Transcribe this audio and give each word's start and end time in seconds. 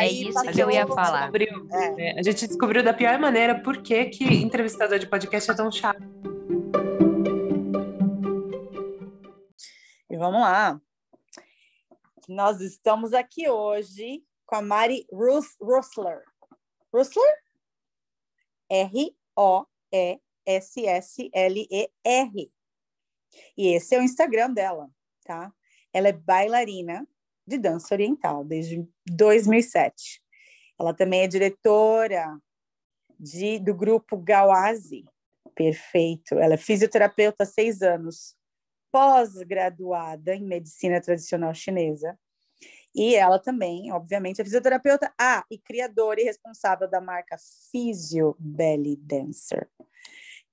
é 0.00 0.08
isso 0.08 0.42
que 0.52 0.60
eu 0.60 0.70
ia 0.70 0.86
falar. 0.86 1.30
É. 1.34 2.10
É, 2.10 2.18
a 2.18 2.22
gente 2.22 2.46
descobriu 2.46 2.82
da 2.82 2.94
pior 2.94 3.18
maneira 3.18 3.60
por 3.60 3.82
que, 3.82 4.06
que 4.06 4.24
entrevistador 4.24 4.98
de 4.98 5.06
podcast 5.06 5.50
é 5.50 5.54
tão 5.54 5.70
chato. 5.70 6.02
E 10.10 10.16
vamos 10.16 10.40
lá. 10.40 10.80
Nós 12.28 12.60
estamos 12.60 13.12
aqui 13.12 13.48
hoje 13.48 14.22
com 14.46 14.56
a 14.56 14.62
Mari 14.62 15.06
Ruth 15.12 15.46
Russler. 15.60 16.22
Russler? 16.92 17.42
R-O-E-S-S-L-E-R. 18.70 19.72
E 23.56 23.68
esse 23.74 23.94
é 23.94 23.98
o 23.98 24.02
Instagram 24.02 24.52
dela, 24.52 24.90
tá? 25.24 25.52
Ela 25.92 26.08
é 26.08 26.12
bailarina 26.12 27.06
de 27.52 27.58
dança 27.58 27.94
oriental 27.94 28.44
desde 28.44 28.86
2007. 29.06 30.22
Ela 30.78 30.94
também 30.94 31.22
é 31.22 31.28
diretora 31.28 32.38
de, 33.18 33.58
do 33.58 33.74
grupo 33.74 34.16
Gawazi. 34.16 35.04
Perfeito. 35.54 36.34
Ela 36.34 36.54
é 36.54 36.56
fisioterapeuta 36.56 37.44
há 37.44 37.46
seis 37.46 37.82
anos, 37.82 38.34
pós-graduada 38.90 40.34
em 40.34 40.44
medicina 40.44 41.00
tradicional 41.00 41.54
chinesa. 41.54 42.18
E 42.94 43.14
ela 43.14 43.38
também, 43.38 43.92
obviamente, 43.92 44.40
é 44.40 44.44
fisioterapeuta 44.44 45.12
ah, 45.18 45.44
e 45.50 45.58
criadora 45.58 46.20
e 46.20 46.24
responsável 46.24 46.88
da 46.88 47.00
marca 47.00 47.36
Physio 47.70 48.36
Belly 48.38 48.96
Dancer, 48.96 49.68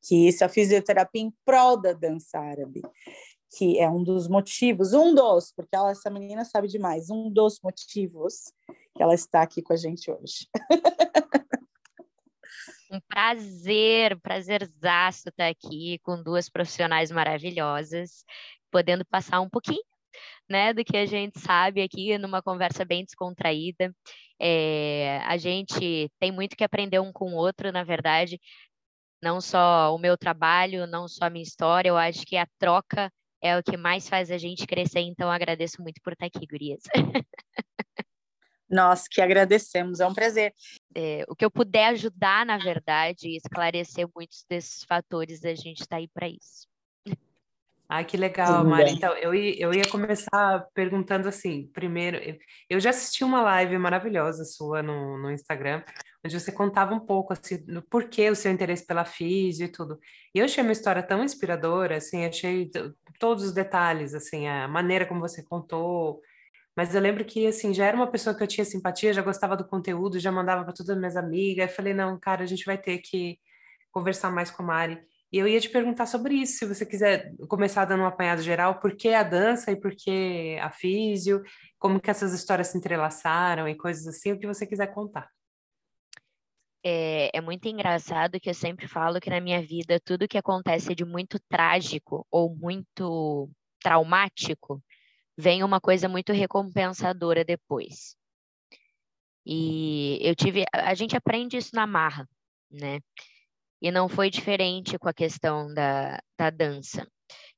que 0.02 0.28
isso 0.28 0.44
é 0.44 0.48
a 0.48 0.50
fisioterapia 0.50 1.22
em 1.22 1.34
prol 1.46 1.82
da 1.82 1.92
dança 1.92 2.40
árabe 2.40 2.82
que 3.58 3.80
é 3.80 3.90
um 3.90 4.04
dos 4.04 4.28
motivos, 4.28 4.94
um 4.94 5.14
dos, 5.14 5.52
porque 5.56 5.76
ela, 5.76 5.92
essa 5.92 6.10
menina 6.10 6.46
sabe 6.46 6.68
demais, 6.68 7.10
um 7.10 7.32
dos 7.32 7.60
motivos 7.64 8.54
que 8.96 9.02
ela 9.02 9.14
está 9.14 9.42
aqui 9.42 9.62
com 9.62 9.74
a 9.74 9.78
gente 9.78 10.12
hoje. 10.12 10.48
Um 12.92 13.00
prazer, 13.02 14.20
prazerzaço 14.20 15.30
estar 15.30 15.48
aqui 15.48 16.00
com 16.00 16.24
duas 16.24 16.50
profissionais 16.50 17.12
maravilhosas, 17.12 18.26
podendo 18.72 19.06
passar 19.06 19.42
um 19.42 19.50
pouquinho, 19.50 19.84
né, 20.50 20.74
do 20.74 20.84
que 20.84 20.98
a 20.98 21.06
gente 21.06 21.40
sabe 21.40 21.84
aqui 21.84 22.18
numa 22.18 22.42
conversa 22.42 22.84
bem 22.84 23.06
descontraída. 23.06 23.94
É, 24.40 25.20
a 25.26 25.38
gente 25.38 26.10
tem 26.20 26.32
muito 26.32 26.56
que 26.56 26.64
aprender 26.64 27.00
um 27.00 27.14
com 27.14 27.34
o 27.34 27.36
outro, 27.36 27.72
na 27.72 27.84
verdade, 27.84 28.40
não 29.22 29.40
só 29.40 29.94
o 29.94 30.00
meu 30.00 30.18
trabalho, 30.18 30.88
não 30.88 31.08
só 31.08 31.26
a 31.26 31.30
minha 31.30 31.44
história, 31.44 31.90
eu 31.90 31.98
acho 31.98 32.26
que 32.26 32.38
a 32.38 32.48
troca 32.58 33.12
é 33.42 33.58
o 33.58 33.64
que 33.64 33.78
mais 33.78 34.08
faz 34.08 34.32
a 34.32 34.38
gente 34.38 34.68
crescer. 34.68 35.00
Então, 35.00 35.30
agradeço 35.30 35.82
muito 35.82 36.02
por 36.02 36.14
estar 36.14 36.26
aqui, 36.26 36.46
Gurias. 36.46 36.84
Nós 38.70 39.08
que 39.08 39.20
agradecemos, 39.20 40.00
é 40.00 40.06
um 40.06 40.14
prazer. 40.14 40.54
É, 40.96 41.26
o 41.28 41.36
que 41.36 41.44
eu 41.44 41.50
puder 41.50 41.88
ajudar, 41.88 42.46
na 42.46 42.58
verdade, 42.58 43.36
esclarecer 43.36 44.08
muitos 44.16 44.46
desses 44.48 44.84
fatores, 44.84 45.44
a 45.44 45.56
gente 45.56 45.82
está 45.82 45.98
aí 45.98 46.08
para 46.08 46.30
isso. 46.30 46.69
Ai, 47.92 48.06
que 48.06 48.16
legal, 48.16 48.64
Mari. 48.64 48.92
Então, 48.92 49.16
eu 49.18 49.34
ia, 49.34 49.60
eu 49.60 49.74
ia 49.74 49.90
começar 49.90 50.64
perguntando 50.76 51.28
assim, 51.28 51.68
primeiro, 51.74 52.20
eu 52.70 52.80
já 52.80 52.92
assisti 52.92 53.24
uma 53.24 53.42
live 53.42 53.80
maravilhosa 53.80 54.46
sua 54.46 54.84
no, 54.84 55.18
no 55.18 55.32
Instagram, 55.32 55.84
onde 56.24 56.40
você 56.40 56.52
contava 56.52 56.94
um 56.94 57.00
pouco, 57.00 57.34
assim, 57.34 57.58
do 57.66 57.82
porquê 57.82 58.30
o 58.30 58.36
seu 58.36 58.52
interesse 58.52 58.86
pela 58.86 59.06
física 59.06 59.68
e 59.68 59.72
tudo. 59.72 60.00
E 60.36 60.38
eu 60.38 60.46
achei 60.46 60.62
uma 60.64 60.72
história 60.72 61.02
tão 61.02 61.24
inspiradora, 61.24 61.98
assim, 61.98 62.26
achei 62.26 62.70
todos 63.20 63.44
os 63.44 63.54
detalhes, 63.54 64.14
assim, 64.14 64.48
a 64.48 64.68
maneira 64.68 65.08
como 65.08 65.20
você 65.20 65.44
contou, 65.44 66.22
mas 66.78 66.94
eu 66.94 67.02
lembro 67.02 67.26
que, 67.26 67.48
assim, 67.48 67.74
já 67.74 67.88
era 67.88 67.98
uma 67.98 68.12
pessoa 68.12 68.36
que 68.36 68.44
eu 68.44 68.48
tinha 68.48 68.64
simpatia, 68.66 69.14
já 69.14 69.24
gostava 69.24 69.58
do 69.58 69.68
conteúdo, 69.68 70.20
já 70.20 70.32
mandava 70.32 70.64
para 70.64 70.74
todas 70.74 70.92
as 70.92 70.98
minhas 70.98 71.18
amigas, 71.18 71.68
eu 71.68 71.76
falei, 71.76 71.96
não, 71.96 72.20
cara, 72.20 72.44
a 72.44 72.48
gente 72.48 72.66
vai 72.66 72.78
ter 72.78 73.00
que 73.00 73.40
conversar 73.92 74.30
mais 74.32 74.52
com 74.52 74.62
a 74.62 74.66
Mari, 74.68 75.00
e 75.32 75.38
eu 75.38 75.48
ia 75.48 75.60
te 75.62 75.70
perguntar 75.70 76.08
sobre 76.08 76.36
isso, 76.36 76.58
se 76.58 76.66
você 76.66 76.86
quiser 76.86 77.36
começar 77.48 77.86
dando 77.86 78.02
um 78.02 78.08
apanhado 78.08 78.42
geral, 78.42 78.80
por 78.80 78.96
que 78.96 79.10
a 79.10 79.22
dança 79.22 79.72
e 79.72 79.80
por 79.80 79.96
que 79.96 80.58
a 80.60 80.72
físio, 80.72 81.44
como 81.78 82.00
que 82.00 82.10
essas 82.10 82.34
histórias 82.34 82.70
se 82.70 82.78
entrelaçaram 82.78 83.68
e 83.68 83.76
coisas 83.76 84.08
assim, 84.08 84.32
o 84.32 84.40
que 84.40 84.48
você 84.48 84.66
quiser 84.66 84.88
contar. 84.88 85.30
É, 86.84 87.30
é, 87.38 87.42
muito 87.42 87.68
engraçado 87.68 88.40
que 88.40 88.50
eu 88.50 88.54
sempre 88.54 88.88
falo 88.88 89.20
que 89.20 89.30
na 89.30 89.42
minha 89.42 89.62
vida 89.62 90.00
tudo 90.00 90.28
que 90.28 90.38
acontece 90.38 90.96
de 90.96 91.04
muito 91.04 91.38
trágico 91.50 92.26
ou 92.32 92.56
muito 92.56 93.50
traumático 93.82 94.82
vem 95.38 95.64
uma 95.64 95.80
coisa 95.80 96.10
muito 96.10 96.34
recompensadora 96.34 97.44
depois. 97.44 98.16
E 99.46 100.20
eu 100.22 100.36
tive, 100.36 100.64
a 100.74 100.94
gente 100.94 101.16
aprende 101.16 101.58
isso 101.58 101.76
na 101.76 101.86
marra, 101.86 102.28
né? 102.72 103.00
E 103.82 103.92
não 103.92 104.10
foi 104.10 104.30
diferente 104.30 104.98
com 105.00 105.08
a 105.08 105.14
questão 105.14 105.74
da, 105.74 106.20
da 106.38 106.50
dança. 106.50 107.08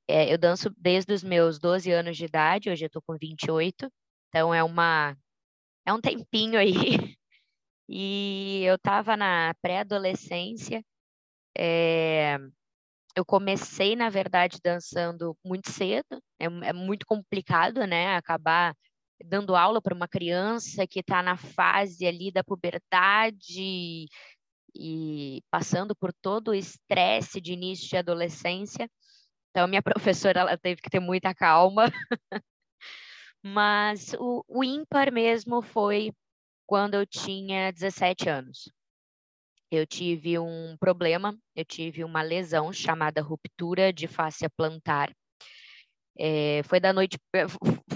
É, 0.07 0.31
eu 0.31 0.37
danço 0.37 0.69
desde 0.77 1.13
os 1.13 1.23
meus 1.23 1.59
12 1.59 1.91
anos 1.91 2.17
de 2.17 2.25
idade, 2.25 2.69
hoje 2.69 2.85
eu 2.85 2.87
estou 2.87 3.01
com 3.01 3.17
28, 3.17 3.91
então 4.29 4.53
é 4.53 4.63
uma 4.63 5.15
é 5.85 5.93
um 5.93 6.01
tempinho 6.01 6.59
aí. 6.59 6.71
E 7.93 8.63
eu 8.63 8.75
estava 8.75 9.17
na 9.17 9.53
pré-adolescência, 9.61 10.81
é, 11.57 12.37
eu 13.15 13.25
comecei, 13.25 13.97
na 13.97 14.09
verdade, 14.09 14.59
dançando 14.63 15.37
muito 15.43 15.69
cedo, 15.69 16.21
é, 16.39 16.45
é 16.45 16.73
muito 16.73 17.05
complicado, 17.05 17.85
né, 17.85 18.15
acabar 18.15 18.73
dando 19.25 19.55
aula 19.55 19.81
para 19.81 19.93
uma 19.93 20.07
criança 20.07 20.87
que 20.87 21.01
está 21.01 21.21
na 21.21 21.37
fase 21.37 22.05
ali 22.05 22.31
da 22.31 22.43
puberdade 22.43 24.07
e 24.75 25.43
passando 25.49 25.95
por 25.95 26.13
todo 26.13 26.49
o 26.49 26.55
estresse 26.55 27.41
de 27.41 27.53
início 27.53 27.89
de 27.89 27.97
adolescência. 27.97 28.89
Então, 29.49 29.67
minha 29.67 29.81
professora 29.83 30.41
ela 30.41 30.57
teve 30.57 30.81
que 30.81 30.89
ter 30.89 30.99
muita 30.99 31.33
calma. 31.33 31.85
Mas 33.43 34.13
o, 34.19 34.43
o 34.47 34.63
ímpar 34.63 35.11
mesmo 35.11 35.61
foi 35.61 36.11
quando 36.65 36.93
eu 36.93 37.05
tinha 37.05 37.71
17 37.71 38.29
anos. 38.29 38.71
Eu 39.71 39.87
tive 39.87 40.37
um 40.37 40.75
problema, 40.77 41.37
eu 41.55 41.63
tive 41.63 42.03
uma 42.03 42.21
lesão 42.21 42.73
chamada 42.73 43.21
ruptura 43.21 43.91
de 43.91 44.07
fáscia 44.07 44.49
plantar. 44.49 45.11
É, 46.23 46.61
foi 46.65 46.79
da 46.79 46.93
noite, 46.93 47.17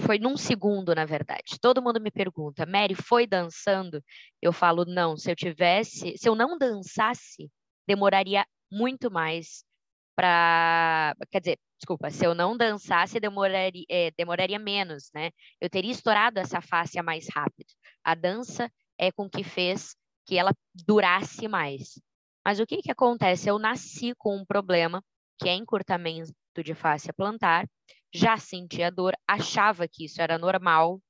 foi 0.04 0.18
num 0.18 0.36
segundo, 0.36 0.92
na 0.92 1.04
verdade. 1.04 1.60
Todo 1.60 1.80
mundo 1.80 2.00
me 2.00 2.10
pergunta, 2.10 2.66
Mary, 2.66 2.92
foi 2.96 3.24
dançando? 3.24 4.02
Eu 4.42 4.52
falo, 4.52 4.84
não. 4.84 5.16
Se 5.16 5.30
eu 5.30 5.36
tivesse, 5.36 6.18
se 6.18 6.28
eu 6.28 6.34
não 6.34 6.58
dançasse, 6.58 7.48
demoraria 7.86 8.44
muito 8.68 9.12
mais 9.12 9.64
para, 10.16 11.14
quer 11.30 11.40
dizer, 11.40 11.58
desculpa, 11.78 12.10
se 12.10 12.26
eu 12.26 12.34
não 12.34 12.56
dançasse, 12.56 13.20
demoraria, 13.20 13.84
é, 13.88 14.10
demoraria 14.18 14.58
menos, 14.58 15.08
né? 15.14 15.30
Eu 15.60 15.70
teria 15.70 15.92
estourado 15.92 16.40
essa 16.40 16.60
face 16.60 17.00
mais 17.02 17.28
rápido. 17.32 17.68
A 18.02 18.16
dança 18.16 18.68
é 18.98 19.12
com 19.12 19.30
que 19.30 19.44
fez 19.44 19.94
que 20.26 20.36
ela 20.36 20.52
durasse 20.74 21.46
mais. 21.46 22.00
Mas 22.44 22.58
o 22.58 22.66
que 22.66 22.82
que 22.82 22.90
acontece? 22.90 23.48
Eu 23.48 23.56
nasci 23.56 24.14
com 24.18 24.36
um 24.36 24.44
problema, 24.44 25.00
que 25.38 25.48
é 25.48 25.54
encurtamento 25.54 26.32
de 26.64 26.74
face 26.74 27.12
plantar, 27.12 27.68
já 28.12 28.36
sentia 28.38 28.90
dor, 28.90 29.14
achava 29.26 29.86
que 29.88 30.04
isso 30.04 30.20
era 30.20 30.38
normal, 30.38 31.00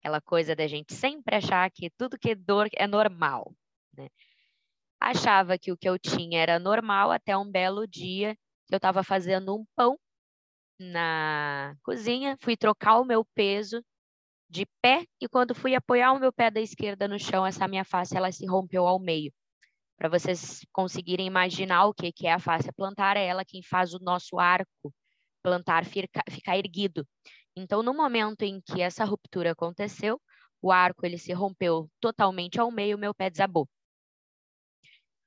aquela 0.00 0.20
coisa 0.20 0.54
da 0.56 0.66
gente 0.66 0.94
sempre 0.94 1.36
achar 1.36 1.70
que 1.70 1.90
tudo 1.90 2.18
que 2.18 2.30
é 2.30 2.34
dor 2.34 2.68
é 2.74 2.86
normal, 2.86 3.54
né? 3.96 4.08
Achava 5.00 5.58
que 5.58 5.72
o 5.72 5.76
que 5.76 5.88
eu 5.88 5.98
tinha 5.98 6.40
era 6.40 6.58
normal 6.58 7.10
até 7.10 7.36
um 7.36 7.50
belo 7.50 7.86
dia 7.86 8.36
que 8.66 8.74
eu 8.74 8.76
estava 8.76 9.02
fazendo 9.02 9.54
um 9.56 9.64
pão 9.76 9.98
na 10.78 11.76
cozinha, 11.82 12.36
fui 12.40 12.56
trocar 12.56 13.00
o 13.00 13.04
meu 13.04 13.24
peso 13.34 13.84
de 14.48 14.66
pé 14.80 15.06
e 15.20 15.28
quando 15.28 15.54
fui 15.54 15.74
apoiar 15.74 16.12
o 16.12 16.20
meu 16.20 16.32
pé 16.32 16.50
da 16.50 16.60
esquerda 16.60 17.08
no 17.08 17.18
chão, 17.18 17.46
essa 17.46 17.66
minha 17.68 17.84
face 17.84 18.16
ela 18.16 18.30
se 18.32 18.46
rompeu 18.46 18.86
ao 18.86 18.98
meio. 18.98 19.32
Para 19.96 20.08
vocês 20.08 20.66
conseguirem 20.72 21.26
imaginar 21.26 21.86
o 21.86 21.94
que, 21.94 22.12
que 22.12 22.26
é 22.26 22.32
a 22.32 22.38
face 22.38 22.72
plantar, 22.72 23.16
é 23.16 23.24
ela 23.24 23.44
quem 23.44 23.62
faz 23.62 23.94
o 23.94 23.98
nosso 24.00 24.38
arco 24.38 24.92
plantar 25.42 25.84
ficar, 25.84 26.22
ficar 26.30 26.56
erguido. 26.56 27.06
Então, 27.56 27.82
no 27.82 27.94
momento 27.94 28.42
em 28.42 28.60
que 28.60 28.80
essa 28.80 29.04
ruptura 29.04 29.52
aconteceu, 29.52 30.20
o 30.60 30.72
arco 30.72 31.04
ele 31.04 31.18
se 31.18 31.32
rompeu 31.32 31.90
totalmente 32.00 32.60
ao 32.60 32.70
meio, 32.70 32.98
meu 32.98 33.14
pé 33.14 33.28
desabou. 33.30 33.68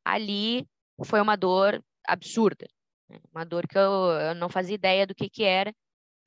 Ali 0.03 0.67
foi 1.03 1.19
uma 1.21 1.35
dor 1.35 1.83
absurda, 2.07 2.65
né? 3.09 3.19
uma 3.33 3.43
dor 3.45 3.67
que 3.67 3.77
eu, 3.77 3.81
eu 3.81 4.35
não 4.35 4.49
fazia 4.49 4.75
ideia 4.75 5.05
do 5.05 5.15
que, 5.15 5.29
que 5.29 5.43
era. 5.43 5.73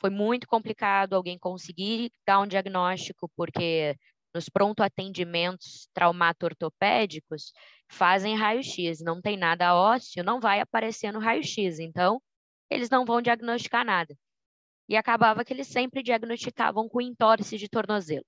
Foi 0.01 0.11
muito 0.11 0.47
complicado 0.47 1.15
alguém 1.15 1.39
conseguir 1.39 2.13
dar 2.27 2.41
um 2.41 2.47
diagnóstico, 2.47 3.31
porque 3.37 3.97
nos 4.35 4.49
pronto 4.49 4.83
atendimentos 4.83 5.89
traumato-ortopédicos 5.95 7.53
fazem 7.91 8.37
raio-x, 8.37 9.01
não 9.01 9.21
tem 9.21 9.37
nada 9.37 9.75
ósseo, 9.75 10.23
não 10.23 10.41
vai 10.41 10.61
aparecer 10.61 11.13
no 11.13 11.19
raio-x. 11.19 11.79
Então, 11.81 12.21
eles 12.71 12.91
não 12.91 13.05
vão 13.05 13.23
diagnosticar 13.23 13.85
nada. 13.85 14.17
E 14.89 14.97
acabava 14.97 15.45
que 15.45 15.53
eles 15.53 15.69
sempre 15.69 16.03
diagnosticavam 16.03 16.89
com 16.89 17.01
entorse 17.01 17.59
de 17.59 17.69
tornozelo. 17.69 18.25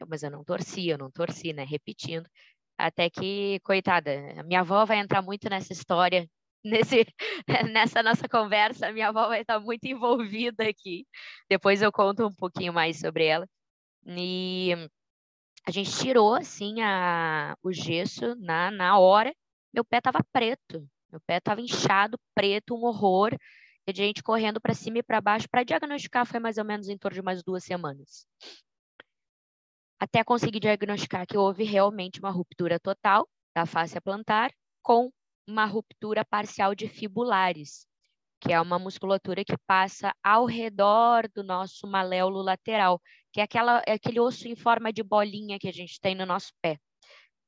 Eu, 0.00 0.06
mas 0.08 0.22
eu 0.22 0.30
não 0.30 0.44
torci, 0.44 0.88
eu 0.88 0.98
não 0.98 1.10
torci, 1.10 1.52
né? 1.52 1.64
Repetindo. 1.64 2.28
Até 2.78 3.10
que, 3.10 3.60
coitada, 3.60 4.10
minha 4.44 4.60
avó 4.60 4.84
vai 4.84 4.98
entrar 4.98 5.22
muito 5.22 5.48
nessa 5.48 5.72
história, 5.72 6.28
nesse, 6.64 7.06
nessa 7.72 8.02
nossa 8.02 8.28
conversa. 8.28 8.92
Minha 8.92 9.08
avó 9.08 9.28
vai 9.28 9.42
estar 9.42 9.60
muito 9.60 9.84
envolvida 9.86 10.68
aqui. 10.68 11.06
Depois 11.48 11.82
eu 11.82 11.92
conto 11.92 12.26
um 12.26 12.34
pouquinho 12.34 12.72
mais 12.72 13.00
sobre 13.00 13.26
ela. 13.26 13.48
E 14.06 14.72
a 15.66 15.70
gente 15.70 15.90
tirou, 15.98 16.34
assim, 16.34 16.80
a, 16.82 17.56
o 17.62 17.72
gesso 17.72 18.34
na, 18.36 18.70
na 18.70 18.98
hora. 18.98 19.34
Meu 19.74 19.84
pé 19.84 19.98
estava 19.98 20.20
preto. 20.32 20.88
Meu 21.10 21.20
pé 21.20 21.38
estava 21.38 21.60
inchado, 21.60 22.18
preto, 22.34 22.74
um 22.74 22.84
horror. 22.84 23.36
E 23.86 23.90
a 23.90 23.94
gente 23.94 24.22
correndo 24.22 24.60
para 24.60 24.74
cima 24.74 24.98
e 24.98 25.02
para 25.02 25.20
baixo. 25.20 25.48
Para 25.48 25.62
diagnosticar 25.62 26.26
foi 26.26 26.40
mais 26.40 26.58
ou 26.58 26.64
menos 26.64 26.88
em 26.88 26.98
torno 26.98 27.14
de 27.14 27.20
umas 27.20 27.42
duas 27.42 27.64
semanas 27.64 28.26
até 29.98 30.22
conseguir 30.22 30.60
diagnosticar 30.60 31.26
que 31.26 31.36
houve 31.36 31.64
realmente 31.64 32.20
uma 32.20 32.30
ruptura 32.30 32.78
total 32.78 33.28
da 33.54 33.64
face 33.66 34.00
plantar 34.00 34.52
com 34.82 35.10
uma 35.46 35.64
ruptura 35.64 36.24
parcial 36.24 36.74
de 36.74 36.88
fibulares, 36.88 37.86
que 38.40 38.52
é 38.52 38.60
uma 38.60 38.78
musculatura 38.78 39.44
que 39.44 39.56
passa 39.66 40.14
ao 40.22 40.44
redor 40.44 41.28
do 41.34 41.42
nosso 41.42 41.86
maléolo 41.86 42.42
lateral, 42.42 43.00
que 43.32 43.40
é, 43.40 43.44
aquela, 43.44 43.82
é 43.86 43.92
aquele 43.92 44.20
osso 44.20 44.46
em 44.48 44.56
forma 44.56 44.92
de 44.92 45.02
bolinha 45.02 45.58
que 45.58 45.68
a 45.68 45.72
gente 45.72 46.00
tem 46.00 46.14
no 46.14 46.26
nosso 46.26 46.52
pé, 46.60 46.78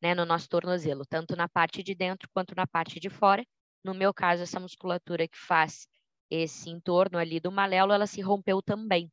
né, 0.03 0.15
no 0.15 0.25
nosso 0.25 0.49
tornozelo, 0.49 1.05
tanto 1.07 1.37
na 1.37 1.49
parte 1.49 1.83
de 1.83 1.95
dentro 1.95 2.29
quanto 2.33 2.55
na 2.55 2.67
parte 2.67 3.01
de 3.01 3.09
fora. 3.11 3.45
No 3.85 3.95
meu 3.95 4.13
caso, 4.13 4.43
essa 4.43 4.61
musculatura 4.61 5.27
que 5.27 5.39
faz 5.39 5.87
esse 6.31 6.71
entorno 6.71 7.19
ali 7.19 7.41
do 7.41 7.51
maléolo, 7.51 7.93
ela 7.93 8.07
se 8.07 8.21
rompeu 8.21 8.63
também 8.63 9.11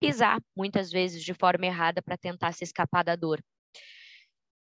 pisar 0.00 0.40
muitas 0.56 0.90
vezes 0.90 1.22
de 1.22 1.34
forma 1.34 1.66
errada 1.66 2.02
para 2.02 2.16
tentar 2.16 2.52
se 2.52 2.64
escapar 2.64 3.04
da 3.04 3.14
dor. 3.14 3.40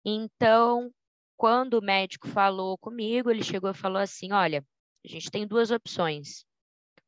Então, 0.05 0.91
quando 1.35 1.79
o 1.79 1.81
médico 1.81 2.27
falou 2.27 2.77
comigo, 2.77 3.31
ele 3.31 3.43
chegou 3.43 3.71
e 3.71 3.73
falou 3.73 4.01
assim: 4.01 4.31
olha, 4.31 4.63
a 5.03 5.07
gente 5.07 5.31
tem 5.31 5.47
duas 5.47 5.71
opções. 5.71 6.45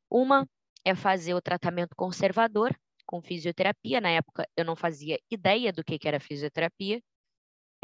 Uma 0.10 0.48
é 0.84 0.96
fazer 0.96 1.36
o 1.36 1.42
tratamento 1.42 1.96
conservador 1.96 2.76
com 3.06 3.22
fisioterapia. 3.22 4.02
Na 4.02 4.10
época, 4.10 4.48
eu 4.58 4.66
não 4.66 4.76
fazia 4.76 5.20
ideia 5.30 5.72
do 5.72 5.84
que 5.84 6.00
era 6.08 6.20
fisioterapia. 6.20 7.02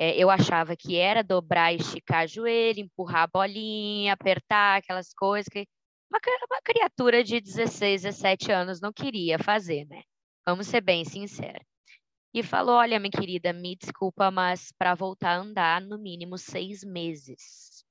É, 0.03 0.17
eu 0.17 0.31
achava 0.31 0.75
que 0.75 0.97
era 0.97 1.23
dobrar, 1.23 1.75
esticar 1.75 2.27
joelho, 2.27 2.79
empurrar 2.79 3.21
a 3.21 3.27
bolinha, 3.27 4.13
apertar 4.13 4.77
aquelas 4.79 5.13
coisas 5.13 5.47
que 5.47 5.67
uma, 6.09 6.19
uma 6.49 6.59
criatura 6.63 7.23
de 7.23 7.39
16, 7.39 8.01
17 8.01 8.51
anos 8.51 8.81
não 8.81 8.91
queria 8.91 9.37
fazer, 9.37 9.85
né? 9.85 10.01
Vamos 10.43 10.65
ser 10.65 10.81
bem 10.81 11.05
sinceros. 11.05 11.63
E 12.33 12.41
falou: 12.41 12.77
Olha, 12.77 12.99
minha 12.99 13.11
querida, 13.11 13.53
me 13.53 13.75
desculpa, 13.75 14.31
mas 14.31 14.71
para 14.75 14.95
voltar 14.95 15.35
a 15.35 15.41
andar, 15.41 15.81
no 15.81 15.99
mínimo 15.99 16.35
seis 16.35 16.83
meses. 16.83 17.85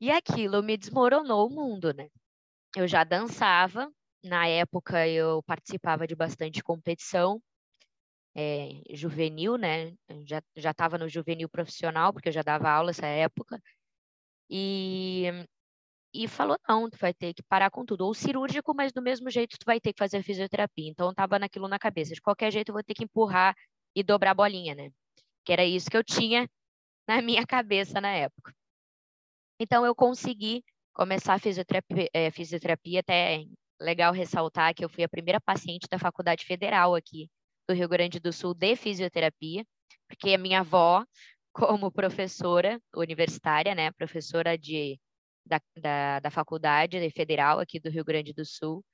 E 0.00 0.12
aquilo 0.12 0.62
me 0.62 0.76
desmoronou 0.76 1.48
o 1.48 1.50
mundo, 1.50 1.92
né? 1.92 2.08
Eu 2.76 2.86
já 2.86 3.02
dançava, 3.02 3.90
na 4.22 4.46
época 4.46 5.08
eu 5.08 5.42
participava 5.42 6.06
de 6.06 6.14
bastante 6.14 6.62
competição 6.62 7.42
é, 8.34 8.82
juvenil, 8.90 9.56
né? 9.56 9.94
Já 10.56 10.70
estava 10.70 10.98
no 10.98 11.08
juvenil 11.08 11.48
profissional, 11.48 12.12
porque 12.12 12.28
eu 12.28 12.32
já 12.32 12.42
dava 12.42 12.70
aula 12.70 12.88
nessa 12.88 13.06
época. 13.06 13.60
E 14.50 15.26
e 16.14 16.28
falou: 16.28 16.58
não, 16.68 16.90
tu 16.90 16.98
vai 16.98 17.14
ter 17.14 17.34
que 17.34 17.42
parar 17.42 17.70
com 17.70 17.84
tudo. 17.84 18.06
Ou 18.06 18.14
cirúrgico, 18.14 18.74
mas 18.74 18.92
do 18.92 19.02
mesmo 19.02 19.30
jeito 19.30 19.58
tu 19.58 19.64
vai 19.64 19.80
ter 19.80 19.92
que 19.92 19.98
fazer 19.98 20.22
fisioterapia. 20.22 20.90
Então 20.90 21.12
tava 21.14 21.38
naquilo 21.38 21.68
na 21.68 21.78
cabeça. 21.78 22.14
De 22.14 22.20
qualquer 22.20 22.52
jeito 22.52 22.70
eu 22.70 22.74
vou 22.74 22.82
ter 22.84 22.94
que 22.94 23.04
empurrar 23.04 23.54
e 23.94 24.02
dobrar 24.02 24.32
a 24.32 24.34
bolinha, 24.34 24.74
né? 24.74 24.90
Que 25.44 25.52
era 25.52 25.64
isso 25.64 25.90
que 25.90 25.96
eu 25.96 26.04
tinha 26.04 26.48
na 27.08 27.22
minha 27.22 27.46
cabeça 27.46 28.00
na 28.00 28.10
época. 28.10 28.54
Então 29.60 29.86
eu 29.86 29.94
consegui 29.94 30.64
começar 30.92 31.34
a 31.34 31.38
fisioterapia, 31.38 32.08
é, 32.12 32.30
fisioterapia 32.30 33.00
até 33.00 33.44
legal 33.80 34.12
ressaltar 34.12 34.74
que 34.74 34.84
eu 34.84 34.88
fui 34.88 35.04
a 35.04 35.08
primeira 35.08 35.40
paciente 35.40 35.88
da 35.90 35.98
Faculdade 35.98 36.44
Federal 36.44 36.94
aqui 36.94 37.30
do 37.68 37.74
Rio 37.74 37.88
Grande 37.88 38.20
do 38.20 38.32
Sul 38.32 38.54
de 38.54 38.76
fisioterapia, 38.76 39.64
porque 40.08 40.34
a 40.34 40.38
minha 40.38 40.60
avó, 40.60 41.04
como 41.52 41.90
professora 41.92 42.80
universitária, 42.94 43.74
né, 43.74 43.90
professora 43.92 44.56
de 44.56 44.98
da, 45.44 45.60
da, 45.76 46.20
da 46.20 46.30
Faculdade 46.30 46.98
Federal 47.10 47.58
aqui 47.58 47.80
do 47.80 47.90
Rio 47.90 48.04
Grande 48.04 48.32
do 48.32 48.44
Sul 48.44 48.84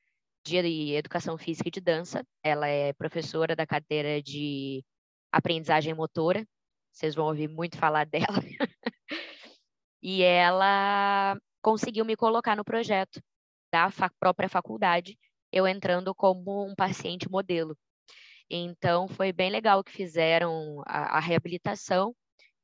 de 0.45 0.95
Educação 0.95 1.37
Física 1.37 1.69
e 1.69 1.71
de 1.73 1.81
Dança. 1.81 2.25
Ela 2.43 2.69
é 2.69 2.93
professora 2.95 3.55
da 3.55 3.67
cadeira 3.67 4.23
de 4.23 4.85
Aprendizagem 5.31 5.95
Motora. 5.95 6.47
Vocês 6.93 7.15
vão 7.15 7.27
ouvir 7.27 7.49
muito 7.49 7.77
falar 7.77 8.05
dela. 8.09 8.43
e 10.03 10.23
ela 10.23 11.37
conseguiu 11.61 12.05
me 12.05 12.17
colocar 12.17 12.57
no 12.57 12.65
projeto 12.65 13.21
da 13.71 13.91
própria 14.19 14.49
faculdade, 14.49 15.19
eu 15.53 15.67
entrando 15.67 16.15
como 16.15 16.67
um 16.67 16.75
paciente 16.75 17.31
modelo. 17.31 17.77
Então, 18.51 19.09
foi 19.09 19.33
bem 19.33 19.51
legal 19.51 19.85
que 19.85 19.93
fizeram 19.93 20.83
a, 20.87 21.19
a 21.19 21.21
reabilitação 21.21 22.15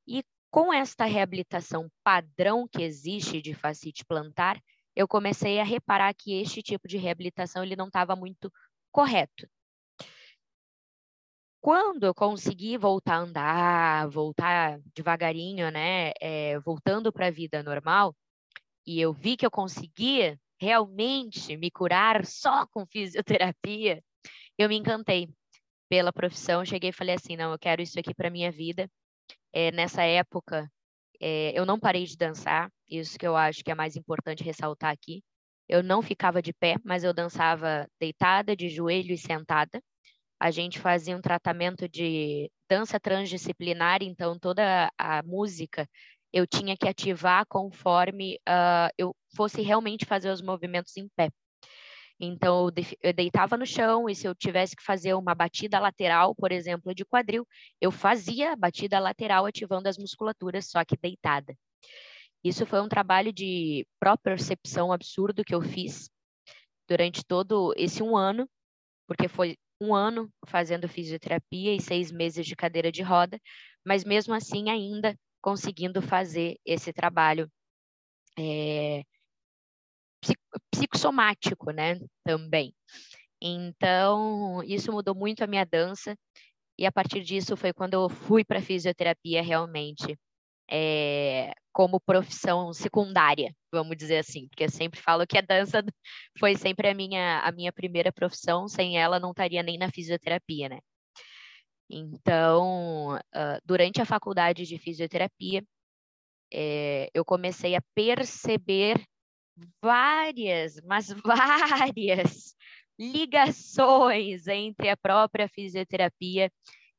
e 0.07 0.25
com 0.51 0.73
esta 0.73 1.05
reabilitação 1.05 1.91
padrão 2.03 2.67
que 2.69 2.83
existe 2.83 3.43
de 3.43 3.55
fascite 3.55 4.05
plantar, 4.05 4.61
eu 4.95 5.09
comecei 5.09 5.59
a 5.59 5.65
reparar 5.65 6.15
que 6.15 6.41
este 6.41 6.63
tipo 6.63 6.87
de 6.87 6.97
reabilitação 6.97 7.65
ele 7.65 7.77
não 7.77 7.89
estava 7.89 8.15
muito 8.15 8.53
correto. 8.93 9.49
Quando 11.61 12.05
eu 12.05 12.15
consegui 12.15 12.77
voltar 12.77 13.15
a 13.17 13.21
andar, 13.21 14.09
voltar 14.09 14.79
devagarinho, 14.95 15.71
né, 15.71 16.13
é, 16.21 16.59
voltando 16.61 17.13
para 17.13 17.27
a 17.27 17.31
vida 17.31 17.63
normal, 17.63 18.15
e 18.87 19.01
eu 19.01 19.13
vi 19.13 19.37
que 19.37 19.47
eu 19.47 19.51
conseguia 19.51 20.39
realmente 20.61 21.57
me 21.57 21.71
curar 21.71 22.25
só 22.25 22.67
com 22.67 22.87
fisioterapia, 22.87 24.03
eu 24.59 24.69
me 24.69 24.77
encantei 24.77 25.29
pela 25.95 26.13
profissão. 26.13 26.65
Cheguei 26.65 26.91
e 26.91 26.93
falei 26.93 27.15
assim: 27.15 27.37
não, 27.37 27.53
eu 27.53 27.59
quero 27.59 27.81
isso 27.81 27.99
aqui 28.01 28.13
para 28.13 28.29
minha 28.29 28.51
vida 28.51 28.91
é, 29.53 29.71
nessa 29.71 30.03
época, 30.03 30.69
é, 31.21 31.53
eu 31.59 31.65
não 31.65 31.79
parei 31.79 32.05
de 32.05 32.17
dançar, 32.17 32.69
isso 32.89 33.17
que 33.19 33.27
eu 33.27 33.37
acho 33.37 33.63
que 33.65 33.71
é 33.71 33.75
mais 33.75 33.97
importante 33.97 34.43
ressaltar 34.43 34.91
aqui. 34.93 35.23
Eu 35.69 35.83
não 35.83 36.03
ficava 36.03 36.43
de 36.43 36.53
pé, 36.53 36.77
mas 36.85 37.05
eu 37.05 37.15
dançava 37.15 37.89
deitada, 38.01 38.57
de 38.57 38.69
joelho 38.69 39.13
e 39.15 39.19
sentada. 39.19 39.81
A 40.41 40.51
gente 40.51 40.81
fazia 40.81 41.17
um 41.17 41.21
tratamento 41.21 41.89
de 41.89 42.51
dança 42.69 42.99
transdisciplinar, 42.99 44.03
então 44.03 44.39
toda 44.39 44.91
a 44.99 45.23
música 45.23 45.89
eu 46.33 46.47
tinha 46.47 46.77
que 46.77 46.89
ativar 46.89 47.47
conforme 47.47 48.37
uh, 48.49 48.91
eu 48.99 49.15
fosse 49.37 49.63
realmente 49.63 50.05
fazer 50.05 50.31
os 50.31 50.43
movimentos 50.43 50.97
em 50.97 51.09
pé. 51.17 51.31
Então, 52.25 52.71
eu 53.03 53.13
deitava 53.13 53.57
no 53.57 53.67
chão 53.67 54.09
e 54.09 54.15
se 54.15 54.27
eu 54.27 54.35
tivesse 54.35 54.77
que 54.77 54.83
fazer 54.83 55.15
uma 55.15 55.35
batida 55.35 55.79
lateral, 55.79 56.35
por 56.35 56.53
exemplo, 56.53 56.95
de 56.95 57.05
quadril, 57.05 57.47
eu 57.81 57.91
fazia 57.91 58.53
a 58.53 58.57
batida 58.57 58.99
lateral 58.99 59.47
ativando 59.47 59.89
as 59.89 59.99
musculaturas, 59.99 60.71
só 60.71 60.85
que 60.85 60.97
deitada. 60.97 61.55
Isso 62.43 62.67
foi 62.67 62.81
um 62.81 62.89
trabalho 62.89 63.33
de 63.33 63.87
propriocepção 63.99 64.93
absurdo 64.93 65.45
que 65.45 65.55
eu 65.55 65.63
fiz 65.63 66.11
durante 66.89 67.25
todo 67.25 67.73
esse 67.77 68.03
um 68.03 68.17
ano, 68.17 68.49
porque 69.07 69.29
foi 69.29 69.57
um 69.81 69.95
ano 69.95 70.31
fazendo 70.47 70.89
fisioterapia 70.89 71.75
e 71.75 71.81
seis 71.81 72.13
meses 72.13 72.47
de 72.47 72.55
cadeira 72.55 72.93
de 72.93 73.03
roda, 73.03 73.41
mas 73.85 74.05
mesmo 74.05 74.35
assim 74.35 74.71
ainda 74.71 75.19
conseguindo 75.41 76.01
fazer 76.01 76.57
esse 76.65 76.93
trabalho 76.93 77.51
é, 78.39 79.03
psicossomático, 80.71 81.71
né, 81.71 81.99
também. 82.25 82.75
Então, 83.41 84.63
isso 84.65 84.93
mudou 84.93 85.15
muito 85.15 85.45
a 85.45 85.47
minha 85.47 85.65
dança, 85.67 86.17
e 86.79 86.87
a 86.87 86.93
partir 86.93 87.23
disso 87.23 87.57
foi 87.57 87.73
quando 87.73 87.95
eu 87.95 88.09
fui 88.09 88.45
para 88.45 88.61
fisioterapia 88.61 89.43
realmente, 89.43 90.19
é, 90.71 91.53
como 91.73 92.01
profissão 92.01 92.73
secundária, 92.73 93.55
vamos 93.73 93.97
dizer 93.97 94.19
assim, 94.19 94.49
porque 94.49 94.65
eu 94.65 94.71
sempre 94.71 95.01
falo 95.01 95.27
que 95.27 95.39
a 95.39 95.43
dança 95.43 95.83
foi 96.39 96.57
sempre 96.57 96.89
a 96.89 96.95
minha, 96.95 97.41
a 97.41 97.53
minha 97.53 97.73
primeira 97.73 98.13
profissão, 98.13 98.69
sem 98.69 98.99
ela 98.99 99.21
não 99.21 99.31
estaria 99.31 99.63
nem 99.63 99.79
na 99.79 99.91
fisioterapia, 99.91 100.69
né? 100.69 100.81
Então, 101.91 103.17
uh, 103.17 103.61
durante 103.65 104.01
a 104.01 104.07
faculdade 104.07 104.65
de 104.65 104.79
fisioterapia, 104.79 105.63
é, 106.53 107.11
eu 107.15 107.25
comecei 107.25 107.75
a 107.77 107.83
perceber 107.95 109.05
várias, 109.83 110.81
mas 110.85 111.09
várias 111.25 112.55
ligações 112.99 114.47
entre 114.47 114.89
a 114.89 114.97
própria 114.97 115.49
fisioterapia 115.49 116.51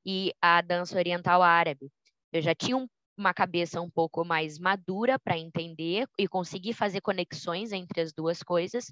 e 0.06 0.34
a 0.42 0.62
dança 0.62 0.98
oriental 0.98 1.42
árabe. 1.42 1.90
Eu 2.32 2.42
já 2.42 2.54
tinha 2.54 2.78
um 2.78 2.88
uma 3.18 3.34
cabeça 3.34 3.82
um 3.82 3.90
pouco 3.90 4.26
mais 4.26 4.60
madura 4.60 5.18
para 5.18 5.38
entender 5.38 6.08
e 6.20 6.28
conseguir 6.28 6.74
fazer 6.74 7.02
conexões 7.02 7.72
entre 7.72 8.02
as 8.02 8.12
duas 8.14 8.44
coisas 8.44 8.92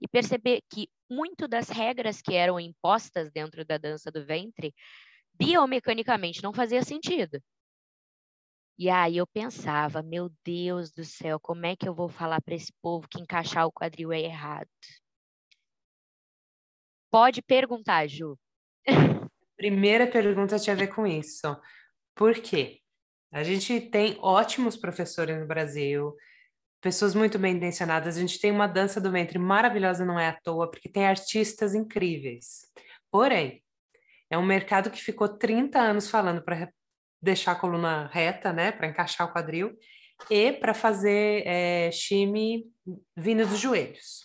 e 0.00 0.06
perceber 0.08 0.60
que 0.70 0.88
muito 1.10 1.48
das 1.48 1.68
regras 1.68 2.22
que 2.22 2.34
eram 2.34 2.58
impostas 2.60 3.30
dentro 3.30 3.64
da 3.64 3.76
dança 3.76 4.10
do 4.10 4.24
ventre 4.24 4.72
biomecanicamente 5.34 6.42
não 6.42 6.52
fazia 6.52 6.82
sentido. 6.82 7.42
E 8.76 8.90
aí 8.90 9.16
eu 9.18 9.26
pensava, 9.26 10.02
meu 10.02 10.30
Deus 10.44 10.90
do 10.90 11.04
céu, 11.04 11.38
como 11.38 11.64
é 11.64 11.76
que 11.76 11.88
eu 11.88 11.94
vou 11.94 12.08
falar 12.08 12.40
para 12.42 12.56
esse 12.56 12.72
povo 12.82 13.08
que 13.08 13.20
encaixar 13.20 13.66
o 13.66 13.72
quadril 13.72 14.12
é 14.12 14.20
errado? 14.20 14.68
Pode 17.08 17.40
perguntar, 17.40 18.08
Ju. 18.08 18.36
Primeira 19.56 20.08
pergunta 20.08 20.58
tinha 20.58 20.74
a 20.74 20.78
ver 20.78 20.88
com 20.88 21.06
isso. 21.06 21.56
Por 22.16 22.34
quê? 22.34 22.80
A 23.32 23.44
gente 23.44 23.80
tem 23.80 24.18
ótimos 24.20 24.76
professores 24.76 25.38
no 25.38 25.46
Brasil, 25.46 26.12
pessoas 26.80 27.14
muito 27.14 27.38
bem 27.38 27.54
intencionadas. 27.54 28.16
A 28.16 28.20
gente 28.20 28.40
tem 28.40 28.50
uma 28.50 28.66
dança 28.66 29.00
do 29.00 29.12
ventre 29.12 29.38
maravilhosa, 29.38 30.04
não 30.04 30.18
é 30.18 30.28
à 30.28 30.40
toa, 30.40 30.68
porque 30.68 30.88
tem 30.88 31.06
artistas 31.06 31.74
incríveis. 31.74 32.62
Porém, 33.10 33.62
é 34.28 34.36
um 34.36 34.44
mercado 34.44 34.90
que 34.90 35.00
ficou 35.00 35.28
30 35.28 35.78
anos 35.78 36.10
falando 36.10 36.42
para 36.42 36.68
deixar 37.24 37.52
a 37.52 37.56
coluna 37.56 38.08
reta, 38.12 38.52
né, 38.52 38.70
para 38.70 38.86
encaixar 38.86 39.26
o 39.26 39.32
quadril, 39.32 39.76
e 40.30 40.52
para 40.52 40.74
fazer 40.74 41.42
é, 41.46 41.90
shime 41.90 42.64
vindo 43.16 43.46
dos 43.46 43.58
joelhos. 43.58 44.24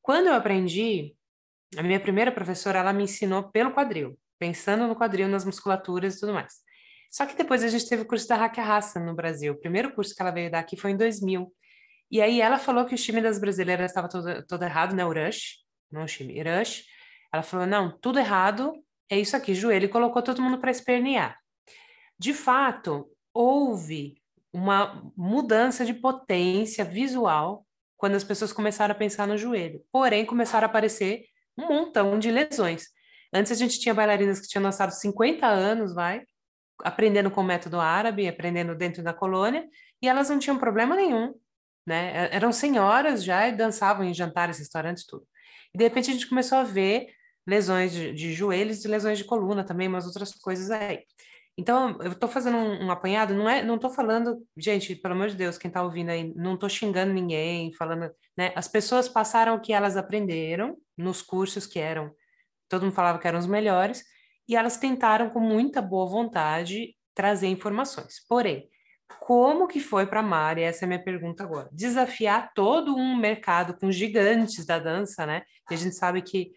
Quando 0.00 0.26
eu 0.26 0.34
aprendi, 0.34 1.14
a 1.76 1.82
minha 1.82 2.00
primeira 2.00 2.32
professora, 2.32 2.78
ela 2.78 2.92
me 2.92 3.04
ensinou 3.04 3.50
pelo 3.50 3.72
quadril, 3.72 4.18
pensando 4.38 4.86
no 4.86 4.96
quadril, 4.96 5.28
nas 5.28 5.44
musculaturas 5.44 6.16
e 6.16 6.20
tudo 6.20 6.32
mais. 6.32 6.54
Só 7.10 7.26
que 7.26 7.36
depois 7.36 7.62
a 7.62 7.68
gente 7.68 7.88
teve 7.88 8.02
o 8.02 8.06
curso 8.06 8.26
da 8.26 8.36
Raquel 8.36 8.64
Raça 8.64 8.98
no 8.98 9.14
Brasil. 9.14 9.52
O 9.52 9.60
primeiro 9.60 9.94
curso 9.94 10.14
que 10.14 10.22
ela 10.22 10.30
veio 10.30 10.50
dar 10.50 10.60
aqui 10.60 10.76
foi 10.76 10.92
em 10.92 10.96
2000. 10.96 11.52
E 12.10 12.20
aí 12.20 12.40
ela 12.40 12.58
falou 12.58 12.86
que 12.86 12.94
o 12.94 12.98
time 12.98 13.20
das 13.20 13.38
brasileiras 13.38 13.90
estava 13.90 14.08
todo, 14.08 14.46
todo 14.46 14.62
errado, 14.62 14.94
né? 14.94 15.04
O 15.04 15.12
Rush, 15.12 15.58
não 15.90 16.04
o 16.04 16.06
time, 16.06 16.42
Rush. 16.42 16.84
Ela 17.32 17.42
falou, 17.42 17.66
não, 17.66 17.96
tudo 17.98 18.18
errado, 18.18 18.72
é 19.10 19.18
isso 19.18 19.36
aqui, 19.36 19.54
joelho, 19.54 19.86
e 19.86 19.88
colocou 19.88 20.22
todo 20.22 20.42
mundo 20.42 20.58
para 20.58 20.70
espernear. 20.70 21.41
De 22.22 22.32
fato, 22.32 23.10
houve 23.34 24.14
uma 24.52 25.10
mudança 25.16 25.84
de 25.84 25.92
potência 25.92 26.84
visual 26.84 27.66
quando 27.96 28.14
as 28.14 28.22
pessoas 28.22 28.52
começaram 28.52 28.92
a 28.92 28.96
pensar 28.96 29.26
no 29.26 29.36
joelho. 29.36 29.82
Porém, 29.90 30.24
começaram 30.24 30.68
a 30.68 30.70
aparecer 30.70 31.24
um 31.58 31.66
montão 31.66 32.20
de 32.20 32.30
lesões. 32.30 32.84
Antes 33.34 33.50
a 33.50 33.56
gente 33.56 33.80
tinha 33.80 33.92
bailarinas 33.92 34.38
que 34.38 34.46
tinham 34.46 34.62
lançado 34.62 34.92
50 34.92 35.44
anos, 35.48 35.92
vai, 35.96 36.22
aprendendo 36.84 37.28
com 37.28 37.40
o 37.40 37.44
método 37.44 37.80
árabe, 37.80 38.28
aprendendo 38.28 38.76
dentro 38.76 39.02
da 39.02 39.12
colônia, 39.12 39.66
e 40.00 40.06
elas 40.06 40.30
não 40.30 40.38
tinham 40.38 40.56
problema 40.56 40.94
nenhum, 40.94 41.34
né? 41.84 42.28
Eram 42.30 42.52
senhoras 42.52 43.24
já 43.24 43.48
e 43.48 43.56
dançavam 43.56 44.04
em 44.04 44.14
jantares, 44.14 44.60
restaurantes, 44.60 45.04
tudo. 45.04 45.26
E 45.74 45.78
de 45.78 45.82
repente 45.82 46.08
a 46.08 46.12
gente 46.12 46.28
começou 46.28 46.58
a 46.58 46.62
ver 46.62 47.08
lesões 47.44 47.90
de, 47.90 48.12
de 48.12 48.32
joelhos 48.32 48.84
e 48.84 48.88
lesões 48.88 49.18
de 49.18 49.24
coluna 49.24 49.64
também, 49.64 49.88
umas 49.88 50.06
outras 50.06 50.32
coisas 50.34 50.70
aí. 50.70 51.00
Então, 51.56 51.98
eu 52.00 52.12
estou 52.12 52.28
fazendo 52.28 52.56
um, 52.56 52.86
um, 52.86 52.90
apanhado, 52.90 53.34
não 53.34 53.48
é, 53.48 53.62
não 53.62 53.74
estou 53.74 53.90
falando, 53.90 54.42
gente, 54.56 54.96
pelo 54.96 55.14
amor 55.14 55.28
de 55.28 55.36
Deus, 55.36 55.58
quem 55.58 55.68
está 55.68 55.82
ouvindo 55.82 56.08
aí, 56.08 56.32
não 56.34 56.54
estou 56.54 56.68
xingando 56.68 57.12
ninguém, 57.12 57.72
falando, 57.74 58.10
né? 58.36 58.52
As 58.56 58.68
pessoas 58.68 59.08
passaram 59.08 59.54
o 59.54 59.60
que 59.60 59.72
elas 59.72 59.96
aprenderam 59.96 60.76
nos 60.96 61.20
cursos 61.20 61.66
que 61.66 61.78
eram, 61.78 62.10
todo 62.68 62.84
mundo 62.84 62.94
falava 62.94 63.18
que 63.18 63.28
eram 63.28 63.38
os 63.38 63.46
melhores, 63.46 64.02
e 64.48 64.56
elas 64.56 64.78
tentaram 64.78 65.28
com 65.30 65.40
muita 65.40 65.82
boa 65.82 66.06
vontade 66.06 66.96
trazer 67.14 67.48
informações. 67.48 68.24
Porém, 68.26 68.68
como 69.20 69.68
que 69.68 69.78
foi 69.78 70.06
para 70.06 70.20
a 70.20 70.22
Mari? 70.22 70.62
Essa 70.62 70.84
é 70.84 70.86
a 70.86 70.88
minha 70.88 71.04
pergunta 71.04 71.44
agora. 71.44 71.68
Desafiar 71.70 72.52
todo 72.54 72.96
um 72.96 73.14
mercado 73.14 73.76
com 73.76 73.92
gigantes 73.92 74.64
da 74.64 74.78
dança, 74.78 75.26
né? 75.26 75.42
E 75.70 75.74
a 75.74 75.76
gente 75.76 75.94
sabe 75.94 76.22
que 76.22 76.50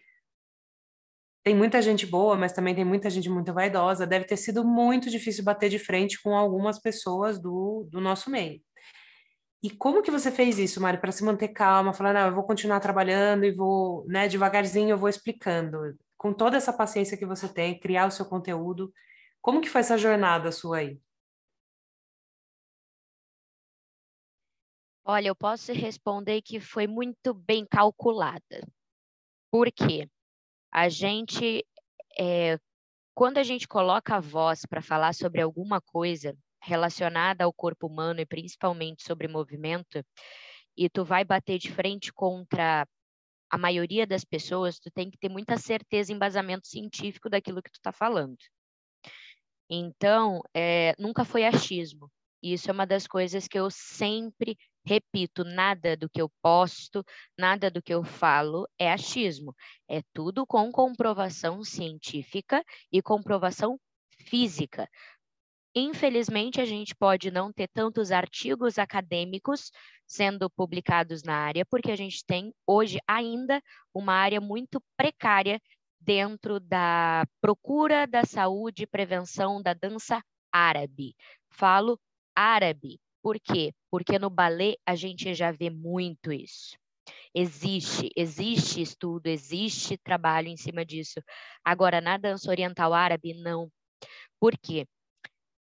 tem 1.46 1.54
muita 1.54 1.80
gente 1.80 2.04
boa, 2.04 2.36
mas 2.36 2.52
também 2.52 2.74
tem 2.74 2.84
muita 2.84 3.08
gente 3.08 3.30
muito 3.30 3.54
vaidosa. 3.54 4.04
Deve 4.04 4.24
ter 4.24 4.36
sido 4.36 4.64
muito 4.64 5.08
difícil 5.08 5.44
bater 5.44 5.70
de 5.70 5.78
frente 5.78 6.20
com 6.20 6.34
algumas 6.36 6.76
pessoas 6.76 7.38
do, 7.38 7.86
do 7.88 8.00
nosso 8.00 8.28
meio. 8.28 8.60
E 9.62 9.70
como 9.70 10.02
que 10.02 10.10
você 10.10 10.32
fez 10.32 10.58
isso, 10.58 10.80
Mari, 10.80 10.98
para 10.98 11.12
se 11.12 11.22
manter 11.22 11.50
calma, 11.50 11.92
falar, 11.92 12.12
não, 12.12 12.26
eu 12.26 12.34
vou 12.34 12.42
continuar 12.42 12.80
trabalhando 12.80 13.44
e 13.44 13.52
vou, 13.52 14.04
né, 14.08 14.26
devagarzinho 14.26 14.90
eu 14.90 14.98
vou 14.98 15.08
explicando 15.08 15.96
com 16.16 16.32
toda 16.32 16.56
essa 16.56 16.72
paciência 16.72 17.16
que 17.16 17.24
você 17.24 17.48
tem, 17.48 17.78
criar 17.78 18.08
o 18.08 18.10
seu 18.10 18.26
conteúdo. 18.26 18.92
Como 19.40 19.60
que 19.60 19.70
foi 19.70 19.82
essa 19.82 19.96
jornada 19.96 20.50
sua 20.50 20.78
aí? 20.78 21.00
Olha, 25.04 25.28
eu 25.28 25.36
posso 25.36 25.72
responder 25.72 26.42
que 26.42 26.58
foi 26.58 26.88
muito 26.88 27.32
bem 27.32 27.64
calculada. 27.64 28.66
Por 29.48 29.70
quê? 29.70 30.08
A 30.76 30.90
gente, 30.90 31.66
é, 32.20 32.58
quando 33.14 33.38
a 33.38 33.42
gente 33.42 33.66
coloca 33.66 34.14
a 34.16 34.20
voz 34.20 34.66
para 34.66 34.82
falar 34.82 35.14
sobre 35.14 35.40
alguma 35.40 35.80
coisa 35.80 36.36
relacionada 36.60 37.44
ao 37.44 37.52
corpo 37.52 37.86
humano 37.86 38.20
e 38.20 38.26
principalmente 38.26 39.02
sobre 39.02 39.26
movimento, 39.26 40.04
e 40.76 40.90
tu 40.90 41.02
vai 41.02 41.24
bater 41.24 41.58
de 41.58 41.72
frente 41.72 42.12
contra 42.12 42.86
a 43.48 43.56
maioria 43.56 44.06
das 44.06 44.22
pessoas, 44.22 44.78
tu 44.78 44.90
tem 44.90 45.10
que 45.10 45.16
ter 45.16 45.30
muita 45.30 45.56
certeza 45.56 46.12
embasamento 46.12 46.68
científico 46.68 47.30
daquilo 47.30 47.62
que 47.62 47.70
tu 47.70 47.76
está 47.76 47.90
falando. 47.90 48.36
Então, 49.70 50.42
é, 50.52 50.94
nunca 50.98 51.24
foi 51.24 51.46
achismo. 51.46 52.12
Isso 52.42 52.68
é 52.68 52.74
uma 52.74 52.86
das 52.86 53.06
coisas 53.06 53.48
que 53.48 53.58
eu 53.58 53.70
sempre 53.70 54.58
repito: 54.86 55.44
nada 55.44 55.96
do 55.96 56.08
que 56.08 56.22
eu 56.22 56.30
posto, 56.40 57.04
nada 57.36 57.70
do 57.70 57.82
que 57.82 57.92
eu 57.92 58.04
falo 58.04 58.66
é 58.78 58.92
achismo. 58.92 59.54
É 59.88 60.02
tudo 60.14 60.46
com 60.46 60.70
comprovação 60.70 61.62
científica 61.64 62.64
e 62.92 63.02
comprovação 63.02 63.78
física. 64.28 64.88
Infelizmente, 65.74 66.58
a 66.58 66.64
gente 66.64 66.94
pode 66.94 67.30
não 67.30 67.52
ter 67.52 67.68
tantos 67.68 68.10
artigos 68.10 68.78
acadêmicos 68.78 69.70
sendo 70.06 70.48
publicados 70.48 71.22
na 71.22 71.36
área, 71.36 71.66
porque 71.66 71.90
a 71.90 71.96
gente 71.96 72.24
tem 72.24 72.54
hoje 72.66 72.98
ainda 73.06 73.60
uma 73.92 74.14
área 74.14 74.40
muito 74.40 74.82
precária 74.96 75.60
dentro 76.00 76.58
da 76.60 77.26
procura 77.42 78.06
da 78.06 78.24
saúde 78.24 78.84
e 78.84 78.86
prevenção 78.86 79.60
da 79.60 79.74
dança 79.74 80.22
árabe. 80.50 81.14
Falo 81.50 82.00
árabe, 82.34 82.98
por 83.26 83.40
quê? 83.40 83.74
Porque 83.90 84.20
no 84.20 84.30
balé 84.30 84.76
a 84.86 84.94
gente 84.94 85.34
já 85.34 85.50
vê 85.50 85.68
muito 85.68 86.32
isso. 86.32 86.78
Existe, 87.34 88.08
existe 88.14 88.80
estudo, 88.80 89.26
existe 89.26 89.98
trabalho 89.98 90.46
em 90.46 90.56
cima 90.56 90.86
disso. 90.86 91.20
Agora, 91.64 92.00
na 92.00 92.16
dança 92.16 92.48
oriental 92.48 92.94
árabe, 92.94 93.34
não. 93.34 93.68
Por 94.38 94.56
quê? 94.56 94.86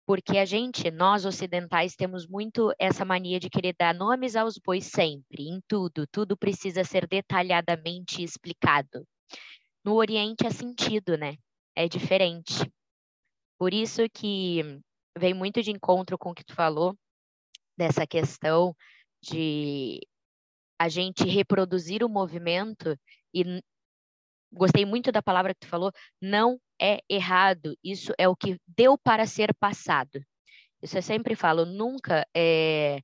porque 0.05 0.37
a 0.37 0.45
gente, 0.45 0.91
nós 0.91 1.25
ocidentais, 1.25 1.95
temos 1.95 2.27
muito 2.27 2.71
essa 2.79 3.03
mania 3.03 3.39
de 3.39 3.49
querer 3.49 3.75
dar 3.77 3.93
nomes 3.93 4.35
aos 4.35 4.57
bois 4.57 4.85
sempre, 4.85 5.49
em 5.49 5.59
tudo, 5.67 6.05
tudo 6.07 6.37
precisa 6.37 6.83
ser 6.83 7.07
detalhadamente 7.07 8.23
explicado. 8.23 9.03
No 9.83 9.95
Oriente 9.95 10.45
é 10.45 10.51
sentido, 10.51 11.17
né? 11.17 11.35
É 11.75 11.89
diferente. 11.89 12.71
Por 13.59 13.73
isso 13.73 14.03
que 14.13 14.79
vem 15.17 15.33
muito 15.33 15.61
de 15.61 15.71
encontro 15.71 16.17
com 16.17 16.29
o 16.29 16.33
que 16.33 16.45
tu 16.45 16.53
falou, 16.53 16.95
dessa 17.77 18.05
questão 18.07 18.75
de 19.21 19.99
a 20.79 20.89
gente 20.89 21.23
reproduzir 21.25 22.03
o 22.03 22.09
movimento 22.09 22.97
e 23.33 23.61
gostei 24.51 24.85
muito 24.85 25.11
da 25.11 25.21
palavra 25.21 25.53
que 25.53 25.61
tu 25.61 25.67
falou, 25.67 25.91
não 26.21 26.59
é 26.79 26.99
errado, 27.09 27.75
isso 27.83 28.13
é 28.17 28.27
o 28.27 28.35
que 28.35 28.59
deu 28.67 28.97
para 28.97 29.25
ser 29.25 29.53
passado. 29.55 30.21
Isso 30.81 30.97
eu 30.97 31.01
sempre 31.01 31.35
falo, 31.35 31.65
nunca 31.65 32.25
é, 32.35 32.99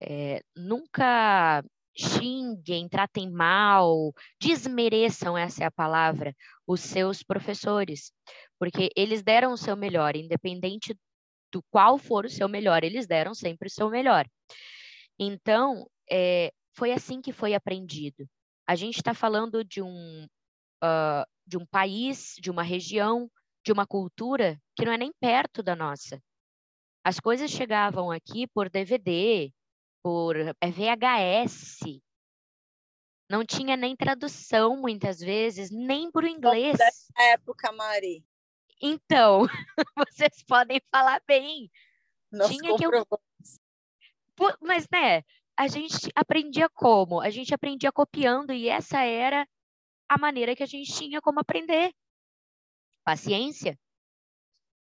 é, 0.00 0.42
nunca 0.56 1.62
xinguem, 1.96 2.88
tratem 2.88 3.30
mal, 3.30 4.12
desmereçam, 4.40 5.36
essa 5.36 5.64
é 5.64 5.66
a 5.66 5.70
palavra, 5.70 6.34
os 6.66 6.80
seus 6.80 7.22
professores, 7.22 8.12
porque 8.58 8.90
eles 8.96 9.22
deram 9.22 9.52
o 9.52 9.58
seu 9.58 9.76
melhor, 9.76 10.16
independente 10.16 10.96
do 11.52 11.62
qual 11.70 11.98
for 11.98 12.24
o 12.24 12.30
seu 12.30 12.48
melhor, 12.48 12.82
eles 12.82 13.06
deram 13.06 13.34
sempre 13.34 13.68
o 13.68 13.70
seu 13.70 13.90
melhor. 13.90 14.26
Então, 15.18 15.86
é, 16.10 16.50
foi 16.74 16.92
assim 16.92 17.20
que 17.20 17.32
foi 17.32 17.54
aprendido. 17.54 18.26
A 18.66 18.74
gente 18.74 18.96
está 18.96 19.12
falando 19.12 19.62
de 19.62 19.82
um, 19.82 20.24
uh, 20.82 21.24
de 21.46 21.58
um 21.58 21.66
país, 21.66 22.34
de 22.40 22.50
uma 22.50 22.62
região, 22.62 23.30
de 23.64 23.72
uma 23.72 23.86
cultura 23.86 24.58
que 24.74 24.84
não 24.84 24.92
é 24.92 24.98
nem 24.98 25.12
perto 25.20 25.62
da 25.62 25.76
nossa. 25.76 26.20
As 27.04 27.20
coisas 27.20 27.50
chegavam 27.50 28.10
aqui 28.10 28.46
por 28.46 28.70
DVD, 28.70 29.52
por 30.02 30.36
é, 30.36 30.54
VHS. 30.70 32.00
Não 33.28 33.44
tinha 33.44 33.76
nem 33.76 33.96
tradução 33.96 34.76
muitas 34.76 35.18
vezes, 35.18 35.70
nem 35.70 36.10
para 36.10 36.26
o 36.26 36.28
inglês. 36.28 36.78
época, 37.32 37.72
Mari. 37.72 38.24
Então, 38.82 39.46
vocês 39.96 40.42
podem 40.42 40.80
falar 40.90 41.22
bem, 41.26 41.70
Nós 42.30 42.50
tinha 42.50 42.76
que 42.76 42.84
eu... 42.84 42.90
Mas, 44.60 44.88
né, 44.92 45.22
a 45.56 45.68
gente 45.68 46.10
aprendia 46.16 46.68
como? 46.68 47.20
A 47.20 47.30
gente 47.30 47.54
aprendia 47.54 47.92
copiando 47.92 48.52
e 48.52 48.68
essa 48.68 49.02
era 49.02 49.46
a 50.08 50.18
maneira 50.18 50.56
que 50.56 50.62
a 50.62 50.66
gente 50.66 50.92
tinha 50.92 51.20
como 51.20 51.38
aprender. 51.38 51.92
Paciência. 53.04 53.78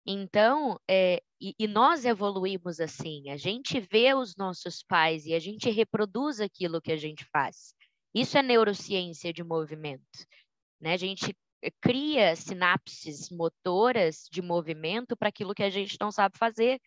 Então, 0.07 0.81
é, 0.89 1.23
e, 1.41 1.55
e, 1.59 1.69
nós 1.69 2.05
evoluímos 2.05 2.81
assim, 2.81 3.31
a 3.31 3.37
gente 3.37 3.79
vê 3.79 4.15
os 4.15 4.35
nossos 4.37 4.83
pais 4.83 5.27
e 5.27 5.35
a 5.35 5.39
gente 5.39 5.71
reproduz 5.71 6.41
aquilo 6.41 6.81
que 6.81 6.91
a 6.91 6.97
gente 6.97 7.25
faz. 7.27 7.75
Isso 8.15 8.37
é 8.37 8.43
neurociência 8.43 9.33
de 9.33 9.45
movimento. 9.45 10.27
Né? 10.81 10.95
A 10.95 10.97
gente 10.97 11.37
cria 11.81 12.35
sinapses 12.37 13.31
motoras 13.31 14.29
de 14.31 14.43
movimento 14.43 15.17
para 15.17 15.29
aquilo 15.29 15.55
que 15.55 15.63
a 15.63 15.71
gente 15.71 15.97
não 16.01 16.11
sabe 16.11 16.37
fazer. 16.39 16.81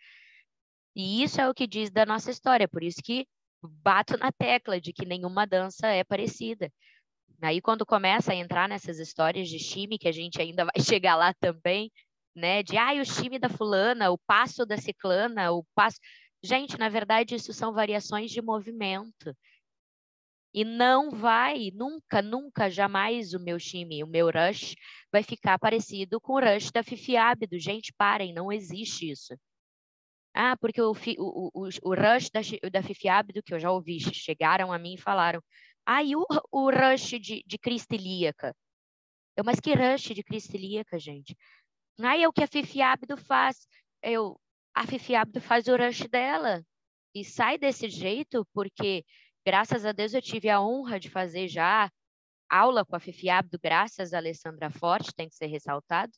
E 0.96 1.24
isso 1.24 1.42
é 1.42 1.50
o 1.50 1.54
que 1.54 1.68
diz 1.68 1.90
da 1.92 2.06
nossa 2.06 2.32
história, 2.32 2.68
por 2.68 2.84
isso 2.84 3.02
que 3.04 3.28
bato 3.62 4.18
na 4.18 4.32
tecla 4.32 4.80
de 4.80 4.94
que 4.94 5.06
nenhuma 5.06 5.46
dança 5.46 5.88
é 5.88 6.04
parecida. 6.04 6.72
Aí 7.42 7.62
quando 7.62 7.86
começa 7.86 8.32
a 8.32 8.36
entrar 8.36 8.70
nessas 8.70 9.00
histórias 9.00 9.50
de 9.50 9.58
time, 9.58 9.98
que 9.98 10.08
a 10.08 10.12
gente 10.12 10.42
ainda 10.42 10.66
vai 10.66 10.74
chegar 10.82 11.16
lá 11.16 11.34
também, 11.34 11.92
né? 12.36 12.64
De 12.64 12.78
ah, 12.78 12.94
o 12.94 13.04
time 13.04 13.40
da 13.40 13.50
fulana, 13.50 14.12
o 14.12 14.18
passo 14.18 14.66
da 14.66 14.78
ciclana, 14.78 15.52
o 15.52 15.66
passo. 15.76 15.98
Gente, 16.44 16.78
na 16.78 16.90
verdade, 16.90 17.36
isso 17.36 17.54
são 17.54 17.74
variações 17.74 18.32
de 18.32 18.42
movimento. 18.42 19.36
E 20.56 20.64
não 20.64 21.12
vai, 21.12 21.70
nunca, 21.74 22.22
nunca, 22.22 22.70
jamais 22.70 23.34
o 23.34 23.40
meu 23.42 23.58
time, 23.58 24.02
o 24.02 24.08
meu 24.08 24.28
rush, 24.28 24.74
vai 25.12 25.22
ficar 25.22 25.60
parecido 25.60 26.22
com 26.22 26.36
o 26.36 26.40
rush 26.40 26.72
da 26.72 26.82
Fifi 26.82 27.18
Ábido. 27.18 27.60
Gente, 27.60 27.92
parem, 27.98 28.34
não 28.34 28.50
existe 28.50 29.12
isso. 29.12 29.38
Ah, 30.34 30.56
porque 30.56 30.82
o, 30.82 30.94
o, 30.94 31.52
o, 31.54 31.70
o 31.84 31.94
rush 31.94 32.30
da, 32.30 32.40
da 32.72 32.82
Fifi 32.82 33.10
Ábido, 33.10 33.44
que 33.44 33.54
eu 33.54 33.60
já 33.60 33.70
ouvi, 33.70 34.00
chegaram 34.00 34.72
a 34.72 34.80
mim 34.80 34.94
e 34.94 34.98
falaram, 34.98 35.44
ah, 35.86 36.02
e 36.02 36.16
o, 36.16 36.26
o 36.50 36.72
rush 36.72 37.20
de, 37.20 37.44
de 37.46 37.58
cristilíaca? 37.58 38.56
Eu, 39.36 39.44
mas 39.44 39.60
que 39.60 39.74
rush 39.74 40.16
de 40.16 40.24
cristilíaca, 40.24 40.98
gente? 40.98 41.36
Ah, 42.00 42.18
é 42.18 42.30
o 42.30 42.32
que 42.32 42.44
a 42.44 42.48
Fifi 42.48 42.82
Ábido 42.82 43.18
faz. 43.18 43.68
Eu, 44.02 44.40
a 44.74 44.88
Fifi 44.88 45.16
Ábido 45.16 45.42
faz 45.42 45.68
o 45.68 45.76
rush 45.76 46.08
dela. 46.08 46.64
E 47.14 47.26
sai 47.26 47.58
desse 47.58 47.90
jeito 47.90 48.48
porque 48.54 49.04
Graças 49.46 49.86
a 49.86 49.92
Deus 49.92 50.14
eu 50.14 50.22
tive 50.22 50.50
a 50.50 50.60
honra 50.60 51.00
de 51.00 51.10
fazer 51.10 51.48
já 51.48 51.92
aula 52.50 52.86
com 52.86 52.96
a 52.96 53.00
Fifi 53.00 53.30
Abdo, 53.30 53.60
graças 53.62 54.14
a 54.14 54.18
Alessandra 54.18 54.72
Forte, 54.72 55.14
tem 55.14 55.30
que 55.30 55.36
ser 55.36 55.48
ressaltado, 55.48 56.12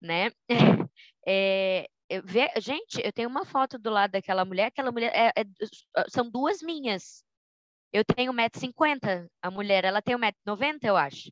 né? 0.00 0.30
É, 1.24 1.86
eu, 2.08 2.22
gente, 2.60 3.00
eu 3.02 3.12
tenho 3.12 3.28
uma 3.28 3.44
foto 3.44 3.78
do 3.78 3.88
lado 3.88 4.10
daquela 4.10 4.44
mulher, 4.44 4.66
aquela 4.66 4.90
mulher 4.90 5.12
é, 5.14 5.28
é, 5.40 5.44
são 6.08 6.28
duas 6.28 6.60
minhas. 6.60 7.24
Eu 7.92 8.04
tenho 8.04 8.32
1,50m, 8.32 9.28
a 9.40 9.50
mulher, 9.50 9.84
ela 9.84 10.02
tem 10.02 10.16
1,90m, 10.16 10.78
eu 10.82 10.96
acho. 10.96 11.30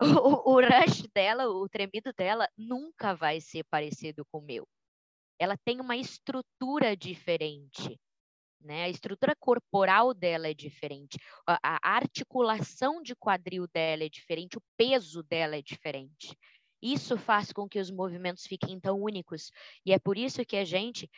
O, 0.46 0.54
o 0.54 0.60
rush 0.60 1.06
dela, 1.14 1.48
o 1.48 1.68
tremido 1.68 2.12
dela, 2.16 2.48
nunca 2.56 3.14
vai 3.14 3.40
ser 3.40 3.64
parecido 3.64 4.24
com 4.30 4.38
o 4.38 4.42
meu. 4.42 4.66
Ela 5.38 5.56
tem 5.64 5.80
uma 5.80 5.96
estrutura 5.96 6.96
diferente. 6.96 7.98
Né? 8.60 8.84
A 8.84 8.88
estrutura 8.88 9.34
corporal 9.38 10.12
dela 10.12 10.48
é 10.48 10.54
diferente, 10.54 11.18
a, 11.46 11.78
articulação 11.82 13.02
de 13.02 13.14
quadril 13.14 13.66
dela 13.68 14.04
é 14.04 14.08
diferente, 14.08 14.58
o 14.58 14.62
peso 14.76 15.22
dela 15.22 15.56
é 15.56 15.62
diferente. 15.62 16.36
Isso 16.82 17.16
faz 17.16 17.52
com 17.52 17.68
que 17.68 17.78
os 17.78 17.90
movimentos 17.90 18.46
fiquem 18.46 18.78
tão 18.78 19.00
únicos. 19.00 19.50
E 19.84 19.92
é 19.92 19.98
por 19.98 20.16
isso 20.16 20.44
que 20.44 20.56
a 20.56 20.64
gente 20.64 21.08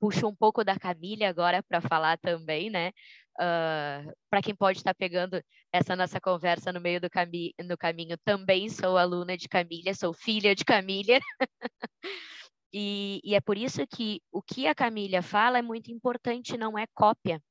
puxa 0.00 0.26
um 0.26 0.34
pouco 0.34 0.64
da 0.64 0.76
Camille 0.76 1.24
agora 1.24 1.62
para 1.62 1.80
falar 1.80 2.18
também, 2.18 2.68
né? 2.68 2.90
Uh, 3.38 4.12
para 4.28 4.42
quem 4.42 4.54
pode 4.54 4.78
estar 4.78 4.94
pegando 4.94 5.40
essa 5.72 5.94
nossa 5.94 6.20
conversa 6.20 6.72
no 6.72 6.80
meio 6.80 7.00
do 7.00 7.08
cami 7.08 7.54
no 7.64 7.78
caminho, 7.78 8.18
também 8.24 8.68
sou 8.68 8.98
aluna 8.98 9.36
de 9.36 9.48
Camila, 9.48 9.94
sou 9.94 10.12
filha 10.12 10.54
de 10.54 10.64
Camila. 10.64 11.18
E, 12.72 13.20
e, 13.22 13.34
é 13.34 13.40
por 13.40 13.58
isso 13.58 13.86
que 13.86 14.22
o 14.30 14.42
que 14.42 14.66
a 14.66 14.74
Camila 14.74 15.20
fala 15.20 15.58
é 15.58 15.62
muito 15.62 15.92
importante, 15.92 16.56
não 16.56 16.78
é 16.78 16.86
cópia. 16.94 17.42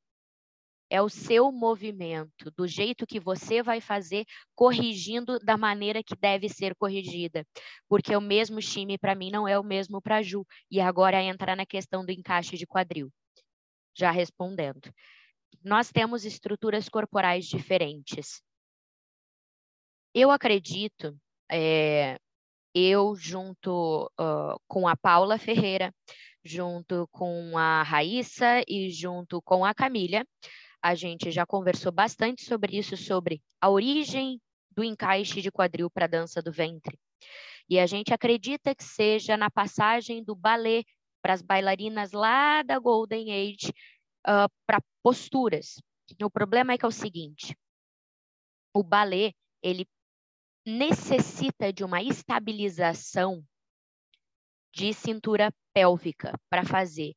É 0.89 1.01
o 1.01 1.07
seu 1.07 1.51
movimento, 1.53 2.51
do 2.51 2.67
jeito 2.67 3.07
que 3.07 3.19
você 3.19 3.63
vai 3.63 3.79
fazer, 3.79 4.25
corrigindo 4.53 5.39
da 5.39 5.55
maneira 5.55 6.03
que 6.03 6.15
deve 6.15 6.49
ser 6.49 6.75
corrigida. 6.75 7.45
Porque 7.87 8.13
o 8.13 8.19
mesmo 8.19 8.59
time, 8.59 8.97
para 8.97 9.15
mim, 9.15 9.31
não 9.31 9.47
é 9.47 9.57
o 9.57 9.63
mesmo 9.63 10.01
para 10.01 10.21
Ju. 10.21 10.45
E 10.69 10.81
agora 10.81 11.21
entra 11.23 11.55
na 11.55 11.65
questão 11.65 12.05
do 12.05 12.11
encaixe 12.11 12.57
de 12.57 12.67
quadril. 12.67 13.09
Já 13.95 14.11
respondendo. 14.11 14.91
Nós 15.63 15.91
temos 15.91 16.25
estruturas 16.25 16.89
corporais 16.89 17.45
diferentes. 17.45 18.41
Eu 20.13 20.29
acredito, 20.29 21.17
é, 21.49 22.17
eu 22.73 23.15
junto 23.15 24.11
uh, 24.19 24.59
com 24.67 24.87
a 24.87 24.95
Paula 24.95 25.37
Ferreira, 25.37 25.93
junto 26.43 27.07
com 27.11 27.57
a 27.57 27.83
Raíssa 27.83 28.63
e 28.67 28.89
junto 28.89 29.41
com 29.41 29.63
a 29.63 29.73
Camila, 29.73 30.25
a 30.81 30.95
gente 30.95 31.29
já 31.31 31.45
conversou 31.45 31.91
bastante 31.91 32.43
sobre 32.43 32.77
isso, 32.77 32.97
sobre 32.97 33.41
a 33.59 33.69
origem 33.69 34.41
do 34.71 34.83
encaixe 34.83 35.41
de 35.41 35.51
quadril 35.51 35.89
para 35.89 36.05
a 36.05 36.09
dança 36.09 36.41
do 36.41 36.51
ventre. 36.51 36.97
E 37.69 37.79
a 37.79 37.85
gente 37.85 38.13
acredita 38.13 38.73
que 38.73 38.83
seja 38.83 39.37
na 39.37 39.49
passagem 39.49 40.23
do 40.23 40.35
balé 40.35 40.83
para 41.21 41.33
as 41.33 41.41
bailarinas 41.41 42.11
lá 42.11 42.63
da 42.63 42.79
Golden 42.79 43.31
Age 43.31 43.69
uh, 44.27 44.49
para 44.65 44.81
posturas. 45.03 45.81
O 46.21 46.29
problema 46.29 46.73
é 46.73 46.77
que 46.77 46.85
é 46.85 46.87
o 46.87 46.91
seguinte: 46.91 47.55
o 48.73 48.83
balé 48.83 49.33
ele 49.61 49.85
necessita 50.65 51.71
de 51.73 51.83
uma 51.83 52.01
estabilização 52.01 53.43
de 54.73 54.93
cintura 54.93 55.53
pélvica 55.73 56.39
para 56.49 56.65
fazer 56.65 57.13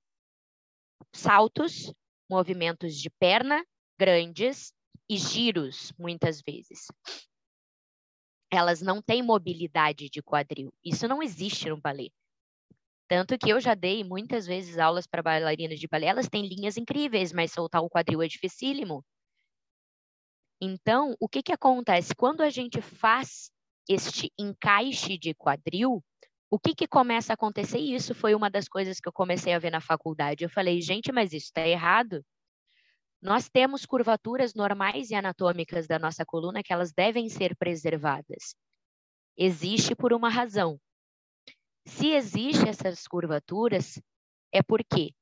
saltos, 1.13 1.93
movimentos 2.29 2.97
de 2.97 3.11
perna 3.11 3.65
grandes 3.99 4.73
e 5.09 5.17
giros, 5.17 5.93
muitas 5.99 6.41
vezes. 6.41 6.87
Elas 8.51 8.81
não 8.81 9.03
têm 9.03 9.23
mobilidade 9.23 10.09
de 10.09 10.23
quadril. 10.23 10.73
Isso 10.85 11.07
não 11.07 11.23
existe 11.23 11.69
no 11.69 11.81
balé. 11.81 12.09
Tanto 13.07 13.39
que 13.39 13.51
eu 13.51 13.61
já 13.61 13.75
dei 13.75 14.03
muitas 14.03 14.47
vezes 14.47 14.79
aulas 14.79 15.07
para 15.07 15.23
bailarinas 15.23 15.79
de 15.79 15.87
balé, 15.87 16.07
elas 16.07 16.29
têm 16.29 16.47
linhas 16.47 16.77
incríveis, 16.77 17.33
mas 17.33 17.53
soltar 17.53 17.83
o 17.83 17.91
quadril 17.91 18.23
é 18.23 18.29
dificílimo. 18.29 19.05
Então, 20.65 21.15
o 21.21 21.29
que, 21.29 21.43
que 21.43 21.53
acontece? 21.53 22.15
Quando 22.15 22.41
a 22.41 22.49
gente 22.49 22.81
faz 22.81 23.51
este 23.89 24.33
encaixe 24.39 25.19
de 25.19 25.35
quadril, 25.35 26.03
o 26.51 26.59
que, 26.59 26.75
que 26.75 26.89
começa 26.89 27.33
a 27.33 27.35
acontecer? 27.35 27.79
E 27.79 27.95
isso 27.95 28.15
foi 28.15 28.35
uma 28.35 28.49
das 28.49 28.67
coisas 28.67 28.99
que 28.99 29.09
eu 29.09 29.13
comecei 29.13 29.53
a 29.53 29.59
ver 29.59 29.71
na 29.71 29.81
faculdade. 29.81 30.43
Eu 30.43 30.49
falei, 30.49 30.81
gente, 30.81 31.13
mas 31.13 31.33
isso 31.33 31.47
está 31.47 31.67
errado. 31.67 32.25
Nós 33.21 33.49
temos 33.49 33.85
curvaturas 33.85 34.55
normais 34.55 35.11
e 35.11 35.15
anatômicas 35.15 35.87
da 35.87 35.99
nossa 35.99 36.25
coluna 36.25 36.63
que 36.63 36.73
elas 36.73 36.93
devem 36.93 37.29
ser 37.29 37.57
preservadas. 37.57 38.55
Existe 39.37 39.95
por 39.95 40.13
uma 40.13 40.31
razão. 40.31 40.79
Se 41.87 42.09
existem 42.09 42.71
essas 42.71 43.07
curvaturas, 43.07 44.01
é 44.53 44.63
porque 44.63 45.13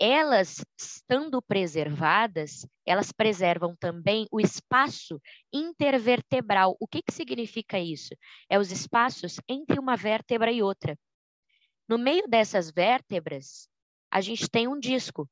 elas 0.00 0.64
estando 0.78 1.42
preservadas, 1.42 2.66
elas 2.86 3.12
preservam 3.12 3.76
também 3.76 4.26
o 4.32 4.40
espaço 4.40 5.20
intervertebral. 5.52 6.74
O 6.80 6.88
que, 6.88 7.02
que 7.02 7.12
significa 7.12 7.78
isso? 7.78 8.14
É 8.48 8.58
os 8.58 8.72
espaços 8.72 9.36
entre 9.46 9.78
uma 9.78 9.96
vértebra 9.96 10.50
e 10.50 10.62
outra. 10.62 10.98
No 11.86 11.98
meio 11.98 12.26
dessas 12.26 12.70
vértebras, 12.70 13.68
a 14.10 14.22
gente 14.22 14.48
tem 14.48 14.66
um 14.66 14.78
disco. 14.78 15.28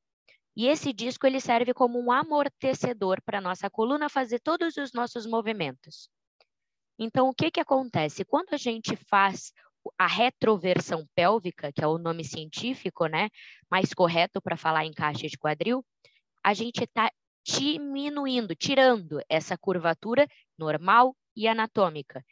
E 0.55 0.67
esse 0.67 0.93
disco 0.93 1.25
ele 1.25 1.39
serve 1.39 1.73
como 1.73 1.99
um 1.99 2.11
amortecedor 2.11 3.21
para 3.23 3.39
a 3.39 3.41
nossa 3.41 3.69
coluna 3.69 4.07
fazer 4.07 4.39
todos 4.39 4.77
os 4.77 4.93
nossos 4.93 5.25
movimentos. 5.25 6.09
Então, 6.99 7.29
o 7.29 7.33
que, 7.33 7.49
que 7.49 7.61
acontece? 7.61 8.25
Quando 8.25 8.53
a 8.53 8.57
gente 8.57 8.95
faz 8.95 9.53
a 9.97 10.07
retroversão 10.07 11.07
pélvica, 11.15 11.71
que 11.71 11.83
é 11.83 11.87
o 11.87 11.97
nome 11.97 12.23
científico, 12.23 13.07
né, 13.07 13.29
mais 13.69 13.93
correto 13.93 14.41
para 14.41 14.57
falar 14.57 14.85
em 14.85 14.93
caixa 14.93 15.27
de 15.27 15.37
quadril, 15.37 15.85
a 16.43 16.53
gente 16.53 16.83
está 16.83 17.11
diminuindo, 17.45 18.55
tirando 18.55 19.19
essa 19.29 19.57
curvatura 19.57 20.27
normal 20.57 21.15
e 21.35 21.47
anatômica. 21.47 22.23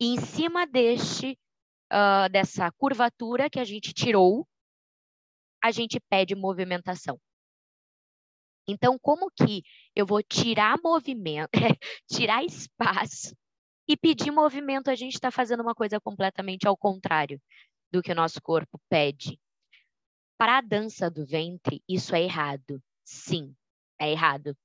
E 0.00 0.14
em 0.14 0.20
cima 0.20 0.66
deste, 0.66 1.38
uh, 1.92 2.28
dessa 2.30 2.70
curvatura 2.72 3.50
que 3.50 3.58
a 3.58 3.64
gente 3.64 3.92
tirou, 3.92 4.46
a 5.62 5.70
gente 5.70 5.98
pede 6.10 6.34
movimentação. 6.34 7.18
Então, 8.66 8.98
como 8.98 9.30
que 9.30 9.62
eu 9.94 10.06
vou 10.06 10.22
tirar 10.22 10.78
movimento, 10.82 11.50
tirar 12.10 12.44
espaço 12.44 13.34
e 13.86 13.96
pedir 13.96 14.30
movimento, 14.30 14.88
a 14.88 14.94
gente 14.94 15.14
está 15.14 15.30
fazendo 15.30 15.60
uma 15.60 15.74
coisa 15.74 16.00
completamente 16.00 16.66
ao 16.66 16.76
contrário 16.76 17.40
do 17.92 18.02
que 18.02 18.12
o 18.12 18.14
nosso 18.14 18.40
corpo 18.42 18.80
pede. 18.88 19.38
Para 20.38 20.58
a 20.58 20.60
dança 20.60 21.10
do 21.10 21.24
ventre, 21.24 21.82
isso 21.88 22.14
é 22.14 22.22
errado. 22.22 22.82
Sim, 23.04 23.54
é 24.00 24.10
errado. 24.10 24.56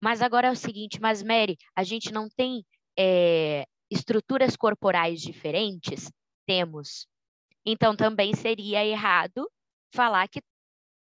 Mas 0.00 0.22
agora 0.22 0.48
é 0.48 0.50
o 0.50 0.56
seguinte, 0.56 1.00
mas 1.00 1.22
Mary, 1.22 1.58
a 1.76 1.84
gente 1.84 2.12
não 2.12 2.28
tem 2.28 2.64
é, 2.98 3.66
estruturas 3.90 4.56
corporais 4.56 5.20
diferentes? 5.20 6.10
Temos. 6.46 7.06
Então 7.64 7.94
também 7.94 8.34
seria 8.34 8.84
errado 8.84 9.50
falar 9.92 10.26
que 10.28 10.40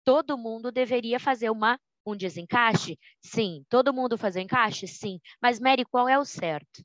todo 0.04 0.36
mundo 0.36 0.70
deveria 0.70 1.18
fazer 1.18 1.48
uma, 1.50 1.78
um 2.04 2.16
desencaixe? 2.16 2.98
Sim. 3.22 3.64
Todo 3.68 3.94
mundo 3.94 4.18
fazer 4.18 4.42
encaixe? 4.42 4.86
Sim. 4.86 5.18
Mas, 5.40 5.58
Mary, 5.58 5.84
qual 5.84 6.08
é 6.08 6.18
o 6.18 6.24
certo? 6.24 6.84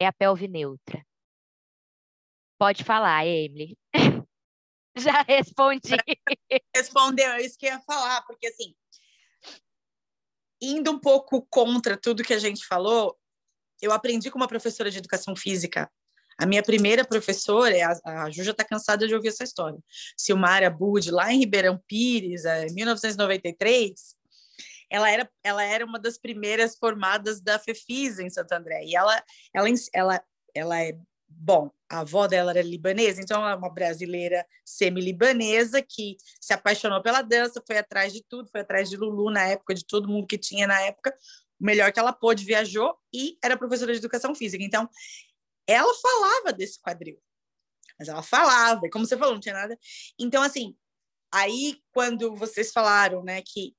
É 0.00 0.06
a 0.06 0.12
pelve 0.12 0.46
neutra. 0.46 1.04
Pode 2.58 2.84
falar, 2.84 3.26
Emily. 3.26 3.76
Já 4.96 5.22
respondi. 5.22 5.96
Respondeu, 6.74 7.30
é 7.32 7.42
isso 7.42 7.56
que 7.56 7.66
eu 7.66 7.72
ia 7.72 7.80
falar, 7.80 8.22
porque 8.22 8.48
assim, 8.48 8.74
indo 10.60 10.90
um 10.90 10.98
pouco 10.98 11.46
contra 11.48 11.96
tudo 11.96 12.24
que 12.24 12.34
a 12.34 12.38
gente 12.38 12.66
falou, 12.66 13.16
eu 13.80 13.92
aprendi 13.92 14.30
com 14.30 14.38
uma 14.38 14.48
professora 14.48 14.90
de 14.90 14.98
educação 14.98 15.36
física. 15.36 15.90
A 16.36 16.46
minha 16.46 16.62
primeira 16.62 17.04
professora, 17.04 17.74
a, 18.04 18.24
a 18.24 18.30
Ju 18.30 18.44
já 18.44 18.52
está 18.52 18.64
cansada 18.64 19.06
de 19.06 19.14
ouvir 19.14 19.28
essa 19.28 19.44
história. 19.44 19.78
Silmara 20.16 20.70
Bud, 20.70 21.10
lá 21.10 21.32
em 21.32 21.40
Ribeirão 21.40 21.80
Pires, 21.86 22.44
em 22.44 22.74
1993, 22.74 24.17
ela 24.90 25.10
era, 25.10 25.30
ela 25.42 25.62
era 25.62 25.84
uma 25.84 25.98
das 25.98 26.18
primeiras 26.18 26.76
formadas 26.76 27.40
da 27.40 27.58
FEFIS 27.58 28.18
em 28.18 28.30
Santo 28.30 28.52
André. 28.52 28.84
E 28.84 28.96
ela, 28.96 29.22
ela, 29.54 29.68
ela, 29.94 30.24
ela 30.54 30.82
é 30.82 30.98
Bom, 31.30 31.70
a 31.90 32.00
avó 32.00 32.26
dela 32.26 32.52
era 32.52 32.62
libanesa, 32.62 33.20
então 33.20 33.42
ela 33.42 33.52
é 33.52 33.54
uma 33.54 33.72
brasileira 33.72 34.46
semi-libanesa 34.64 35.82
que 35.82 36.16
se 36.40 36.54
apaixonou 36.54 37.02
pela 37.02 37.20
dança, 37.20 37.62
foi 37.66 37.76
atrás 37.76 38.14
de 38.14 38.24
tudo, 38.26 38.48
foi 38.48 38.62
atrás 38.62 38.88
de 38.88 38.96
Lulu 38.96 39.30
na 39.30 39.46
época, 39.46 39.74
de 39.74 39.84
todo 39.84 40.08
mundo 40.08 40.26
que 40.26 40.38
tinha 40.38 40.66
na 40.66 40.80
época, 40.80 41.14
o 41.60 41.64
melhor 41.64 41.92
que 41.92 42.00
ela 42.00 42.14
pôde, 42.14 42.46
viajou 42.46 42.96
e 43.12 43.36
era 43.44 43.58
professora 43.58 43.92
de 43.92 43.98
educação 43.98 44.34
física. 44.34 44.64
Então, 44.64 44.88
ela 45.66 45.92
falava 45.94 46.52
desse 46.52 46.80
quadril, 46.80 47.20
mas 47.98 48.08
ela 48.08 48.22
falava, 48.22 48.86
e 48.86 48.90
como 48.90 49.06
você 49.06 49.16
falou, 49.16 49.34
não 49.34 49.40
tinha 49.40 49.54
nada. 49.54 49.78
Então, 50.18 50.42
assim, 50.42 50.74
aí 51.30 51.78
quando 51.92 52.34
vocês 52.36 52.72
falaram, 52.72 53.22
né, 53.22 53.42
que 53.42 53.76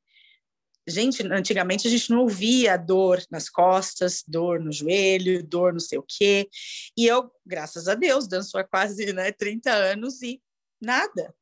Gente, 0.89 1.23
antigamente 1.31 1.87
a 1.87 1.91
gente 1.91 2.09
não 2.09 2.21
ouvia 2.21 2.77
dor 2.77 3.21
nas 3.29 3.49
costas, 3.49 4.23
dor 4.27 4.59
no 4.59 4.71
joelho, 4.71 5.43
dor 5.43 5.73
não 5.73 5.79
sei 5.79 5.97
o 5.99 6.05
quê. 6.07 6.49
E 6.97 7.05
eu, 7.05 7.31
graças 7.45 7.87
a 7.87 7.95
Deus, 7.95 8.27
danço 8.27 8.57
há 8.57 8.63
quase 8.63 9.13
né, 9.13 9.31
30 9.31 9.71
anos 9.71 10.21
e 10.21 10.41
nada. 10.81 11.33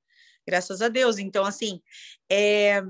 Graças 0.47 0.81
a 0.81 0.87
Deus. 0.87 1.17
Então, 1.17 1.45
assim, 1.45 1.81
é... 2.29 2.81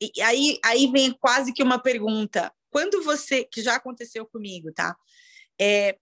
e 0.00 0.22
aí, 0.22 0.58
aí 0.64 0.90
vem 0.90 1.12
quase 1.12 1.52
que 1.52 1.62
uma 1.62 1.78
pergunta. 1.78 2.52
Quando 2.70 3.02
você, 3.02 3.44
que 3.44 3.62
já 3.62 3.76
aconteceu 3.76 4.26
comigo, 4.26 4.72
tá? 4.72 4.96
É, 5.60 5.96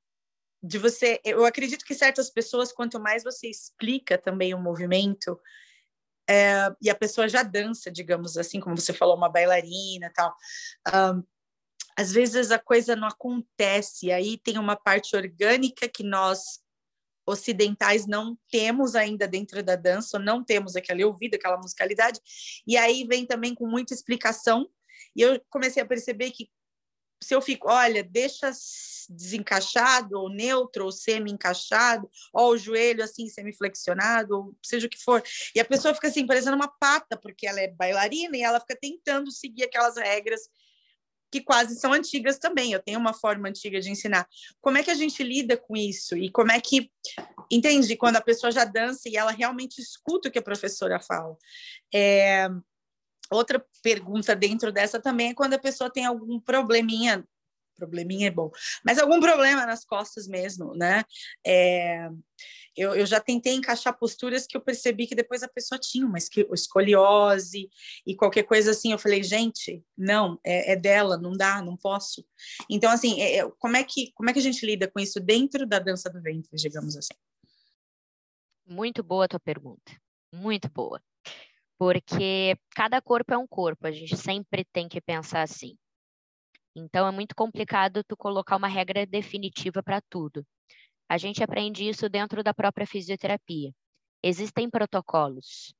de 0.62 0.79
você, 0.79 1.20
eu 1.25 1.44
acredito 1.44 1.85
que 1.85 1.94
certas 1.94 2.31
pessoas, 2.31 2.72
quanto 2.72 3.01
mais 3.01 3.25
você 3.25 3.48
explica 3.48 4.16
também 4.16 4.55
o 4.55 4.59
movimento, 4.59 5.38
é, 6.28 6.74
e 6.80 6.88
a 6.88 6.94
pessoa 6.94 7.28
já 7.28 7.42
dança, 7.42 7.90
digamos 7.90 8.37
assim, 8.37 8.61
como 8.61 8.76
você 8.76 8.92
falou, 8.92 9.16
uma 9.16 9.28
bailarina 9.28 10.11
tal. 10.14 10.35
Um, 10.94 11.22
às 11.96 12.12
vezes 12.12 12.50
a 12.50 12.58
coisa 12.58 12.96
não 12.96 13.08
acontece, 13.08 14.11
aí 14.11 14.38
tem 14.38 14.58
uma 14.58 14.76
parte 14.76 15.14
orgânica 15.14 15.88
que 15.88 16.02
nós 16.02 16.61
ocidentais 17.26 18.06
não 18.06 18.37
temos 18.50 18.94
ainda 18.94 19.28
dentro 19.28 19.62
da 19.62 19.76
dança, 19.76 20.18
não 20.18 20.42
temos 20.42 20.74
aquele 20.74 21.04
ouvido, 21.04 21.35
aquela 21.35 21.56
musicalidade, 21.56 22.20
e 22.66 22.76
aí 22.76 23.04
vem 23.04 23.26
também 23.26 23.54
com 23.54 23.66
muita 23.66 23.94
explicação, 23.94 24.68
e 25.14 25.20
eu 25.20 25.40
comecei 25.50 25.82
a 25.82 25.87
perceber 25.87 26.30
que 26.30 26.50
se 27.22 27.35
eu 27.35 27.40
fico, 27.40 27.68
olha, 27.70 28.02
deixa 28.02 28.50
desencaixado, 29.08 30.18
ou 30.18 30.28
neutro, 30.28 30.85
ou 30.85 30.92
semi-encaixado, 30.92 32.08
ou 32.32 32.52
o 32.52 32.58
joelho 32.58 33.02
assim, 33.02 33.28
semi-flexionado, 33.28 34.37
ou 34.37 34.56
seja 34.62 34.87
o 34.87 34.90
que 34.90 34.98
for. 34.98 35.22
E 35.54 35.61
a 35.61 35.64
pessoa 35.64 35.94
fica 35.94 36.08
assim, 36.08 36.26
parecendo 36.26 36.56
uma 36.56 36.68
pata, 36.68 37.16
porque 37.16 37.46
ela 37.46 37.61
é 37.61 37.68
bailarina 37.68 38.37
e 38.37 38.42
ela 38.42 38.61
fica 38.61 38.76
tentando 38.80 39.30
seguir 39.30 39.64
aquelas 39.64 39.96
regras 39.96 40.42
que 41.32 41.40
quase 41.40 41.76
são 41.76 41.94
antigas 41.94 42.38
também. 42.38 42.72
Eu 42.72 42.82
tenho 42.82 42.98
uma 42.98 43.14
forma 43.14 43.48
antiga 43.48 43.80
de 43.80 43.90
ensinar. 43.90 44.28
Como 44.61 44.76
é 44.76 44.82
que 44.82 44.90
a 44.90 44.94
gente 44.94 45.22
lida 45.22 45.56
com 45.56 45.74
isso? 45.74 46.14
E 46.14 46.30
como 46.30 46.52
é 46.52 46.61
que. 46.61 46.90
Entende? 47.50 47.96
Quando 47.96 48.16
a 48.16 48.20
pessoa 48.20 48.52
já 48.52 48.64
dança 48.64 49.08
e 49.08 49.16
ela 49.16 49.32
realmente 49.32 49.80
escuta 49.80 50.28
o 50.28 50.32
que 50.32 50.38
a 50.38 50.42
professora 50.42 51.00
fala. 51.00 51.35
É, 51.92 52.48
Outra 53.33 53.64
pergunta 53.83 54.37
dentro 54.37 54.71
dessa 54.71 55.01
também 55.01 55.31
é 55.31 55.35
quando 55.35 55.55
a 55.55 55.59
pessoa 55.59 55.90
tem 55.90 56.05
algum 56.05 56.38
probleminha, 56.38 57.27
probleminha 57.75 58.29
é 58.29 58.31
bom, 58.31 58.51
mas 58.85 58.99
algum 58.99 59.21
problema 59.21 59.64
nas 59.64 59.85
costas 59.85 60.29
mesmo, 60.29 60.75
né? 60.75 61.03
É, 61.45 62.09
eu, 62.77 62.95
eu, 62.95 63.07
já 63.07 63.21
tentei 63.21 63.55
encaixar 63.55 63.99
posturas 63.99 64.47
que 64.47 64.57
eu 64.57 64.61
percebi 64.61 65.07
que 65.07 65.14
depois 65.14 65.42
a 65.42 65.49
pessoa 65.49 65.79
tinha 65.79 66.07
uma 66.07 66.18
escoliose 66.18 67.68
e 68.07 68.14
qualquer 68.14 68.45
coisa 68.45 68.71
assim. 68.71 68.92
Eu 68.92 68.99
falei, 68.99 69.23
gente, 69.23 69.83
não, 69.97 70.38
é, 70.45 70.73
é 70.73 70.77
dela, 70.77 71.16
não 71.18 71.33
dá, 71.33 71.62
não 71.62 71.77
posso. 71.77 72.25
Então, 72.71 72.90
assim, 72.90 73.21
é, 73.21 73.38
é 73.38 73.51
como, 73.59 73.77
é 73.77 73.85
que, 73.85 74.12
como 74.12 74.31
é 74.31 74.33
que 74.33 74.38
a 74.38 74.42
gente 74.42 74.64
lida 74.64 74.90
com 74.90 75.01
isso 75.01 75.21
dentro 75.21 75.66
da 75.66 75.79
dança 75.79 76.09
do 76.11 76.23
ventre, 76.23 76.57
digamos 76.57 76.97
assim? 76.97 77.14
Muito 78.66 79.03
boa 79.03 79.25
a 79.25 79.29
tua 79.29 79.40
pergunta, 79.40 79.92
muito 80.33 80.68
boa 80.71 81.01
porque 81.83 82.57
cada 82.77 83.03
corpo 83.03 83.35
é 83.35 83.37
um 83.37 83.45
corpo, 83.45 83.88
a 83.88 83.90
gente 83.90 84.16
sempre 84.16 84.64
tem 84.64 84.88
que 84.88 85.01
pensar 85.01 85.42
assim. 85.42 85.77
Então 86.77 87.09
é 87.09 87.11
muito 87.11 87.35
complicado 87.35 88.05
tu 88.05 88.16
colocar 88.16 88.55
uma 88.55 88.68
regra 88.68 89.05
definitiva 89.05 89.83
para 89.83 90.01
tudo. 90.01 90.47
A 91.09 91.18
gente 91.18 91.42
aprende 91.42 91.88
isso 91.88 92.09
dentro 92.09 92.40
da 92.45 92.55
própria 92.55 92.87
fisioterapia. 92.87 93.73
Existem 94.23 94.71
protocolos, 94.71 95.75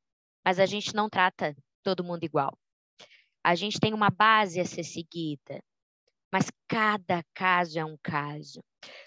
mas 0.45 0.59
a 0.59 0.67
gente 0.67 0.93
não 0.93 1.09
trata 1.09 1.55
todo 1.85 2.03
mundo 2.03 2.25
igual. 2.25 2.59
A 3.45 3.55
gente 3.55 3.79
tem 3.79 3.95
uma 3.95 4.11
base 4.11 4.59
a 4.59 4.65
ser 4.65 4.83
seguida, 4.83 5.63
mas 6.33 6.51
cada 6.67 7.23
caso 7.33 7.79
é 7.79 7.85
um 7.85 7.97
caso. 8.03 8.61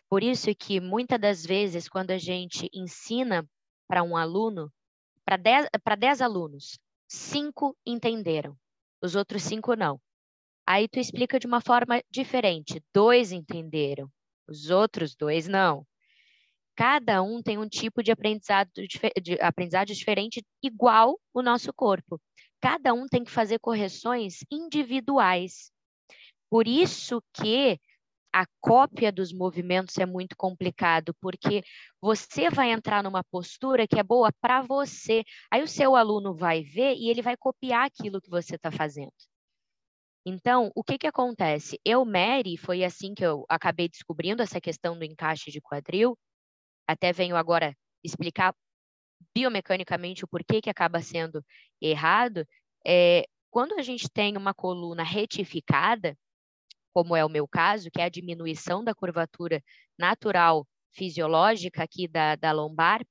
Por 0.10 0.24
isso 0.24 0.48
que 0.56 0.80
muitas 0.80 1.20
das 1.20 1.46
vezes 1.46 1.90
quando 1.90 2.12
a 2.12 2.18
gente 2.18 2.70
ensina 2.74 3.46
para 3.86 4.02
um 4.02 4.16
aluno, 4.16 4.72
para 5.26 5.96
10 5.98 6.22
alunos, 6.22 6.80
cinco 7.08 7.76
entenderam, 7.86 8.58
os 9.02 9.16
outros 9.16 9.44
cinco 9.44 9.76
não. 9.76 10.00
Aí 10.68 10.88
tu 10.88 11.00
explica 11.00 11.40
de 11.40 11.46
uma 11.46 11.62
forma 11.62 12.02
diferente. 12.10 12.82
Dois 12.94 13.32
entenderam, 13.32 14.10
os 14.48 14.70
outros 14.70 15.16
dois 15.16 15.48
não. 15.48 15.86
Cada 16.76 17.22
um 17.22 17.42
tem 17.42 17.58
um 17.58 17.70
tipo 17.70 18.04
de 18.04 18.12
aprendizado, 18.12 18.70
de 19.22 19.40
aprendizado 19.40 19.88
diferente, 19.88 20.44
igual 20.62 21.20
o 21.34 21.42
nosso 21.42 21.72
corpo. 21.74 22.20
Cada 22.60 22.94
um 22.94 23.06
tem 23.06 23.24
que 23.24 23.32
fazer 23.32 23.60
correções 23.60 24.40
individuais. 24.52 25.72
Por 26.50 26.68
isso 26.68 27.22
que 27.34 27.80
a 28.36 28.46
cópia 28.60 29.14
dos 29.14 29.32
movimentos 29.32 29.98
é 29.98 30.06
muito 30.06 30.36
complicado, 30.36 31.16
porque 31.22 31.64
você 32.02 32.50
vai 32.50 32.70
entrar 32.70 33.02
numa 33.02 33.24
postura 33.24 33.88
que 33.88 33.98
é 33.98 34.04
boa 34.04 34.30
para 34.42 34.62
você. 34.62 35.24
Aí 35.50 35.64
o 35.64 35.68
seu 35.70 35.96
aluno 35.96 36.36
vai 36.36 36.62
ver 36.62 36.96
e 36.96 37.10
ele 37.10 37.22
vai 37.22 37.38
copiar 37.38 37.86
aquilo 37.86 38.20
que 38.20 38.30
você 38.30 38.58
está 38.58 38.70
fazendo. 38.70 39.14
Então, 40.26 40.70
o 40.76 40.84
que, 40.84 40.98
que 40.98 41.08
acontece? 41.08 41.80
Eu, 41.86 42.04
Mary, 42.04 42.58
foi 42.58 42.84
assim 42.84 43.14
que 43.14 43.26
eu 43.26 43.46
acabei 43.48 43.88
descobrindo 43.88 44.44
essa 44.44 44.60
questão 44.60 45.00
do 45.00 45.06
encaixe 45.06 45.50
de 45.50 45.62
quadril. 45.62 46.18
Até 46.86 47.14
venho 47.14 47.38
agora 47.38 47.74
explicar 48.04 48.54
biomecanicamente 49.34 50.26
o 50.26 50.28
porquê 50.28 50.60
que 50.62 50.70
acaba 50.70 51.02
sendo 51.02 51.42
errado. 51.82 52.46
É, 52.86 53.26
quando 53.50 53.80
a 53.80 53.82
gente 53.82 54.10
tem 54.10 54.36
uma 54.36 54.54
coluna 54.54 55.04
retificada, 55.04 56.18
como 56.96 57.14
é 57.14 57.26
o 57.26 57.30
meu 57.30 57.46
caso, 57.46 57.92
que 57.92 58.00
é 58.00 58.06
a 58.06 58.10
diminuição 58.10 58.82
da 58.82 58.96
curvatura 58.96 59.62
natural 60.00 60.66
fisiológica 60.94 61.84
aqui 61.84 62.08
da, 62.08 62.38
da 62.38 62.54
lombar, 62.54 63.06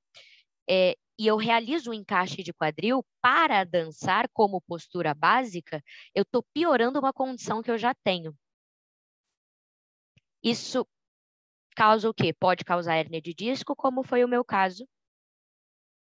é, 0.67 0.95
e 1.19 1.27
eu 1.27 1.37
realizo 1.37 1.91
um 1.91 1.93
encaixe 1.93 2.41
de 2.41 2.51
quadril 2.51 3.05
para 3.21 3.63
dançar 3.63 4.27
como 4.33 4.59
postura 4.59 5.13
básica, 5.13 5.83
eu 6.15 6.23
estou 6.23 6.43
piorando 6.51 6.97
uma 6.97 7.13
condição 7.13 7.61
que 7.61 7.69
eu 7.69 7.77
já 7.77 7.93
tenho. 8.03 8.35
Isso 10.43 10.87
causa 11.75 12.09
o 12.09 12.13
quê? 12.13 12.33
Pode 12.33 12.65
causar 12.65 12.97
hernia 12.97 13.21
de 13.21 13.35
disco, 13.35 13.75
como 13.75 14.01
foi 14.01 14.23
o 14.23 14.27
meu 14.27 14.43
caso. 14.43 14.87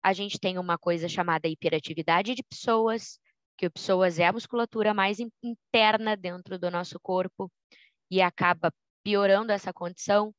A 0.01 0.13
gente 0.13 0.39
tem 0.39 0.57
uma 0.57 0.77
coisa 0.77 1.09
chamada 1.09 1.49
hiperatividade 1.49 2.33
de 2.33 2.43
pessoas, 2.43 3.19
que 3.63 3.67
o 3.67 3.71
psoas 3.71 4.19
é 4.19 4.25
a 4.27 4.33
musculatura 4.33 4.93
mais 4.93 5.19
interna 5.41 6.17
dentro 6.17 6.59
do 6.59 6.69
nosso 6.69 6.99
corpo 6.99 7.49
e 8.11 8.21
acaba 8.21 8.73
piorando 9.01 9.53
essa 9.53 9.71
condição. 9.71 10.33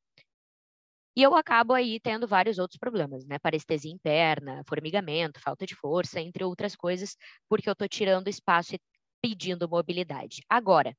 E 1.17 1.23
eu 1.23 1.33
acabo 1.33 1.73
aí 1.73 1.99
tendo 1.99 2.27
vários 2.27 2.59
outros 2.59 2.77
problemas, 2.77 3.25
né? 3.25 3.39
Parestesia 3.39 3.91
interna, 3.91 4.61
formigamento, 4.69 5.39
falta 5.39 5.65
de 5.65 5.73
força, 5.73 6.21
entre 6.21 6.43
outras 6.43 6.75
coisas, 6.75 7.17
porque 7.49 7.67
eu 7.67 7.73
estou 7.73 7.87
tirando 7.87 8.27
espaço 8.27 8.75
e 8.75 8.79
pedindo 9.19 9.67
mobilidade. 9.67 10.43
Agora, 10.47 10.95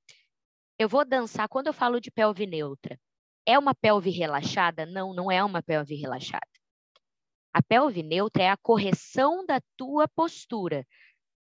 eu 0.80 0.88
vou 0.88 1.04
dançar, 1.04 1.48
quando 1.48 1.68
eu 1.68 1.72
falo 1.72 2.00
de 2.00 2.10
pelve 2.10 2.44
neutra, 2.44 2.98
é 3.46 3.56
uma 3.56 3.72
pelve 3.74 4.10
relaxada? 4.10 4.84
Não, 4.84 5.14
não 5.14 5.30
é 5.30 5.44
uma 5.44 5.62
pelve 5.62 5.94
relaxada. 5.94 6.44
A 7.54 7.62
pelve 7.62 8.02
neutra 8.02 8.42
é 8.42 8.50
a 8.50 8.56
correção 8.56 9.46
da 9.46 9.60
tua 9.76 10.08
postura. 10.08 10.84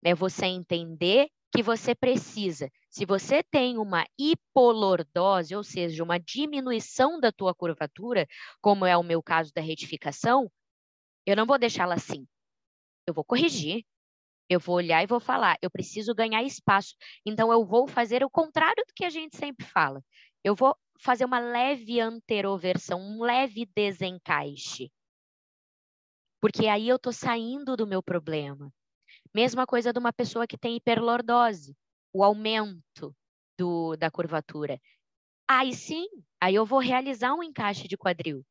É 0.07 0.14
você 0.14 0.47
entender 0.47 1.29
que 1.53 1.64
você 1.64 1.92
precisa. 1.92 2.71
Se 2.88 3.05
você 3.05 3.42
tem 3.42 3.77
uma 3.77 4.07
hipolordose, 4.16 5.57
ou 5.57 5.64
seja, 5.64 6.05
uma 6.05 6.16
diminuição 6.16 7.19
da 7.19 7.33
tua 7.33 7.53
curvatura, 7.53 8.25
como 8.61 8.87
é 8.87 8.97
o 8.97 9.03
meu 9.03 9.21
caso 9.21 9.51
da 9.53 9.61
retificação, 9.61 10.49
eu 11.27 11.35
não 11.35 11.45
vou 11.45 11.59
deixá-la 11.59 11.97
assim. 11.97 12.25
Eu 13.05 13.12
vou 13.12 13.25
corrigir. 13.25 13.85
Eu 14.49 14.61
vou 14.61 14.77
olhar 14.77 15.03
e 15.03 15.09
vou 15.09 15.19
falar, 15.19 15.57
eu 15.61 15.69
preciso 15.69 16.14
ganhar 16.14 16.45
espaço. 16.45 16.95
Então 17.27 17.51
eu 17.51 17.66
vou 17.66 17.88
fazer 17.88 18.23
o 18.23 18.31
contrário 18.31 18.85
do 18.87 18.95
que 18.95 19.05
a 19.05 19.11
gente 19.11 19.37
sempre 19.37 19.66
fala. 19.66 20.01
Eu 20.45 20.55
vou 20.55 20.73
fazer 21.01 21.25
uma 21.25 21.40
leve 21.40 21.99
anteroversão, 21.99 23.01
um 23.01 23.25
leve 23.25 23.66
desencaixe. 23.75 24.88
Porque 26.40 26.69
aí 26.69 26.88
eu 26.88 26.95
estou 26.95 27.12
saindo 27.12 27.77
do 27.77 27.88
meu 27.88 28.01
problema. 28.01 28.73
Mesma 29.35 29.67
coisa 29.67 29.93
de 29.93 29.99
uma 29.99 30.12
pessoa 30.12 30.47
que 30.47 30.59
tem 30.59 30.77
hiperlordose, 30.77 31.77
o 32.12 32.25
aumento 32.25 33.15
do, 33.59 33.97
da 33.97 34.11
curvatura. 34.11 34.81
Aí 35.49 35.75
sim, 35.75 36.07
aí 36.41 36.55
eu 36.55 36.67
vou 36.67 36.81
realizar 36.81 37.35
um 37.35 37.43
encaixe 37.43 37.87
de 37.87 37.97
quadril. 37.97 38.45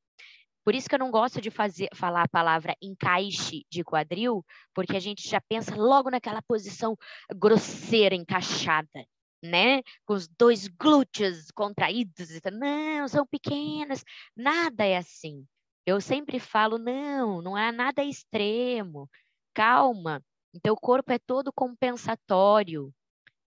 Por 0.63 0.73
isso 0.73 0.89
que 0.89 0.95
eu 0.95 0.99
não 0.99 1.11
gosto 1.11 1.39
de 1.39 1.51
fazer, 1.51 1.89
falar 1.93 2.23
a 2.23 2.27
palavra 2.27 2.75
encaixe 2.81 3.63
de 3.69 3.83
quadril, 3.83 4.43
porque 4.73 4.97
a 4.97 4.99
gente 4.99 5.27
já 5.29 5.39
pensa 5.39 5.75
logo 5.75 6.09
naquela 6.09 6.41
posição 6.41 6.97
grosseira, 7.35 8.15
encaixada, 8.15 9.05
né? 9.43 9.81
Com 10.05 10.15
os 10.15 10.27
dois 10.27 10.67
glúteos 10.67 11.51
contraídos. 11.51 12.29
Não, 12.51 13.07
são 13.07 13.27
pequenas. 13.27 14.03
Nada 14.35 14.83
é 14.83 14.97
assim. 14.97 15.45
Eu 15.85 16.01
sempre 16.01 16.39
falo, 16.39 16.79
não, 16.79 17.43
não 17.43 17.55
há 17.55 17.71
nada 17.71 18.03
extremo. 18.03 19.07
Calma, 19.53 20.19
então, 20.55 20.73
o 20.73 20.79
corpo 20.79 21.11
é 21.11 21.19
todo 21.19 21.51
compensatório. 21.53 22.93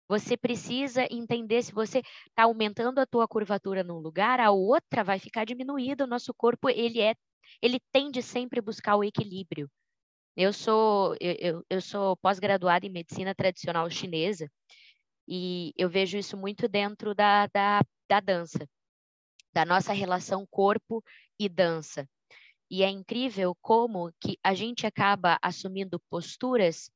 Você 0.08 0.36
precisa 0.36 1.06
entender 1.10 1.62
se 1.62 1.72
você 1.72 2.00
está 2.28 2.42
aumentando 2.44 2.98
a 3.00 3.06
tua 3.06 3.26
curvatura 3.26 3.82
num 3.82 3.98
lugar, 3.98 4.38
a 4.40 4.50
outra 4.50 5.02
vai 5.02 5.18
ficar 5.18 5.46
diminuída. 5.46 6.04
O 6.04 6.06
nosso 6.06 6.34
corpo 6.34 6.68
ele 6.68 7.00
é, 7.00 7.14
ele 7.62 7.80
tende 7.92 8.22
sempre 8.22 8.58
a 8.60 8.62
buscar 8.62 8.96
o 8.96 9.04
equilíbrio. 9.04 9.70
Eu 10.36 10.52
sou 10.52 11.16
eu, 11.20 11.64
eu 11.70 11.80
sou 11.80 12.16
pós-graduada 12.18 12.86
em 12.86 12.90
medicina 12.90 13.34
tradicional 13.34 13.88
chinesa 13.90 14.50
e 15.28 15.72
eu 15.76 15.88
vejo 15.88 16.18
isso 16.18 16.36
muito 16.36 16.68
dentro 16.68 17.14
da, 17.14 17.46
da, 17.48 17.82
da 18.08 18.20
dança, 18.20 18.68
da 19.52 19.64
nossa 19.64 19.92
relação 19.92 20.46
corpo 20.50 21.02
e 21.38 21.48
dança. 21.48 22.08
E 22.70 22.82
é 22.82 22.88
incrível 22.88 23.56
como 23.60 24.12
que 24.20 24.38
a 24.44 24.54
gente 24.54 24.86
acaba 24.86 25.38
assumindo 25.42 25.98
posturas 26.08 26.90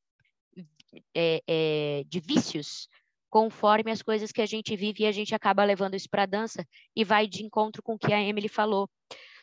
é, 1.15 1.43
é, 1.47 2.05
de 2.07 2.21
vícios 2.21 2.89
conforme 3.29 3.91
as 3.91 4.01
coisas 4.01 4.31
que 4.31 4.41
a 4.41 4.47
gente 4.47 4.77
vive 4.77 5.03
e 5.03 5.07
a 5.07 5.13
gente 5.13 5.35
acaba 5.35 5.65
levando 5.65 5.97
isso 5.97 6.09
para 6.09 6.23
a 6.23 6.27
dança 6.27 6.65
e 6.95 7.03
vai 7.03 7.27
de 7.27 7.43
encontro 7.43 7.83
com 7.83 7.95
o 7.95 7.99
que 7.99 8.13
a 8.13 8.23
Emily 8.23 8.49
falou 8.49 8.89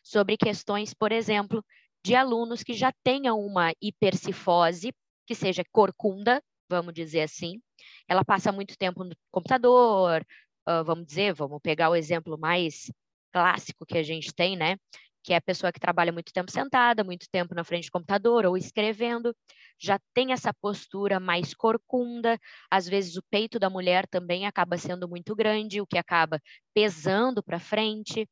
sobre 0.02 0.38
questões, 0.38 0.94
por 0.94 1.12
exemplo, 1.12 1.62
de 2.04 2.16
alunos 2.16 2.64
que 2.64 2.74
já 2.74 2.94
tenham 3.04 3.38
uma 3.40 3.74
hipercifose, 3.82 4.94
que 5.28 5.36
seja 5.36 5.64
corcunda, 5.72 6.42
vamos 6.70 6.94
dizer 6.94 7.24
assim. 7.24 7.62
Ela 8.08 8.24
passa 8.24 8.52
muito 8.52 8.78
tempo 8.78 9.04
no 9.04 9.14
computador, 9.30 10.26
uh, 10.68 10.84
vamos 10.86 11.06
dizer, 11.06 11.34
vamos 11.34 11.60
pegar 11.62 11.90
o 11.90 11.96
exemplo 11.96 12.38
mais 12.38 12.90
clássico 13.32 13.86
que 13.86 13.98
a 13.98 14.04
gente 14.04 14.34
tem, 14.34 14.56
né? 14.56 14.78
Que 15.24 15.34
é 15.34 15.38
a 15.38 15.42
pessoa 15.42 15.72
que 15.72 15.80
trabalha 15.80 16.12
muito 16.12 16.34
tempo 16.34 16.52
sentada, 16.52 17.04
muito 17.04 17.28
tempo 17.32 17.54
na 17.54 17.64
frente 17.64 17.86
do 17.88 17.92
computador 17.92 18.46
ou 18.46 18.58
escrevendo, 18.58 19.36
já 19.80 20.00
tem 20.14 20.32
essa 20.32 20.54
postura 20.54 21.20
mais 21.20 21.54
corcunda, 21.54 22.40
às 22.70 22.88
vezes 22.88 23.18
o 23.18 23.24
peito 23.30 23.60
da 23.60 23.70
mulher 23.70 24.08
também 24.08 24.46
acaba 24.46 24.78
sendo 24.78 25.08
muito 25.08 25.36
grande, 25.36 25.82
o 25.82 25.88
que 25.88 25.98
acaba 25.98 26.40
pesando 26.74 27.44
para 27.44 27.60
frente. 27.60 28.28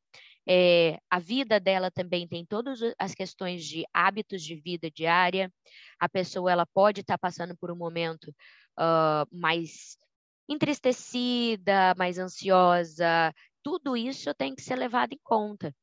É, 0.47 0.97
a 1.09 1.19
vida 1.19 1.59
dela 1.59 1.91
também 1.91 2.27
tem 2.27 2.45
todas 2.45 2.79
as 2.97 3.13
questões 3.13 3.63
de 3.63 3.83
hábitos 3.93 4.41
de 4.43 4.55
vida 4.55 4.89
diária. 4.89 5.51
A 5.99 6.09
pessoa 6.09 6.51
ela 6.51 6.65
pode 6.65 7.01
estar 7.01 7.15
tá 7.15 7.19
passando 7.19 7.55
por 7.57 7.71
um 7.71 7.75
momento 7.75 8.33
uh, 8.79 9.27
mais 9.31 9.97
entristecida, 10.47 11.93
mais 11.97 12.17
ansiosa. 12.17 13.33
Tudo 13.63 13.95
isso 13.95 14.33
tem 14.33 14.55
que 14.55 14.61
ser 14.63 14.75
levado 14.75 15.13
em 15.13 15.19
conta. 15.23 15.73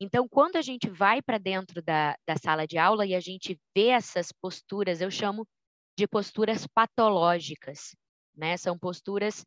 Então, 0.00 0.26
quando 0.26 0.56
a 0.56 0.62
gente 0.62 0.88
vai 0.88 1.20
para 1.20 1.36
dentro 1.36 1.82
da, 1.82 2.16
da 2.26 2.34
sala 2.36 2.66
de 2.66 2.78
aula 2.78 3.04
e 3.04 3.14
a 3.14 3.20
gente 3.20 3.60
vê 3.76 3.88
essas 3.88 4.32
posturas, 4.32 5.02
eu 5.02 5.10
chamo 5.10 5.46
de 5.98 6.08
posturas 6.08 6.66
patológicas, 6.66 7.94
né? 8.34 8.56
São 8.56 8.78
posturas 8.78 9.44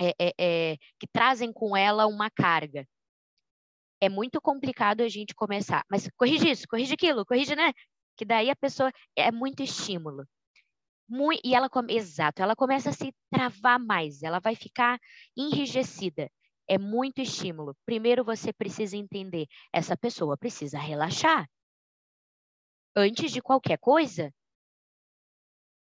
é, 0.00 0.14
é, 0.18 0.32
é, 0.38 0.76
que 0.98 1.06
trazem 1.12 1.52
com 1.52 1.76
ela 1.76 2.06
uma 2.06 2.30
carga. 2.30 2.86
É 4.00 4.08
muito 4.08 4.40
complicado 4.40 5.02
a 5.02 5.08
gente 5.08 5.34
começar, 5.34 5.84
mas 5.90 6.08
corrige 6.16 6.50
isso, 6.50 6.66
corrige 6.66 6.94
aquilo, 6.94 7.26
corrige, 7.26 7.54
né? 7.54 7.74
Que 8.16 8.24
daí 8.24 8.48
a 8.48 8.56
pessoa 8.56 8.90
é 9.14 9.30
muito 9.30 9.62
estímulo. 9.62 10.24
Muito, 11.06 11.42
e 11.44 11.54
ela, 11.54 11.68
exato, 11.90 12.42
ela 12.42 12.56
começa 12.56 12.88
a 12.90 12.92
se 12.94 13.12
travar 13.30 13.78
mais, 13.78 14.22
ela 14.22 14.38
vai 14.38 14.54
ficar 14.54 14.98
enrijecida 15.36 16.30
é 16.70 16.78
muito 16.78 17.20
estímulo. 17.20 17.76
Primeiro 17.84 18.24
você 18.24 18.52
precisa 18.52 18.96
entender, 18.96 19.48
essa 19.72 19.96
pessoa 19.96 20.38
precisa 20.38 20.78
relaxar. 20.78 21.50
Antes 22.94 23.32
de 23.32 23.42
qualquer 23.42 23.76
coisa, 23.76 24.32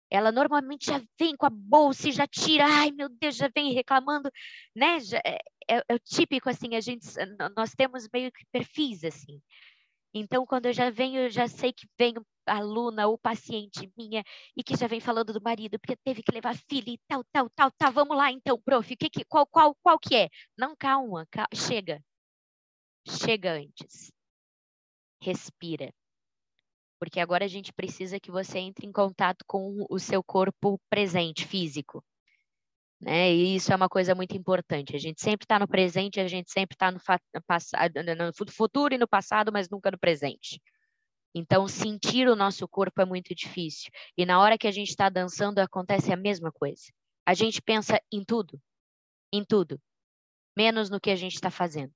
ela 0.09 0.33
normalmente 0.33 0.87
já 0.87 1.01
vem 1.17 1.33
com 1.37 1.45
a 1.45 1.49
bolsa 1.49 2.09
e 2.09 2.11
já 2.11 2.27
tira, 2.27 2.65
ai 2.65 2.91
meu 2.91 3.07
Deus, 3.07 3.37
já 3.37 3.49
vem 3.55 3.73
reclamando, 3.73 4.29
né? 4.75 4.99
Já, 4.99 5.17
é, 5.25 5.37
é, 5.69 5.83
é, 5.87 5.93
o 5.93 5.99
típico 5.99 6.49
assim, 6.49 6.75
a 6.75 6.81
gente, 6.81 7.07
nós 7.55 7.71
temos 7.71 8.09
meio 8.11 8.29
que 8.29 8.45
perfis 8.51 9.05
assim. 9.05 9.41
Então, 10.17 10.45
quando 10.45 10.67
eu 10.67 10.73
já 10.73 10.89
venho, 10.89 11.23
eu 11.23 11.29
já 11.29 11.45
sei 11.45 11.73
que 11.73 11.85
vem 11.99 12.13
aluna 12.45 13.05
ou 13.05 13.17
paciente 13.17 13.91
minha 13.97 14.23
e 14.55 14.63
que 14.63 14.77
já 14.77 14.87
vem 14.87 15.01
falando 15.01 15.33
do 15.33 15.41
marido, 15.41 15.77
porque 15.77 15.97
teve 15.97 16.23
que 16.23 16.31
levar 16.31 16.55
filha 16.55 16.91
e 16.91 16.97
tal, 17.05 17.21
tal, 17.33 17.49
tal, 17.49 17.69
tal. 17.71 17.91
Vamos 17.91 18.15
lá 18.15 18.31
então, 18.31 18.57
prof, 18.61 18.95
que, 18.95 19.09
que, 19.09 19.25
qual, 19.25 19.45
qual, 19.45 19.75
qual 19.83 19.99
que 19.99 20.15
é? 20.15 20.29
Não, 20.57 20.73
calma, 20.73 21.27
calma, 21.29 21.49
chega. 21.53 22.01
Chega 23.05 23.55
antes. 23.55 24.13
Respira. 25.21 25.93
Porque 26.97 27.19
agora 27.19 27.43
a 27.43 27.49
gente 27.49 27.73
precisa 27.73 28.17
que 28.17 28.31
você 28.31 28.59
entre 28.59 28.87
em 28.87 28.93
contato 28.93 29.43
com 29.45 29.85
o 29.89 29.99
seu 29.99 30.23
corpo 30.23 30.79
presente, 30.89 31.45
físico. 31.45 32.01
Né? 32.99 33.33
E 33.33 33.55
isso 33.55 33.71
é 33.71 33.75
uma 33.75 33.89
coisa 33.89 34.15
muito 34.15 34.35
importante. 34.35 34.95
A 34.95 34.99
gente 34.99 35.21
sempre 35.21 35.45
está 35.45 35.59
no 35.59 35.67
presente, 35.67 36.19
a 36.19 36.27
gente 36.27 36.51
sempre 36.51 36.75
está 36.75 36.91
no, 36.91 36.99
no 38.25 38.51
futuro 38.51 38.93
e 38.93 38.97
no 38.97 39.07
passado, 39.07 39.51
mas 39.51 39.69
nunca 39.69 39.91
no 39.91 39.99
presente. 39.99 40.61
Então, 41.33 41.67
sentir 41.67 42.29
o 42.29 42.35
nosso 42.35 42.65
corpo 42.67 43.01
é 43.01 43.05
muito 43.05 43.35
difícil. 43.35 43.91
E 44.17 44.25
na 44.25 44.39
hora 44.39 44.57
que 44.57 44.67
a 44.67 44.71
gente 44.71 44.89
está 44.89 45.09
dançando, 45.09 45.59
acontece 45.59 46.11
a 46.13 46.15
mesma 46.15 46.51
coisa. 46.51 46.85
A 47.25 47.33
gente 47.33 47.61
pensa 47.61 47.99
em 48.11 48.23
tudo, 48.23 48.61
em 49.33 49.43
tudo, 49.43 49.81
menos 50.55 50.89
no 50.89 50.99
que 50.99 51.09
a 51.09 51.15
gente 51.15 51.35
está 51.35 51.51
fazendo. 51.51 51.93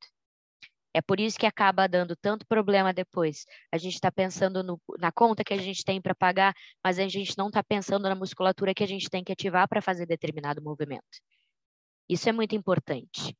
É 0.93 1.01
por 1.01 1.19
isso 1.19 1.37
que 1.37 1.45
acaba 1.45 1.87
dando 1.87 2.15
tanto 2.15 2.45
problema 2.47 2.91
depois. 2.91 3.45
A 3.71 3.77
gente 3.77 3.93
está 3.93 4.11
pensando 4.11 4.63
no, 4.63 4.81
na 4.97 5.11
conta 5.11 5.43
que 5.43 5.53
a 5.53 5.57
gente 5.57 5.83
tem 5.83 6.01
para 6.01 6.15
pagar, 6.15 6.53
mas 6.83 6.97
a 6.97 7.07
gente 7.07 7.37
não 7.37 7.47
está 7.47 7.63
pensando 7.63 8.03
na 8.09 8.15
musculatura 8.15 8.73
que 8.73 8.83
a 8.83 8.87
gente 8.87 9.09
tem 9.09 9.23
que 9.23 9.31
ativar 9.31 9.67
para 9.67 9.81
fazer 9.81 10.05
determinado 10.07 10.61
movimento. 10.61 11.19
Isso 12.09 12.27
é 12.27 12.31
muito 12.31 12.55
importante. 12.55 13.37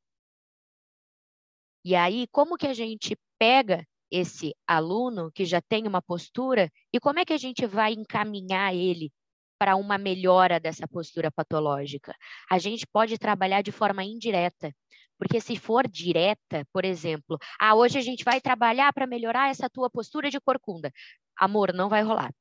E 1.84 1.94
aí, 1.96 2.26
como 2.30 2.56
que 2.56 2.66
a 2.66 2.74
gente 2.74 3.16
pega 3.38 3.84
esse 4.10 4.54
aluno 4.66 5.30
que 5.32 5.44
já 5.44 5.60
tem 5.60 5.86
uma 5.86 6.02
postura 6.02 6.70
e 6.92 7.00
como 7.00 7.18
é 7.18 7.24
que 7.24 7.32
a 7.32 7.38
gente 7.38 7.66
vai 7.66 7.92
encaminhar 7.92 8.74
ele 8.74 9.12
para 9.58 9.76
uma 9.76 9.98
melhora 9.98 10.60
dessa 10.60 10.86
postura 10.86 11.30
patológica? 11.32 12.14
A 12.50 12.58
gente 12.58 12.86
pode 12.86 13.18
trabalhar 13.18 13.62
de 13.62 13.72
forma 13.72 14.04
indireta. 14.04 14.74
Porque 15.20 15.38
se 15.38 15.54
for 15.54 15.86
direta, 15.86 16.66
por 16.72 16.82
exemplo, 16.82 17.38
ah, 17.60 17.74
hoje 17.74 17.98
a 17.98 18.00
gente 18.00 18.24
vai 18.24 18.40
trabalhar 18.40 18.90
para 18.90 19.06
melhorar 19.06 19.50
essa 19.50 19.68
tua 19.68 19.90
postura 19.90 20.30
de 20.30 20.40
corcunda. 20.40 20.90
Amor, 21.36 21.74
não 21.74 21.90
vai 21.90 22.02
rolar. 22.02 22.32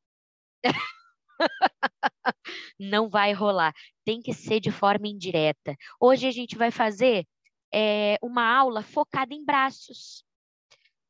não 2.80 3.10
vai 3.10 3.34
rolar. 3.34 3.74
Tem 4.06 4.22
que 4.22 4.34
ser 4.34 4.62
de 4.62 4.72
forma 4.72 5.10
indireta. 5.10 5.76
Hoje 6.00 6.26
a 6.26 6.32
gente 6.32 6.58
vai 6.58 6.72
fazer 6.72 7.28
é, 7.74 8.18
uma 8.22 8.46
aula 8.46 8.82
focada 8.82 9.34
em 9.34 9.44
braços. 9.44 10.24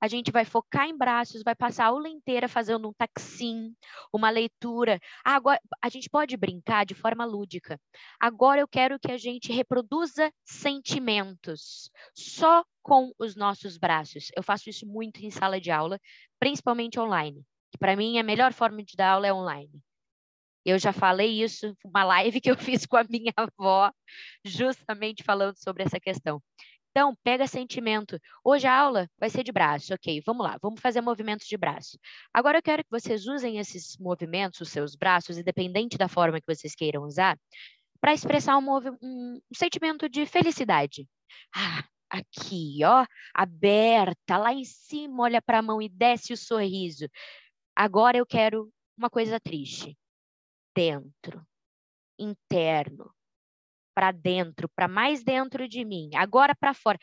A 0.02 0.08
gente 0.08 0.32
vai 0.32 0.46
focar 0.46 0.88
em 0.88 0.98
braços, 0.98 1.44
vai 1.44 1.56
passar 1.56 1.86
a 1.86 1.88
aula 1.88 2.08
inteira 2.08 2.48
fazendo 2.48 2.88
um 2.88 2.94
taxim, 2.94 3.76
uma 4.14 4.30
leitura. 4.30 5.00
Ah, 5.26 5.36
agora, 5.36 5.60
a 5.82 5.90
gente 5.90 6.10
pode 6.10 6.38
brincar 6.38 6.86
de 6.86 6.94
forma 6.94 7.26
lúdica. 7.26 7.80
Agora 8.20 8.62
eu 8.62 8.68
quero 8.68 9.00
que 9.00 9.12
a 9.12 9.18
gente 9.18 9.52
reproduza 9.52 10.32
sentimentos 10.46 11.90
só 12.16 12.64
com 12.82 13.12
os 13.20 13.36
nossos 13.36 13.78
braços. 13.78 14.32
Eu 14.36 14.44
faço 14.44 14.70
isso 14.70 14.86
muito 14.86 15.24
em 15.24 15.30
sala 15.30 15.60
de 15.60 15.72
aula, 15.72 16.00
principalmente 16.40 17.00
online. 17.00 17.44
Para 17.78 17.96
mim, 17.96 18.18
a 18.18 18.24
melhor 18.24 18.54
forma 18.54 18.84
de 18.84 18.96
dar 18.96 19.12
aula 19.12 19.28
é 19.28 19.34
online. 19.34 19.82
Eu 20.66 20.78
já 20.78 20.92
falei 20.92 21.42
isso 21.42 21.76
uma 21.84 22.04
live 22.04 22.42
que 22.42 22.52
eu 22.52 22.58
fiz 22.58 22.86
com 22.86 22.98
a 22.98 23.04
minha 23.04 23.34
avó, 23.36 23.92
justamente 24.44 25.24
falando 25.24 25.56
sobre 25.58 25.84
essa 25.84 26.00
questão. 26.00 26.42
Então, 26.92 27.16
pega 27.24 27.48
sentimento. 27.48 28.20
Hoje 28.44 28.68
a 28.68 28.76
aula 28.78 29.10
vai 29.20 29.30
ser 29.30 29.44
de 29.44 29.52
braço, 29.52 29.94
ok? 29.94 30.22
Vamos 30.26 30.46
lá, 30.46 30.58
vamos 30.62 30.82
fazer 30.82 31.02
movimentos 31.02 31.48
de 31.48 31.58
braço. 31.58 31.98
Agora 32.34 32.58
eu 32.58 32.64
quero 32.64 32.84
que 32.84 32.90
vocês 32.90 33.28
usem 33.28 33.60
esses 33.60 33.96
movimentos, 33.98 34.60
os 34.62 34.70
seus 34.70 34.96
braços, 34.96 35.38
independente 35.38 35.98
da 35.98 36.08
forma 36.08 36.40
que 36.42 36.54
vocês 36.54 36.76
queiram 36.76 37.04
usar, 37.04 37.38
para 38.02 38.14
expressar 38.14 38.58
um, 38.58 38.78
um, 39.02 39.42
sentimento 39.54 40.10
de 40.10 40.26
felicidade. 40.26 41.08
Ah, 41.56 41.84
aqui, 42.10 42.80
ó, 42.84 43.06
aberta, 43.34 44.38
lá 44.38 44.54
em 44.54 44.66
cima, 44.66 45.24
olha 45.24 45.42
para 45.42 45.60
a 45.60 45.62
mão 45.62 45.82
e 45.82 45.90
desce 45.90 46.34
o 46.34 46.38
sorriso. 46.38 47.08
Agora 47.76 48.18
eu 48.18 48.26
quero 48.26 48.72
uma 48.98 49.10
coisa 49.10 49.40
triste. 49.40 49.98
Dentro, 50.76 51.46
interno, 52.18 53.14
para 53.94 54.12
dentro, 54.12 54.70
para 54.70 54.88
mais 54.88 55.24
dentro 55.24 55.68
de 55.68 55.84
mim, 55.86 56.10
agora 56.16 56.56
para 56.56 56.74
fora. 56.74 56.98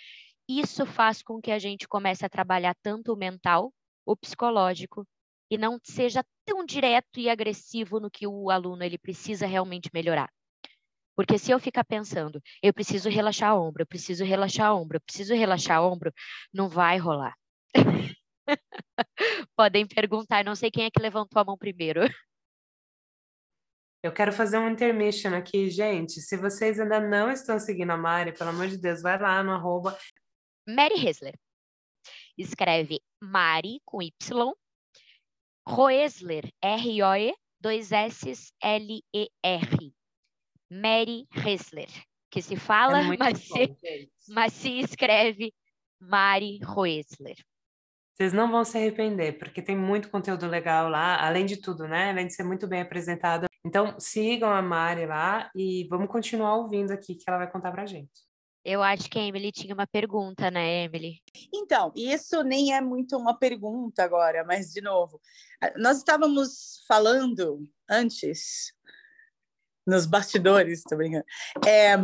Isso 0.48 0.86
faz 0.86 1.22
com 1.22 1.40
que 1.40 1.50
a 1.50 1.58
gente 1.58 1.88
comece 1.88 2.24
a 2.24 2.28
trabalhar 2.28 2.74
tanto 2.82 3.12
o 3.12 3.16
mental, 3.16 3.72
o 4.04 4.16
psicológico, 4.16 5.06
e 5.50 5.58
não 5.58 5.78
seja 5.82 6.24
tão 6.44 6.64
direto 6.64 7.18
e 7.18 7.28
agressivo 7.28 8.00
no 8.00 8.10
que 8.10 8.26
o 8.26 8.50
aluno 8.50 8.82
ele 8.82 8.98
precisa 8.98 9.46
realmente 9.46 9.90
melhorar. 9.92 10.30
Porque 11.16 11.38
se 11.38 11.50
eu 11.50 11.58
ficar 11.58 11.84
pensando, 11.84 12.42
eu 12.62 12.74
preciso 12.74 13.08
relaxar 13.08 13.56
ombro, 13.56 13.82
eu 13.82 13.86
preciso 13.86 14.24
relaxar 14.24 14.76
ombro, 14.76 14.98
eu 14.98 15.00
preciso 15.00 15.34
relaxar 15.34 15.82
ombro, 15.82 16.12
não 16.52 16.68
vai 16.68 16.98
rolar. 16.98 17.34
Podem 19.56 19.86
perguntar, 19.86 20.44
não 20.44 20.54
sei 20.54 20.70
quem 20.70 20.84
é 20.84 20.90
que 20.90 21.00
levantou 21.00 21.40
a 21.40 21.44
mão 21.44 21.56
primeiro. 21.56 22.02
Eu 24.02 24.12
quero 24.12 24.32
fazer 24.32 24.58
um 24.58 24.68
intermission 24.68 25.34
aqui, 25.34 25.70
gente. 25.70 26.20
Se 26.20 26.36
vocês 26.36 26.78
ainda 26.78 27.00
não 27.00 27.30
estão 27.30 27.58
seguindo 27.58 27.90
a 27.90 27.96
Mari, 27.96 28.32
pelo 28.32 28.50
amor 28.50 28.68
de 28.68 28.78
Deus, 28.78 29.02
vai 29.02 29.18
lá 29.18 29.42
no 29.42 29.52
arroba. 29.52 29.98
Mary 30.68 30.94
Hesler. 30.94 31.34
Escreve 32.36 33.00
Mari 33.22 33.80
com 33.84 34.02
Y. 34.02 34.52
Roesler, 35.68 36.48
R-O-E, 36.62 37.34
dois 37.60 37.90
S, 37.90 38.52
L-E-R. 38.62 39.94
Mary 40.70 41.26
Hesler. 41.32 41.88
Que 42.30 42.42
se 42.42 42.56
fala, 42.56 43.00
é 43.00 43.16
mas, 43.16 43.48
bom, 43.48 43.56
se, 43.56 44.10
mas 44.28 44.52
se 44.52 44.78
escreve 44.78 45.52
Mari 46.00 46.58
Roesler. 46.62 47.36
Vocês 48.14 48.32
não 48.32 48.50
vão 48.50 48.64
se 48.64 48.78
arrepender, 48.78 49.38
porque 49.38 49.60
tem 49.60 49.76
muito 49.76 50.10
conteúdo 50.10 50.46
legal 50.46 50.88
lá, 50.88 51.24
além 51.26 51.44
de 51.44 51.56
tudo, 51.60 51.86
né? 51.86 52.10
Além 52.10 52.26
de 52.26 52.34
ser 52.34 52.44
muito 52.44 52.66
bem 52.66 52.80
apresentado. 52.80 53.45
Então, 53.66 53.98
sigam 53.98 54.48
a 54.48 54.62
Mari 54.62 55.06
lá 55.06 55.50
e 55.52 55.88
vamos 55.90 56.06
continuar 56.06 56.54
ouvindo 56.54 56.92
aqui 56.92 57.16
que 57.16 57.24
ela 57.26 57.38
vai 57.38 57.50
contar 57.50 57.72
pra 57.72 57.84
gente. 57.84 58.12
Eu 58.64 58.80
acho 58.80 59.10
que 59.10 59.18
a 59.18 59.22
Emily 59.22 59.50
tinha 59.50 59.74
uma 59.74 59.88
pergunta, 59.88 60.52
né, 60.52 60.84
Emily? 60.84 61.20
Então, 61.52 61.92
isso 61.96 62.44
nem 62.44 62.72
é 62.72 62.80
muito 62.80 63.16
uma 63.16 63.36
pergunta 63.36 64.04
agora, 64.04 64.44
mas 64.44 64.72
de 64.72 64.80
novo, 64.80 65.20
nós 65.78 65.98
estávamos 65.98 66.84
falando 66.86 67.60
antes 67.90 68.72
nos 69.84 70.06
bastidores, 70.06 70.84
tô 70.84 70.96
brincando. 70.96 71.24
É, 71.66 71.96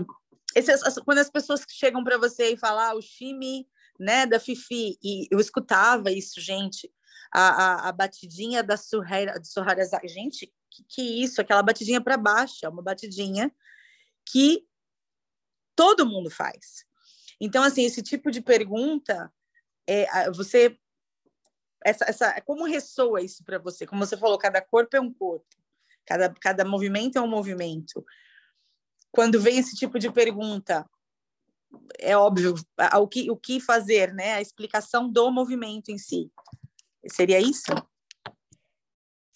quando 1.05 1.18
as 1.18 1.31
pessoas 1.31 1.64
chegam 1.68 2.03
para 2.03 2.18
você 2.18 2.55
e 2.55 2.59
falam 2.59 2.90
ah, 2.90 2.94
o 2.96 3.01
time 3.01 3.68
né, 4.01 4.27
da 4.27 4.40
Fifi, 4.40 4.98
e 5.01 5.29
eu 5.31 5.38
escutava 5.38 6.11
isso, 6.11 6.40
gente, 6.40 6.92
a, 7.33 7.87
a, 7.87 7.88
a 7.88 7.92
batidinha 7.92 8.64
da 8.64 8.77
Surreira, 8.77 9.38
de 9.38 9.46
Surrarazak, 9.46 10.09
gente, 10.09 10.53
que, 10.72 10.85
que 10.88 11.22
isso, 11.22 11.40
aquela 11.40 11.62
batidinha 11.62 12.00
para 12.00 12.16
baixo, 12.16 12.64
é 12.64 12.68
uma 12.68 12.82
batidinha 12.82 13.52
que 14.24 14.66
todo 15.74 16.06
mundo 16.06 16.30
faz. 16.30 16.85
Então, 17.40 17.62
assim, 17.62 17.85
esse 17.85 18.02
tipo 18.02 18.30
de 18.30 18.40
pergunta, 18.40 19.32
é, 19.87 20.30
você, 20.30 20.78
essa, 21.85 22.04
essa, 22.04 22.40
como 22.42 22.64
ressoa 22.64 23.20
isso 23.20 23.44
para 23.44 23.58
você? 23.58 23.87
Como 23.87 24.04
você 24.04 24.16
falou, 24.16 24.38
cada 24.38 24.61
corpo 24.61 24.96
é 24.96 25.00
um 25.00 25.12
corpo, 25.12 25.46
cada, 26.06 26.32
cada 26.40 26.64
movimento 26.64 27.18
é 27.18 27.20
um 27.20 27.28
movimento. 27.28 28.04
Quando 29.11 29.40
vem 29.40 29.58
esse 29.58 29.74
tipo 29.74 29.98
de 29.98 30.11
pergunta, 30.11 30.88
é 31.98 32.16
óbvio 32.16 32.54
o 32.94 33.08
que, 33.08 33.30
o 33.30 33.37
que 33.37 33.61
fazer, 33.61 34.12
né? 34.14 34.35
A 34.35 34.40
explicação 34.40 35.11
do 35.11 35.30
movimento 35.30 35.90
em 35.90 35.98
si. 35.98 36.30
Seria 37.08 37.40
isso? 37.40 37.72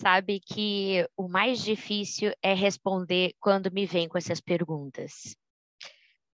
Sabe 0.00 0.40
que 0.40 1.08
o 1.16 1.26
mais 1.26 1.62
difícil 1.62 2.32
é 2.42 2.52
responder 2.52 3.34
quando 3.40 3.72
me 3.72 3.86
vem 3.86 4.08
com 4.08 4.18
essas 4.18 4.40
perguntas. 4.40 5.34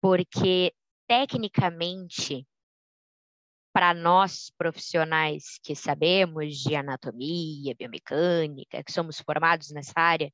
Porque, 0.02 0.74
tecnicamente, 1.08 2.48
para 3.74 3.94
nós 3.94 4.50
profissionais 4.58 5.60
que 5.62 5.76
sabemos 5.76 6.58
de 6.58 6.74
anatomia, 6.76 7.76
biomecânica, 7.76 8.84
que 8.84 8.92
somos 8.92 9.20
formados 9.20 9.72
nessa 9.72 9.94
área, 10.00 10.32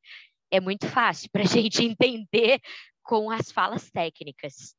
é 0.52 0.60
muito 0.60 0.88
fácil 0.88 1.30
para 1.32 1.42
a 1.42 1.46
gente 1.48 1.84
entender 1.84 2.60
com 3.04 3.32
as 3.32 3.52
falas 3.52 3.90
técnicas 3.90 4.76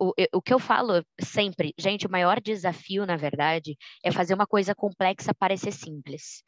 o, 0.00 0.14
o 0.32 0.42
que 0.42 0.52
eu 0.52 0.58
falo 0.58 1.04
sempre, 1.20 1.74
gente, 1.78 2.06
o 2.06 2.10
maior 2.10 2.40
desafio, 2.40 3.04
na 3.06 3.16
verdade, 3.16 3.76
é 4.02 4.10
fazer 4.10 4.34
uma 4.34 4.46
coisa 4.46 4.74
complexa 4.74 5.34
parecer 5.34 5.72
simples. 5.72 6.42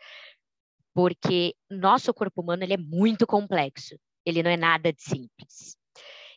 Porque 0.98 1.54
nosso 1.70 2.12
corpo 2.12 2.42
humano 2.42 2.64
ele 2.64 2.74
é 2.74 2.76
muito 2.76 3.24
complexo, 3.24 3.96
ele 4.26 4.42
não 4.42 4.50
é 4.50 4.56
nada 4.56 4.92
de 4.92 5.00
simples. 5.00 5.76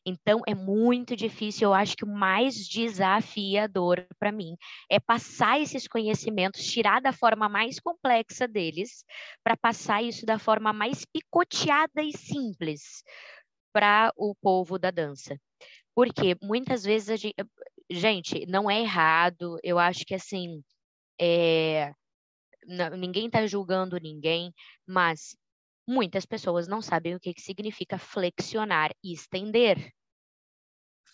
Então, 0.06 0.42
é 0.46 0.54
muito 0.54 1.16
difícil. 1.16 1.70
Eu 1.70 1.74
acho 1.74 1.98
que 1.98 2.06
o 2.06 2.08
mais 2.08 2.68
desafiador 2.68 4.06
para 4.20 4.32
mim 4.32 4.56
é 4.88 5.00
passar 5.00 5.60
esses 5.60 5.88
conhecimentos, 5.88 6.64
tirar 6.64 7.02
da 7.02 7.12
forma 7.12 7.50
mais 7.50 7.80
complexa 7.80 8.48
deles, 8.48 9.04
para 9.44 9.58
passar 9.58 10.04
isso 10.04 10.28
da 10.28 10.38
forma 10.38 10.72
mais 10.72 11.04
picoteada 11.12 12.04
e 12.04 12.16
simples 12.16 13.04
para 13.74 14.14
o 14.16 14.36
povo 14.36 14.78
da 14.78 14.92
dança. 14.92 15.40
Porque 15.96 16.38
muitas 16.40 16.84
vezes 16.84 17.10
a 17.10 17.16
gente, 17.16 17.36
gente 17.90 18.46
não 18.46 18.70
é 18.70 18.80
errado, 18.80 19.58
eu 19.64 19.80
acho 19.80 20.06
que 20.06 20.14
assim, 20.14 20.62
é, 21.20 21.96
ninguém 22.98 23.28
está 23.28 23.46
julgando 23.46 23.98
ninguém, 23.98 24.54
mas 24.88 25.36
muitas 25.88 26.26
pessoas 26.26 26.68
não 26.68 26.82
sabem 26.82 27.16
o 27.16 27.20
que, 27.20 27.34
que 27.34 27.42
significa 27.42 27.98
flexionar 27.98 28.92
e 29.04 29.14
estender. 29.14 29.92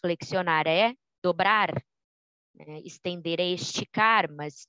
Flexionar 0.01 0.67
é 0.67 0.93
dobrar, 1.23 1.73
né? 2.53 2.79
estender 2.85 3.39
é 3.39 3.45
esticar, 3.45 4.31
mas 4.31 4.67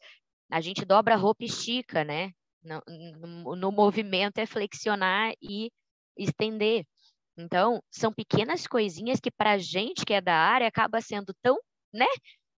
a 0.50 0.60
gente 0.60 0.84
dobra 0.84 1.14
a 1.14 1.18
roupa 1.18 1.44
e 1.44 1.46
estica, 1.46 2.04
né? 2.04 2.32
No, 2.62 2.82
no, 2.86 3.56
no 3.56 3.72
movimento 3.72 4.38
é 4.38 4.46
flexionar 4.46 5.32
e 5.42 5.70
estender. 6.16 6.84
Então, 7.36 7.80
são 7.90 8.12
pequenas 8.12 8.66
coisinhas 8.66 9.20
que 9.20 9.30
para 9.30 9.52
a 9.52 9.58
gente 9.58 10.04
que 10.04 10.14
é 10.14 10.20
da 10.20 10.34
área 10.34 10.66
acaba 10.66 11.00
sendo 11.00 11.32
tão, 11.40 11.56
né, 11.92 12.06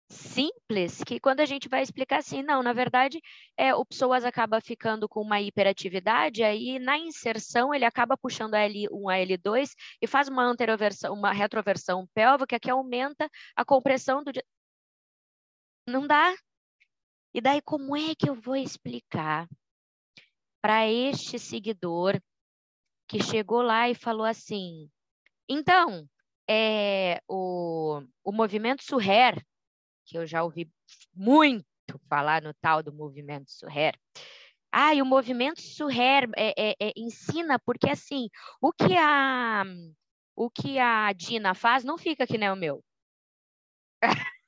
simples 0.09 1.03
que 1.03 1.19
quando 1.19 1.39
a 1.39 1.45
gente 1.45 1.69
vai 1.69 1.81
explicar 1.83 2.17
assim, 2.17 2.41
não, 2.41 2.63
na 2.63 2.73
verdade, 2.73 3.21
é, 3.55 3.73
o 3.75 3.85
psoas 3.85 4.25
acaba 4.25 4.59
ficando 4.59 5.07
com 5.07 5.21
uma 5.21 5.39
hiperatividade, 5.39 6.43
aí 6.43 6.79
na 6.79 6.97
inserção 6.97 7.73
ele 7.73 7.85
acaba 7.85 8.17
puxando 8.17 8.55
a 8.55 8.59
L1 8.59 9.11
a 9.11 9.17
L2 9.17 9.71
e 10.01 10.07
faz 10.07 10.27
uma 10.27 10.43
anteroversão, 10.43 11.13
uma 11.13 11.31
retroversão 11.31 12.07
pélvica 12.13 12.59
que 12.59 12.69
aumenta 12.69 13.29
a 13.55 13.63
compressão 13.63 14.23
do 14.23 14.31
não 15.87 16.05
dá. 16.07 16.33
E 17.33 17.41
daí 17.41 17.61
como 17.61 17.95
é 17.95 18.15
que 18.15 18.29
eu 18.29 18.35
vou 18.35 18.55
explicar 18.55 19.47
para 20.61 20.87
este 20.87 21.39
seguidor 21.39 22.19
que 23.07 23.21
chegou 23.21 23.61
lá 23.61 23.89
e 23.89 23.95
falou 23.95 24.25
assim: 24.25 24.89
então, 25.47 26.07
é, 26.47 27.21
o, 27.27 28.01
o 28.23 28.31
movimento 28.31 28.83
Surrer, 28.83 29.43
que 30.09 30.17
eu 30.17 30.25
já 30.25 30.43
ouvi 30.43 30.69
muito 31.13 31.65
falar 32.09 32.41
no 32.41 32.53
tal 32.55 32.81
do 32.81 32.91
movimento 32.91 33.51
Surrer, 33.51 33.93
ah, 34.71 34.93
e 34.93 35.01
o 35.01 35.05
movimento 35.05 35.61
Surrer 35.61 36.29
é, 36.35 36.71
é, 36.71 36.75
é, 36.79 36.93
ensina, 36.95 37.57
porque 37.59 37.89
assim, 37.89 38.29
o 38.61 38.71
que 38.71 38.95
a 38.97 39.63
o 40.35 40.49
que 40.49 40.79
a 40.79 41.11
Dina 41.13 41.53
faz 41.53 41.83
não 41.83 41.97
fica 41.97 42.25
que 42.25 42.37
nem 42.37 42.49
o 42.49 42.55
meu. 42.55 42.83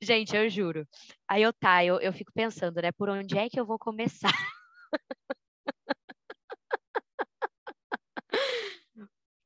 Gente, 0.00 0.36
eu 0.36 0.48
juro. 0.50 0.86
Aí 1.28 1.42
eu 1.42 1.52
tá, 1.52 1.84
eu, 1.84 2.00
eu 2.00 2.12
fico 2.12 2.32
pensando, 2.34 2.82
né? 2.82 2.92
Por 2.92 3.08
onde 3.08 3.38
é 3.38 3.48
que 3.48 3.58
eu 3.58 3.64
vou 3.66 3.78
começar? 3.78 4.32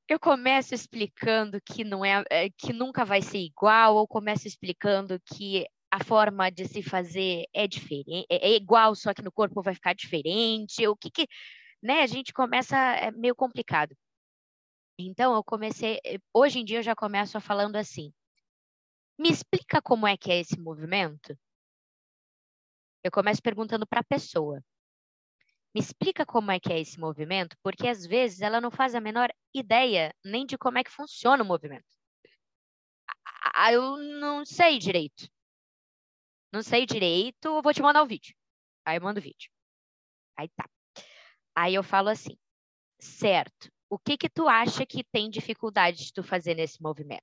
eu 0.09 0.21
começo 0.21 0.75
explicando 0.75 1.61
que 1.61 1.85
não 1.85 2.05
é, 2.05 2.23
é, 2.31 2.51
que 2.51 2.73
nunca 2.73 3.05
vai 3.05 3.23
ser 3.23 3.39
igual, 3.39 3.97
ou 3.97 4.07
começo 4.07 4.47
explicando 4.47 5.21
que 5.21 5.67
a 5.91 6.03
forma 6.05 6.51
de 6.51 6.67
se 6.67 6.83
fazer 6.83 7.45
é 7.55 7.67
diferente, 7.67 8.27
é, 8.31 8.51
é 8.51 8.57
igual, 8.57 8.95
só 8.95 9.15
que 9.15 9.23
no 9.23 9.33
corpo 9.33 9.63
vai 9.63 9.75
ficar 9.75 9.95
diferente. 9.95 10.87
O 10.87 10.97
que 10.97 11.11
que, 11.11 11.27
né? 11.83 12.03
A 12.03 12.07
gente 12.07 12.33
começa 12.33 12.77
é 12.77 13.11
meio 13.13 13.35
complicado. 13.35 13.97
Então 14.99 15.35
eu 15.35 15.45
comecei, 15.45 16.01
eh, 16.05 16.19
hoje 16.33 16.61
em 16.61 16.65
dia 16.65 16.79
eu 16.79 16.83
já 16.83 16.95
começo 16.95 17.41
falando 17.41 17.77
assim: 17.77 18.13
me 19.19 19.31
explica 19.31 19.83
como 19.83 20.07
é 20.07 20.17
que 20.17 20.31
é 20.31 20.41
esse 20.41 20.59
movimento? 20.59 21.37
Eu 23.05 23.11
começo 23.11 23.41
perguntando 23.43 23.87
para 23.87 24.01
a 24.01 24.05
pessoa. 24.05 24.63
Me 25.77 25.81
explica 25.83 26.25
como 26.25 26.51
é 26.51 26.59
que 26.59 26.73
é 26.73 26.81
esse 26.81 26.99
movimento, 26.99 27.55
porque 27.63 27.87
às 27.87 28.07
vezes 28.07 28.41
ela 28.41 28.63
não 28.63 28.71
faz 28.71 28.95
a 28.95 29.01
menor 29.01 29.29
ideia 29.53 30.11
nem 30.25 30.47
de 30.47 30.57
como 30.57 30.79
é 30.79 30.83
que 30.83 30.91
funciona 30.91 31.43
o 31.43 31.47
movimento. 31.47 31.85
Ah, 33.55 33.75
eu 33.75 33.99
não 33.99 34.43
sei 34.43 34.79
direito. 34.79 35.29
Não 36.51 36.63
sei 36.63 36.87
direito, 36.87 37.61
vou 37.61 37.75
te 37.75 37.83
mandar 37.83 38.01
o 38.01 38.07
um 38.07 38.09
vídeo. 38.09 38.35
Aí 38.87 38.97
eu 38.97 39.03
mando 39.03 39.21
o 39.21 39.23
vídeo. 39.23 39.51
Aí 40.35 40.49
tá. 40.57 40.67
Aí 41.55 41.75
eu 41.75 41.83
falo 41.83 42.09
assim, 42.09 42.39
certo, 42.99 43.71
o 43.91 43.99
que 43.99 44.17
que 44.17 44.31
tu 44.31 44.49
acha 44.49 44.87
que 44.87 45.05
tem 45.05 45.29
dificuldade 45.29 46.07
de 46.07 46.13
tu 46.15 46.23
fazer 46.23 46.55
nesse 46.55 46.81
movimento? 46.81 47.23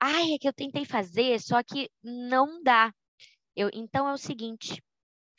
Ai, 0.00 0.32
é 0.32 0.38
que 0.40 0.48
eu 0.48 0.52
tentei 0.52 0.84
fazer, 0.84 1.40
só 1.40 1.62
que 1.62 1.88
não 2.02 2.60
dá. 2.64 2.92
Eu, 3.54 3.70
então 3.72 4.08
é 4.08 4.12
o 4.12 4.18
seguinte, 4.18 4.82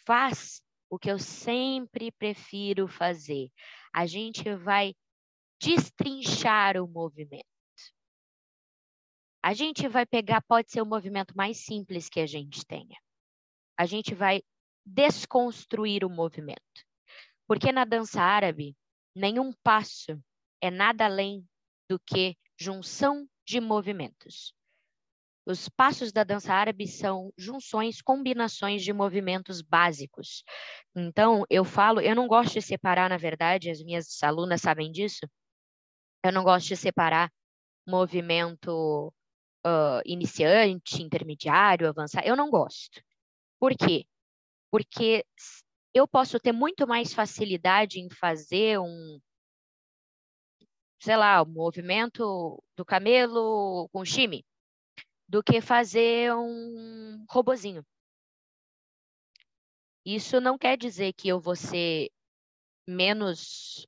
faz 0.05 0.61
o 0.89 0.97
que 0.97 1.11
eu 1.11 1.19
sempre 1.19 2.11
prefiro 2.11 2.87
fazer. 2.87 3.49
A 3.93 4.05
gente 4.05 4.53
vai 4.55 4.93
destrinchar 5.61 6.77
o 6.77 6.87
movimento. 6.87 7.45
A 9.43 9.53
gente 9.53 9.87
vai 9.87 10.05
pegar, 10.05 10.41
pode 10.41 10.71
ser 10.71 10.81
o 10.81 10.85
movimento 10.85 11.35
mais 11.35 11.57
simples 11.57 12.09
que 12.09 12.19
a 12.19 12.25
gente 12.25 12.65
tenha. 12.65 12.97
A 13.77 13.85
gente 13.85 14.13
vai 14.13 14.41
desconstruir 14.85 16.03
o 16.03 16.09
movimento. 16.09 16.61
Porque 17.47 17.71
na 17.71 17.85
dança 17.85 18.21
árabe, 18.21 18.75
nenhum 19.15 19.53
passo 19.63 20.21
é 20.61 20.69
nada 20.69 21.05
além 21.05 21.47
do 21.89 21.99
que 21.99 22.35
junção 22.59 23.27
de 23.45 23.61
movimentos. 23.61 24.53
Os 25.47 25.69
passos 25.69 26.11
da 26.11 26.25
dança 26.25 26.53
árabe 26.53 26.85
são 26.85 27.31
junções, 27.37 28.01
combinações 28.01 28.83
de 28.83 28.91
movimentos 28.91 29.61
básicos. 29.61 30.43
Então, 30.93 31.45
eu 31.49 31.63
falo, 31.63 32.01
eu 32.01 32.13
não 32.13 32.27
gosto 32.27 32.55
de 32.55 32.61
separar, 32.61 33.09
na 33.09 33.15
verdade, 33.15 33.69
as 33.69 33.81
minhas 33.81 34.21
alunas 34.21 34.59
sabem 34.59 34.91
disso. 34.91 35.25
Eu 36.21 36.33
não 36.33 36.43
gosto 36.43 36.67
de 36.67 36.75
separar 36.75 37.31
movimento 37.87 39.07
uh, 39.65 40.01
iniciante, 40.05 41.01
intermediário, 41.01 41.87
avançado. 41.87 42.27
Eu 42.27 42.35
não 42.35 42.49
gosto. 42.49 43.01
Por 43.57 43.73
quê? 43.73 44.05
Porque 44.69 45.25
eu 45.93 46.05
posso 46.05 46.39
ter 46.41 46.51
muito 46.51 46.85
mais 46.85 47.13
facilidade 47.13 48.01
em 48.01 48.09
fazer 48.09 48.79
um, 48.79 49.19
sei 50.99 51.15
lá, 51.15 51.41
o 51.41 51.45
movimento 51.45 52.61
do 52.75 52.83
camelo 52.83 53.87
com 53.93 54.03
chime 54.03 54.45
do 55.27 55.43
que 55.43 55.61
fazer 55.61 56.33
um 56.33 57.25
robozinho. 57.29 57.85
Isso 60.05 60.39
não 60.39 60.57
quer 60.57 60.77
dizer 60.77 61.13
que 61.13 61.27
eu 61.27 61.39
vou 61.39 61.55
ser 61.55 62.09
menos 62.87 63.85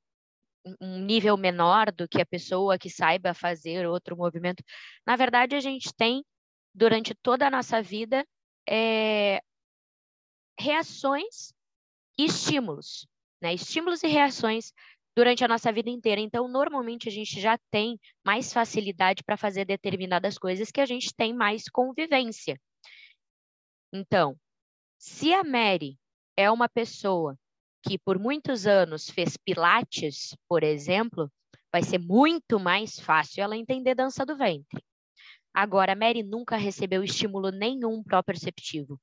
um 0.82 1.00
nível 1.00 1.38
menor 1.38 1.92
do 1.92 2.08
que 2.08 2.22
a 2.22 2.26
pessoa 2.26 2.78
que 2.78 2.90
saiba 2.90 3.34
fazer 3.34 3.88
outro 3.88 4.18
movimento. 4.18 4.64
Na 5.06 5.16
verdade, 5.16 5.56
a 5.56 5.60
gente 5.60 5.94
tem 5.94 6.24
durante 6.76 7.16
toda 7.16 7.48
a 7.48 7.50
nossa 7.50 7.82
vida 7.82 8.26
é, 8.68 9.42
reações 10.60 11.54
e 12.18 12.26
estímulos, 12.26 13.08
né? 13.42 13.54
Estímulos 13.54 14.04
e 14.04 14.08
reações 14.08 14.74
durante 15.20 15.44
a 15.44 15.50
nossa 15.50 15.70
vida 15.70 15.90
inteira. 15.90 16.22
Então, 16.22 16.48
normalmente 16.48 17.10
a 17.10 17.12
gente 17.12 17.42
já 17.42 17.58
tem 17.70 18.00
mais 18.26 18.54
facilidade 18.54 19.22
para 19.22 19.36
fazer 19.36 19.66
determinadas 19.66 20.38
coisas 20.38 20.72
que 20.72 20.80
a 20.80 20.86
gente 20.86 21.14
tem 21.14 21.34
mais 21.34 21.68
convivência. 21.68 22.58
Então, 23.92 24.38
se 24.98 25.34
a 25.34 25.44
Mary 25.44 26.00
é 26.38 26.50
uma 26.50 26.70
pessoa 26.70 27.38
que 27.84 28.00
por 28.00 28.18
muitos 28.18 28.66
anos 28.66 29.10
fez 29.10 29.36
pilates, 29.36 30.38
por 30.48 30.64
exemplo, 30.64 31.30
vai 31.70 31.84
ser 31.84 31.98
muito 31.98 32.58
mais 32.58 32.98
fácil 32.98 33.44
ela 33.44 33.58
entender 33.58 33.96
dança 33.96 34.26
do 34.26 34.38
ventre. 34.38 34.82
Agora, 35.54 35.92
a 35.92 35.96
Mary 35.98 36.24
nunca 36.24 36.56
recebeu 36.56 37.04
estímulo 37.04 37.52
nenhum 37.52 38.02
proprioceptivo. 38.02 38.98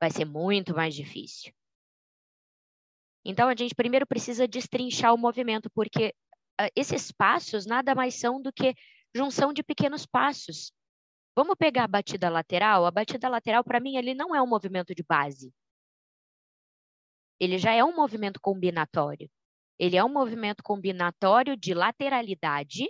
Vai 0.00 0.12
ser 0.12 0.26
muito 0.26 0.72
mais 0.76 0.94
difícil. 0.94 1.52
Então, 3.28 3.48
a 3.48 3.54
gente 3.56 3.74
primeiro 3.74 4.06
precisa 4.06 4.46
destrinchar 4.46 5.12
o 5.12 5.18
movimento, 5.18 5.68
porque 5.70 6.14
uh, 6.60 6.70
esses 6.76 7.10
passos 7.10 7.66
nada 7.66 7.94
mais 7.94 8.14
são 8.14 8.40
do 8.40 8.52
que 8.52 8.74
junção 9.14 9.52
de 9.52 9.62
pequenos 9.62 10.06
passos. 10.06 10.72
Vamos 11.34 11.56
pegar 11.58 11.84
a 11.84 11.88
batida 11.88 12.28
lateral? 12.30 12.86
A 12.86 12.90
batida 12.90 13.28
lateral, 13.28 13.64
para 13.64 13.80
mim, 13.80 13.96
ele 13.96 14.14
não 14.14 14.34
é 14.34 14.40
um 14.40 14.46
movimento 14.46 14.94
de 14.94 15.02
base. 15.02 15.52
Ele 17.40 17.58
já 17.58 17.72
é 17.72 17.84
um 17.84 17.94
movimento 17.94 18.40
combinatório. 18.40 19.28
Ele 19.78 19.96
é 19.96 20.04
um 20.04 20.12
movimento 20.12 20.62
combinatório 20.62 21.56
de 21.56 21.74
lateralidade, 21.74 22.86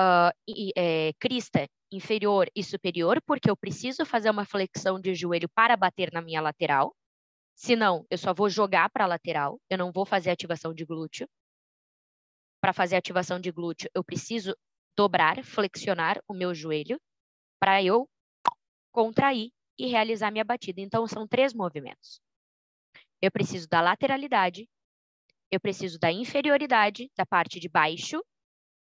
uh, 0.00 0.32
e, 0.46 0.72
é, 0.76 1.12
crista 1.18 1.68
inferior 1.90 2.50
e 2.54 2.62
superior, 2.62 3.20
porque 3.26 3.50
eu 3.50 3.56
preciso 3.56 4.04
fazer 4.04 4.30
uma 4.30 4.44
flexão 4.44 5.00
de 5.00 5.14
joelho 5.14 5.48
para 5.48 5.76
bater 5.76 6.10
na 6.12 6.20
minha 6.20 6.40
lateral. 6.40 6.94
Se 7.56 7.74
não, 7.74 8.06
eu 8.10 8.18
só 8.18 8.34
vou 8.34 8.50
jogar 8.50 8.90
para 8.90 9.04
a 9.04 9.06
lateral, 9.08 9.58
eu 9.70 9.78
não 9.78 9.90
vou 9.90 10.04
fazer 10.04 10.30
ativação 10.30 10.74
de 10.74 10.84
glúteo. 10.84 11.26
Para 12.60 12.74
fazer 12.74 12.96
ativação 12.96 13.40
de 13.40 13.50
glúteo, 13.50 13.90
eu 13.94 14.04
preciso 14.04 14.54
dobrar, 14.94 15.42
flexionar 15.42 16.20
o 16.28 16.34
meu 16.34 16.54
joelho 16.54 17.00
para 17.58 17.82
eu 17.82 18.06
contrair 18.92 19.50
e 19.78 19.86
realizar 19.86 20.30
minha 20.30 20.44
batida. 20.44 20.82
Então, 20.82 21.06
são 21.06 21.26
três 21.26 21.54
movimentos. 21.54 22.20
Eu 23.22 23.30
preciso 23.30 23.66
da 23.66 23.80
lateralidade, 23.80 24.68
eu 25.50 25.58
preciso 25.58 25.98
da 25.98 26.12
inferioridade, 26.12 27.10
da 27.16 27.24
parte 27.24 27.58
de 27.58 27.70
baixo, 27.70 28.22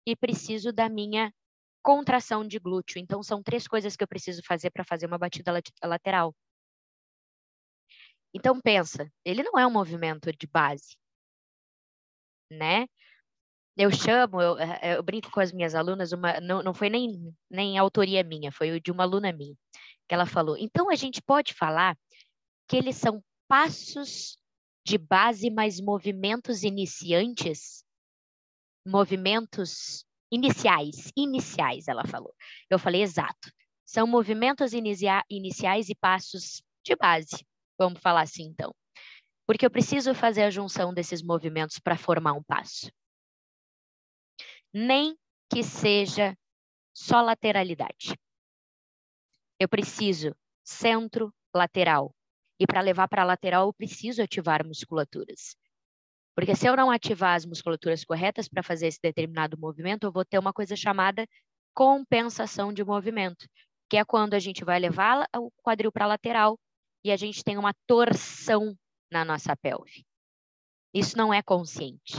e 0.04 0.16
preciso 0.16 0.72
da 0.72 0.88
minha 0.88 1.32
contração 1.82 2.44
de 2.44 2.58
glúteo. 2.58 2.98
Então, 2.98 3.22
são 3.22 3.44
três 3.44 3.68
coisas 3.68 3.94
que 3.94 4.02
eu 4.02 4.08
preciso 4.08 4.42
fazer 4.44 4.70
para 4.70 4.84
fazer 4.84 5.06
uma 5.06 5.18
batida 5.18 5.52
lateral. 5.84 6.34
Então 8.36 8.60
pensa, 8.60 9.10
ele 9.24 9.42
não 9.42 9.58
é 9.58 9.66
um 9.66 9.70
movimento 9.70 10.30
de 10.30 10.46
base, 10.46 10.94
né? 12.52 12.86
Eu 13.74 13.90
chamo, 13.90 14.42
eu, 14.42 14.58
eh, 14.58 14.98
eu 14.98 15.02
brinco 15.02 15.30
com 15.30 15.40
as 15.40 15.52
minhas 15.52 15.74
alunas, 15.74 16.12
uma, 16.12 16.38
não, 16.38 16.62
não 16.62 16.74
foi 16.74 16.90
nem, 16.90 17.34
nem 17.50 17.78
autoria 17.78 18.22
minha, 18.22 18.52
foi 18.52 18.78
de 18.78 18.90
uma 18.90 19.04
aluna 19.04 19.32
minha, 19.32 19.54
que 20.06 20.14
ela 20.14 20.26
falou, 20.26 20.54
então 20.58 20.90
a 20.90 20.94
gente 20.94 21.22
pode 21.22 21.54
falar 21.54 21.96
que 22.68 22.76
eles 22.76 22.96
são 22.96 23.24
passos 23.48 24.38
de 24.84 24.98
base, 24.98 25.48
mas 25.50 25.80
movimentos 25.80 26.62
iniciantes, 26.62 27.82
movimentos 28.86 30.04
iniciais, 30.30 31.10
iniciais, 31.16 31.88
ela 31.88 32.04
falou. 32.06 32.34
Eu 32.68 32.78
falei, 32.78 33.02
exato. 33.02 33.50
São 33.86 34.06
movimentos 34.06 34.74
inicia 34.74 35.24
iniciais 35.30 35.88
e 35.88 35.94
passos 35.94 36.62
de 36.84 36.94
base. 36.96 37.46
Vamos 37.78 38.00
falar 38.00 38.22
assim, 38.22 38.44
então. 38.44 38.74
Porque 39.46 39.64
eu 39.64 39.70
preciso 39.70 40.14
fazer 40.14 40.42
a 40.42 40.50
junção 40.50 40.92
desses 40.92 41.22
movimentos 41.22 41.78
para 41.78 41.96
formar 41.96 42.32
um 42.32 42.42
passo. 42.42 42.90
Nem 44.72 45.16
que 45.50 45.62
seja 45.62 46.36
só 46.94 47.20
lateralidade. 47.20 48.18
Eu 49.60 49.68
preciso 49.68 50.34
centro, 50.64 51.32
lateral. 51.54 52.14
E 52.58 52.66
para 52.66 52.80
levar 52.80 53.08
para 53.08 53.24
lateral, 53.24 53.66
eu 53.66 53.72
preciso 53.72 54.22
ativar 54.22 54.66
musculaturas. 54.66 55.56
Porque 56.34 56.54
se 56.54 56.66
eu 56.66 56.76
não 56.76 56.90
ativar 56.90 57.34
as 57.34 57.46
musculaturas 57.46 58.04
corretas 58.04 58.48
para 58.48 58.62
fazer 58.62 58.88
esse 58.88 58.98
determinado 59.00 59.58
movimento, 59.58 60.04
eu 60.04 60.12
vou 60.12 60.24
ter 60.24 60.38
uma 60.38 60.52
coisa 60.52 60.76
chamada 60.76 61.26
compensação 61.74 62.72
de 62.72 62.84
movimento, 62.84 63.46
que 63.88 63.96
é 63.96 64.04
quando 64.04 64.34
a 64.34 64.38
gente 64.38 64.64
vai 64.64 64.78
levar 64.78 65.26
o 65.36 65.50
quadril 65.62 65.92
para 65.92 66.06
lateral 66.06 66.58
e 67.06 67.12
a 67.12 67.16
gente 67.16 67.44
tem 67.44 67.56
uma 67.56 67.72
torção 67.86 68.76
na 69.12 69.24
nossa 69.24 69.54
pelve. 69.56 70.04
Isso 70.92 71.16
não 71.16 71.32
é 71.32 71.40
consciente. 71.40 72.16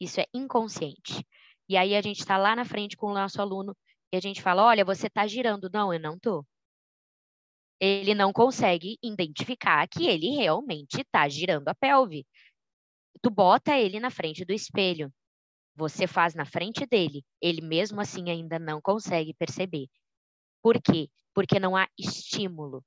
Isso 0.00 0.20
é 0.20 0.26
inconsciente. 0.32 1.26
E 1.68 1.76
aí 1.76 1.96
a 1.96 2.00
gente 2.00 2.20
está 2.20 2.36
lá 2.36 2.54
na 2.54 2.64
frente 2.64 2.96
com 2.96 3.08
o 3.08 3.14
nosso 3.14 3.42
aluno 3.42 3.76
e 4.12 4.16
a 4.16 4.20
gente 4.20 4.40
fala: 4.40 4.64
olha, 4.64 4.84
você 4.84 5.08
está 5.08 5.26
girando. 5.26 5.68
Não, 5.72 5.92
eu 5.92 5.98
não 5.98 6.14
estou. 6.14 6.46
Ele 7.80 8.14
não 8.14 8.32
consegue 8.32 8.96
identificar 9.02 9.88
que 9.88 10.06
ele 10.06 10.36
realmente 10.36 11.00
está 11.00 11.28
girando 11.28 11.66
a 11.66 11.74
pelve. 11.74 12.24
Tu 13.20 13.28
bota 13.28 13.76
ele 13.76 13.98
na 13.98 14.10
frente 14.10 14.44
do 14.44 14.52
espelho. 14.52 15.12
Você 15.74 16.06
faz 16.06 16.32
na 16.32 16.44
frente 16.44 16.86
dele. 16.86 17.24
Ele 17.42 17.60
mesmo 17.60 18.00
assim 18.00 18.30
ainda 18.30 18.56
não 18.56 18.80
consegue 18.80 19.34
perceber. 19.34 19.88
Por 20.62 20.80
quê? 20.80 21.08
Porque 21.34 21.58
não 21.58 21.74
há 21.74 21.88
estímulo. 21.98 22.84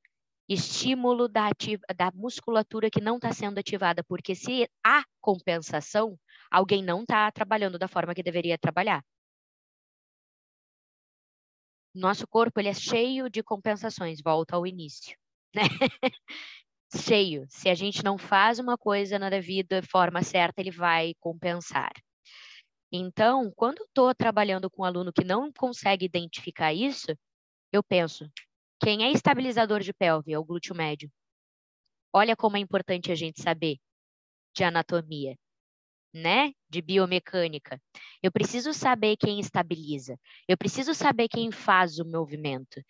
Estímulo 0.47 1.27
da, 1.27 1.49
da 1.95 2.11
musculatura 2.13 2.89
que 2.89 3.01
não 3.01 3.15
está 3.15 3.31
sendo 3.31 3.57
ativada. 3.57 4.03
Porque 4.03 4.35
se 4.35 4.67
há 4.85 5.03
compensação, 5.21 6.17
alguém 6.51 6.83
não 6.83 7.01
está 7.01 7.31
trabalhando 7.31 7.79
da 7.79 7.87
forma 7.87 8.13
que 8.13 8.23
deveria 8.23 8.57
trabalhar. 8.57 9.03
Nosso 11.95 12.27
corpo 12.27 12.59
ele 12.59 12.69
é 12.69 12.73
cheio 12.73 13.29
de 13.29 13.43
compensações, 13.43 14.19
volta 14.21 14.55
ao 14.55 14.65
início, 14.65 15.15
né? 15.55 15.61
cheio. 16.95 17.45
Se 17.49 17.69
a 17.69 17.75
gente 17.75 18.03
não 18.03 18.17
faz 18.17 18.59
uma 18.59 18.77
coisa 18.77 19.19
na 19.19 19.29
vida 19.39 19.81
de 19.81 19.87
forma 19.87 20.23
certa, 20.23 20.61
ele 20.61 20.71
vai 20.71 21.13
compensar. 21.19 21.91
Então, 22.91 23.51
quando 23.55 23.83
estou 23.83 24.13
trabalhando 24.13 24.69
com 24.69 24.83
um 24.83 24.85
aluno 24.85 25.11
que 25.11 25.23
não 25.23 25.51
consegue 25.51 26.05
identificar 26.05 26.73
isso, 26.73 27.15
eu 27.71 27.83
penso, 27.83 28.29
quem 28.83 29.03
é 29.03 29.11
estabilizador 29.11 29.79
de 29.79 29.93
pelve 29.93 30.33
é 30.33 30.39
o 30.39 30.43
glúteo 30.43 30.75
médio. 30.75 31.11
Olha 32.11 32.35
como 32.35 32.57
é 32.57 32.59
importante 32.59 33.11
a 33.11 33.15
gente 33.15 33.41
saber 33.41 33.77
de 34.55 34.63
anatomia 34.63 35.35
né, 36.13 36.53
de 36.69 36.81
biomecânica. 36.81 37.81
Eu 38.21 38.31
preciso 38.31 38.73
saber 38.73 39.17
quem 39.17 39.39
estabiliza. 39.39 40.17
Eu 40.47 40.57
preciso 40.57 40.93
saber 40.93 41.27
quem 41.27 41.51
faz 41.51 41.97
o 41.97 42.05
movimento. 42.05 42.81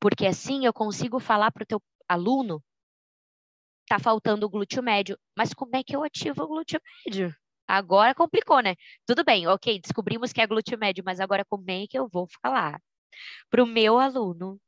Porque 0.00 0.26
assim 0.26 0.64
eu 0.64 0.72
consigo 0.72 1.20
falar 1.20 1.52
para 1.52 1.64
o 1.64 1.66
teu 1.66 1.82
aluno, 2.08 2.62
tá 3.86 3.98
faltando 3.98 4.46
o 4.46 4.48
glúteo 4.48 4.82
médio, 4.82 5.18
mas 5.36 5.52
como 5.52 5.76
é 5.76 5.82
que 5.84 5.94
eu 5.94 6.02
ativo 6.02 6.42
o 6.42 6.48
glúteo 6.48 6.80
médio? 7.04 7.34
Agora 7.68 8.14
complicou, 8.14 8.60
né? 8.60 8.74
Tudo 9.06 9.24
bem, 9.24 9.46
ok, 9.46 9.80
descobrimos 9.80 10.32
que 10.32 10.40
é 10.40 10.46
glúteo 10.46 10.78
médio, 10.78 11.04
mas 11.04 11.20
agora 11.20 11.44
como 11.44 11.64
é 11.70 11.86
que 11.86 11.98
eu 11.98 12.08
vou 12.08 12.26
falar 12.42 12.80
para 13.50 13.62
o 13.62 13.66
meu 13.66 13.98
aluno 13.98 14.58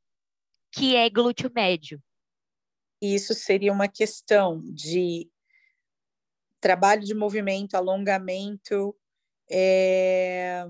que 0.75 0.95
é 0.95 1.09
glúteo 1.09 1.49
médio? 1.55 2.03
Isso 3.01 3.33
seria 3.33 3.71
uma 3.71 3.87
questão 3.87 4.61
de 4.61 5.29
trabalho 6.59 7.03
de 7.03 7.13
movimento, 7.13 7.75
alongamento, 7.75 8.95
é... 9.49 10.65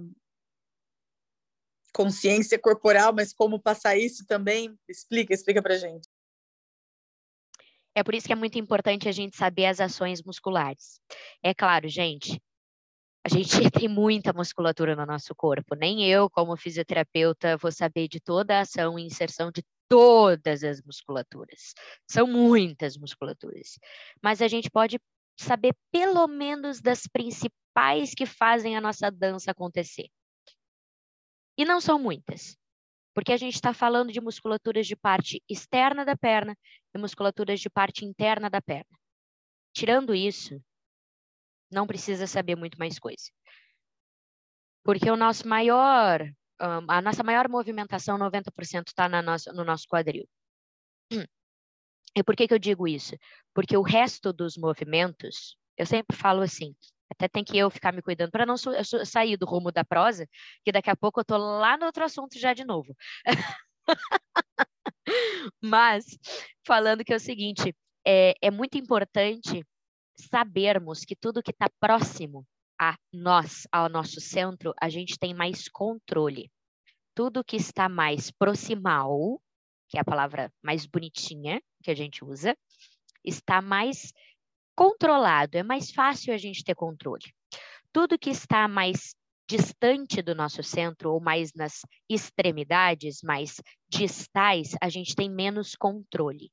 consciência 1.93 2.59
corporal, 2.59 3.13
mas 3.15 3.33
como 3.33 3.59
passar 3.59 3.97
isso 3.97 4.25
também? 4.27 4.77
Explica, 4.87 5.33
explica 5.33 5.61
para 5.61 5.77
gente. 5.77 6.07
É 7.95 8.03
por 8.03 8.13
isso 8.13 8.27
que 8.27 8.33
é 8.33 8.35
muito 8.35 8.59
importante 8.59 9.07
a 9.07 9.11
gente 9.11 9.37
saber 9.37 9.65
as 9.65 9.79
ações 9.79 10.21
musculares. 10.21 10.99
É 11.41 11.53
claro, 11.53 11.87
gente, 11.87 12.39
a 13.25 13.29
gente 13.29 13.49
tem 13.71 13.87
muita 13.87 14.33
musculatura 14.33 14.95
no 14.95 15.05
nosso 15.05 15.33
corpo. 15.33 15.75
Nem 15.75 16.05
eu, 16.05 16.29
como 16.29 16.55
fisioterapeuta, 16.57 17.57
vou 17.57 17.71
saber 17.71 18.07
de 18.07 18.19
toda 18.19 18.57
a 18.57 18.61
ação 18.61 18.99
e 18.99 19.05
inserção 19.05 19.49
de 19.49 19.63
todas 19.87 20.63
as 20.63 20.81
musculaturas. 20.81 21.73
São 22.09 22.27
muitas 22.27 22.97
musculaturas. 22.97 23.77
Mas 24.21 24.41
a 24.41 24.47
gente 24.47 24.69
pode 24.69 24.99
saber 25.37 25.75
pelo 25.91 26.27
menos 26.27 26.81
das 26.81 27.07
principais 27.07 28.13
que 28.15 28.25
fazem 28.25 28.75
a 28.77 28.81
nossa 28.81 29.11
dança 29.11 29.51
acontecer. 29.51 30.09
E 31.57 31.65
não 31.65 31.79
são 31.79 31.97
muitas, 31.97 32.57
porque 33.13 33.31
a 33.31 33.37
gente 33.37 33.55
está 33.55 33.73
falando 33.73 34.11
de 34.11 34.19
musculaturas 34.19 34.87
de 34.87 34.95
parte 34.95 35.41
externa 35.49 36.03
da 36.03 36.17
perna 36.17 36.57
e 36.93 36.97
musculaturas 36.97 37.59
de 37.59 37.69
parte 37.69 38.03
interna 38.03 38.49
da 38.49 38.61
perna. 38.61 38.97
Tirando 39.73 40.13
isso, 40.13 40.61
não 41.71 41.87
precisa 41.87 42.27
saber 42.27 42.55
muito 42.55 42.77
mais 42.77 42.99
coisa. 42.99 43.31
Porque 44.83 45.09
o 45.09 45.17
nosso 45.17 45.47
maior, 45.47 46.21
a 46.59 47.01
nossa 47.01 47.23
maior 47.23 47.49
movimentação, 47.49 48.17
90% 48.17 48.87
está 48.87 49.09
no 49.09 49.63
nosso 49.63 49.87
quadril. 49.87 50.27
E 52.15 52.23
por 52.23 52.35
que, 52.35 52.47
que 52.47 52.53
eu 52.53 52.59
digo 52.59 52.87
isso? 52.87 53.15
Porque 53.53 53.75
o 53.75 53.81
resto 53.81 54.31
dos 54.31 54.55
movimentos, 54.55 55.57
eu 55.77 55.85
sempre 55.85 56.15
falo 56.15 56.41
assim, 56.41 56.73
até 57.09 57.27
tem 57.27 57.43
que 57.43 57.57
eu 57.57 57.69
ficar 57.69 57.91
me 57.91 58.01
cuidando 58.01 58.31
para 58.31 58.45
não 58.45 58.55
sair 58.57 59.37
do 59.37 59.45
rumo 59.45 59.71
da 59.71 59.83
prosa, 59.83 60.27
que 60.63 60.71
daqui 60.71 60.89
a 60.89 60.95
pouco 60.95 61.19
eu 61.19 61.25
tô 61.25 61.37
lá 61.37 61.77
no 61.77 61.85
outro 61.85 62.03
assunto 62.03 62.39
já 62.39 62.53
de 62.53 62.63
novo. 62.63 62.95
Mas, 65.61 66.05
falando 66.65 67.03
que 67.03 67.13
é 67.13 67.17
o 67.17 67.19
seguinte, 67.19 67.75
é, 68.05 68.33
é 68.41 68.49
muito 68.49 68.77
importante 68.77 69.65
sabermos 70.15 71.03
que 71.03 71.15
tudo 71.15 71.43
que 71.43 71.51
está 71.51 71.69
próximo 71.79 72.45
a 72.79 72.95
nós, 73.13 73.67
ao 73.71 73.89
nosso 73.89 74.19
centro, 74.19 74.73
a 74.79 74.89
gente 74.89 75.17
tem 75.17 75.33
mais 75.33 75.67
controle. 75.67 76.51
Tudo 77.13 77.43
que 77.43 77.55
está 77.55 77.87
mais 77.87 78.31
proximal, 78.31 79.41
que 79.87 79.97
é 79.97 80.01
a 80.01 80.05
palavra 80.05 80.51
mais 80.61 80.85
bonitinha 80.85 81.61
que 81.83 81.91
a 81.91 81.95
gente 81.95 82.23
usa, 82.23 82.57
está 83.23 83.61
mais 83.61 84.11
controlado, 84.75 85.57
é 85.57 85.63
mais 85.63 85.91
fácil 85.91 86.33
a 86.33 86.37
gente 86.37 86.63
ter 86.63 86.75
controle. 86.75 87.33
Tudo 87.93 88.19
que 88.19 88.29
está 88.29 88.67
mais 88.67 89.15
distante 89.47 90.21
do 90.21 90.35
nosso 90.35 90.63
centro 90.63 91.13
ou 91.13 91.21
mais 91.21 91.53
nas 91.53 91.81
extremidades, 92.09 93.21
mais 93.23 93.61
distais, 93.87 94.75
a 94.81 94.89
gente 94.89 95.15
tem 95.15 95.29
menos 95.29 95.75
controle. 95.75 96.51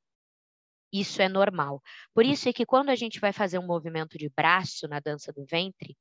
Isso 0.92 1.22
é 1.22 1.28
normal. 1.28 1.82
Por 2.14 2.24
isso 2.24 2.48
é 2.48 2.52
que 2.52 2.66
quando 2.66 2.90
a 2.90 2.94
gente 2.94 3.18
vai 3.18 3.32
fazer 3.32 3.58
um 3.58 3.66
movimento 3.66 4.18
de 4.18 4.28
braço 4.28 4.86
na 4.86 5.00
dança 5.00 5.32
do 5.32 5.44
ventre, 5.46 5.96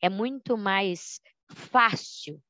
é 0.00 0.08
muito 0.08 0.56
mais 0.56 1.20
fácil 1.50 2.40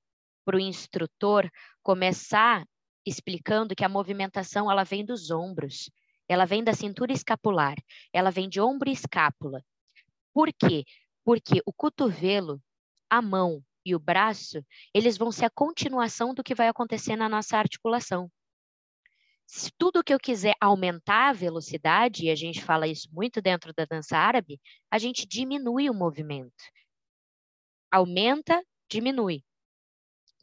para 0.44 0.56
o 0.56 0.60
instrutor 0.60 1.50
começar 1.82 2.66
explicando 3.06 3.74
que 3.74 3.84
a 3.84 3.88
movimentação 3.88 4.70
ela 4.70 4.84
vem 4.84 5.04
dos 5.04 5.30
ombros, 5.30 5.90
ela 6.28 6.44
vem 6.44 6.64
da 6.64 6.72
cintura 6.72 7.12
escapular, 7.12 7.76
ela 8.12 8.30
vem 8.30 8.48
de 8.48 8.60
ombro 8.60 8.88
e 8.88 8.92
escápula. 8.92 9.62
Por 10.32 10.52
quê? 10.52 10.84
Porque 11.24 11.60
o 11.66 11.72
cotovelo, 11.72 12.60
a 13.10 13.20
mão 13.20 13.62
e 13.84 13.94
o 13.94 13.98
braço, 13.98 14.64
eles 14.94 15.18
vão 15.18 15.30
ser 15.30 15.44
a 15.44 15.50
continuação 15.50 16.32
do 16.32 16.42
que 16.42 16.54
vai 16.54 16.68
acontecer 16.68 17.16
na 17.16 17.28
nossa 17.28 17.58
articulação. 17.58 18.30
Se 19.46 19.70
tudo 19.76 20.02
que 20.02 20.12
eu 20.12 20.18
quiser 20.18 20.54
aumentar 20.58 21.28
a 21.28 21.32
velocidade, 21.32 22.24
e 22.24 22.30
a 22.30 22.34
gente 22.34 22.64
fala 22.64 22.88
isso 22.88 23.08
muito 23.12 23.42
dentro 23.42 23.74
da 23.74 23.84
dança 23.84 24.16
árabe, 24.16 24.58
a 24.90 24.98
gente 24.98 25.26
diminui 25.26 25.90
o 25.90 25.94
movimento. 25.94 26.64
Aumenta, 27.94 28.60
diminui. 28.90 29.44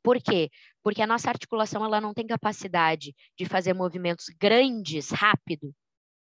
Por 0.01 0.21
quê? 0.21 0.49
Porque 0.81 1.01
a 1.01 1.07
nossa 1.07 1.29
articulação 1.29 1.83
ela 1.83 1.99
não 1.99 2.13
tem 2.13 2.25
capacidade 2.25 3.13
de 3.37 3.45
fazer 3.45 3.73
movimentos 3.73 4.27
grandes, 4.39 5.09
rápido. 5.09 5.75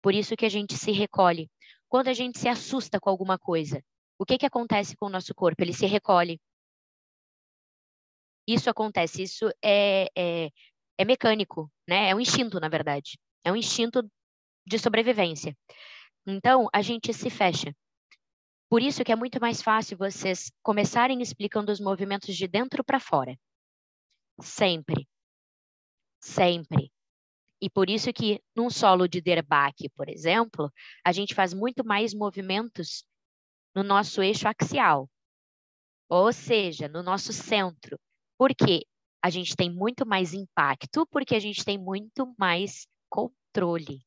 Por 0.01 0.13
isso 0.13 0.37
que 0.37 0.45
a 0.45 0.49
gente 0.49 0.77
se 0.77 0.91
recolhe. 0.91 1.51
Quando 1.89 2.07
a 2.07 2.13
gente 2.13 2.39
se 2.39 2.47
assusta 2.47 2.97
com 2.97 3.09
alguma 3.09 3.37
coisa, 3.37 3.83
o 4.17 4.25
que, 4.25 4.37
que 4.37 4.45
acontece 4.45 4.95
com 4.95 5.07
o 5.07 5.09
nosso 5.09 5.35
corpo? 5.35 5.61
Ele 5.61 5.73
se 5.73 5.85
recolhe. 5.85 6.39
Isso 8.47 8.69
acontece, 8.69 9.21
isso 9.21 9.49
é, 9.61 10.07
é, 10.17 10.49
é 10.97 11.03
mecânico, 11.05 11.69
né? 11.85 12.09
É 12.09 12.15
um 12.15 12.21
instinto, 12.21 12.57
na 12.57 12.69
verdade. 12.69 13.19
É 13.43 13.51
um 13.51 13.55
instinto 13.57 14.09
de 14.65 14.79
sobrevivência. 14.79 15.53
Então, 16.25 16.69
a 16.71 16.81
gente 16.81 17.13
se 17.13 17.29
fecha. 17.29 17.75
Por 18.69 18.81
isso 18.81 19.03
que 19.03 19.11
é 19.11 19.15
muito 19.15 19.39
mais 19.39 19.61
fácil 19.61 19.97
vocês 19.97 20.51
começarem 20.61 21.21
explicando 21.21 21.71
os 21.71 21.79
movimentos 21.79 22.35
de 22.35 22.47
dentro 22.47 22.83
para 22.83 22.99
fora. 22.99 23.37
Sempre. 24.41 25.07
Sempre. 26.21 26.91
E 27.61 27.69
por 27.69 27.89
isso 27.89 28.11
que 28.13 28.41
num 28.55 28.69
solo 28.69 29.07
de 29.07 29.21
derbaque, 29.21 29.89
por 29.89 30.09
exemplo, 30.09 30.71
a 31.03 31.11
gente 31.11 31.33
faz 31.33 31.53
muito 31.53 31.85
mais 31.85 32.13
movimentos 32.13 33.03
no 33.73 33.83
nosso 33.83 34.21
eixo 34.21 34.47
axial, 34.47 35.09
ou 36.09 36.31
seja, 36.31 36.87
no 36.87 37.01
nosso 37.01 37.33
centro. 37.33 37.99
Porque 38.37 38.85
a 39.23 39.29
gente 39.29 39.55
tem 39.55 39.71
muito 39.73 40.05
mais 40.05 40.33
impacto, 40.33 41.05
porque 41.07 41.35
a 41.35 41.39
gente 41.39 41.65
tem 41.65 41.77
muito 41.77 42.33
mais 42.37 42.87
controle. 43.09 44.06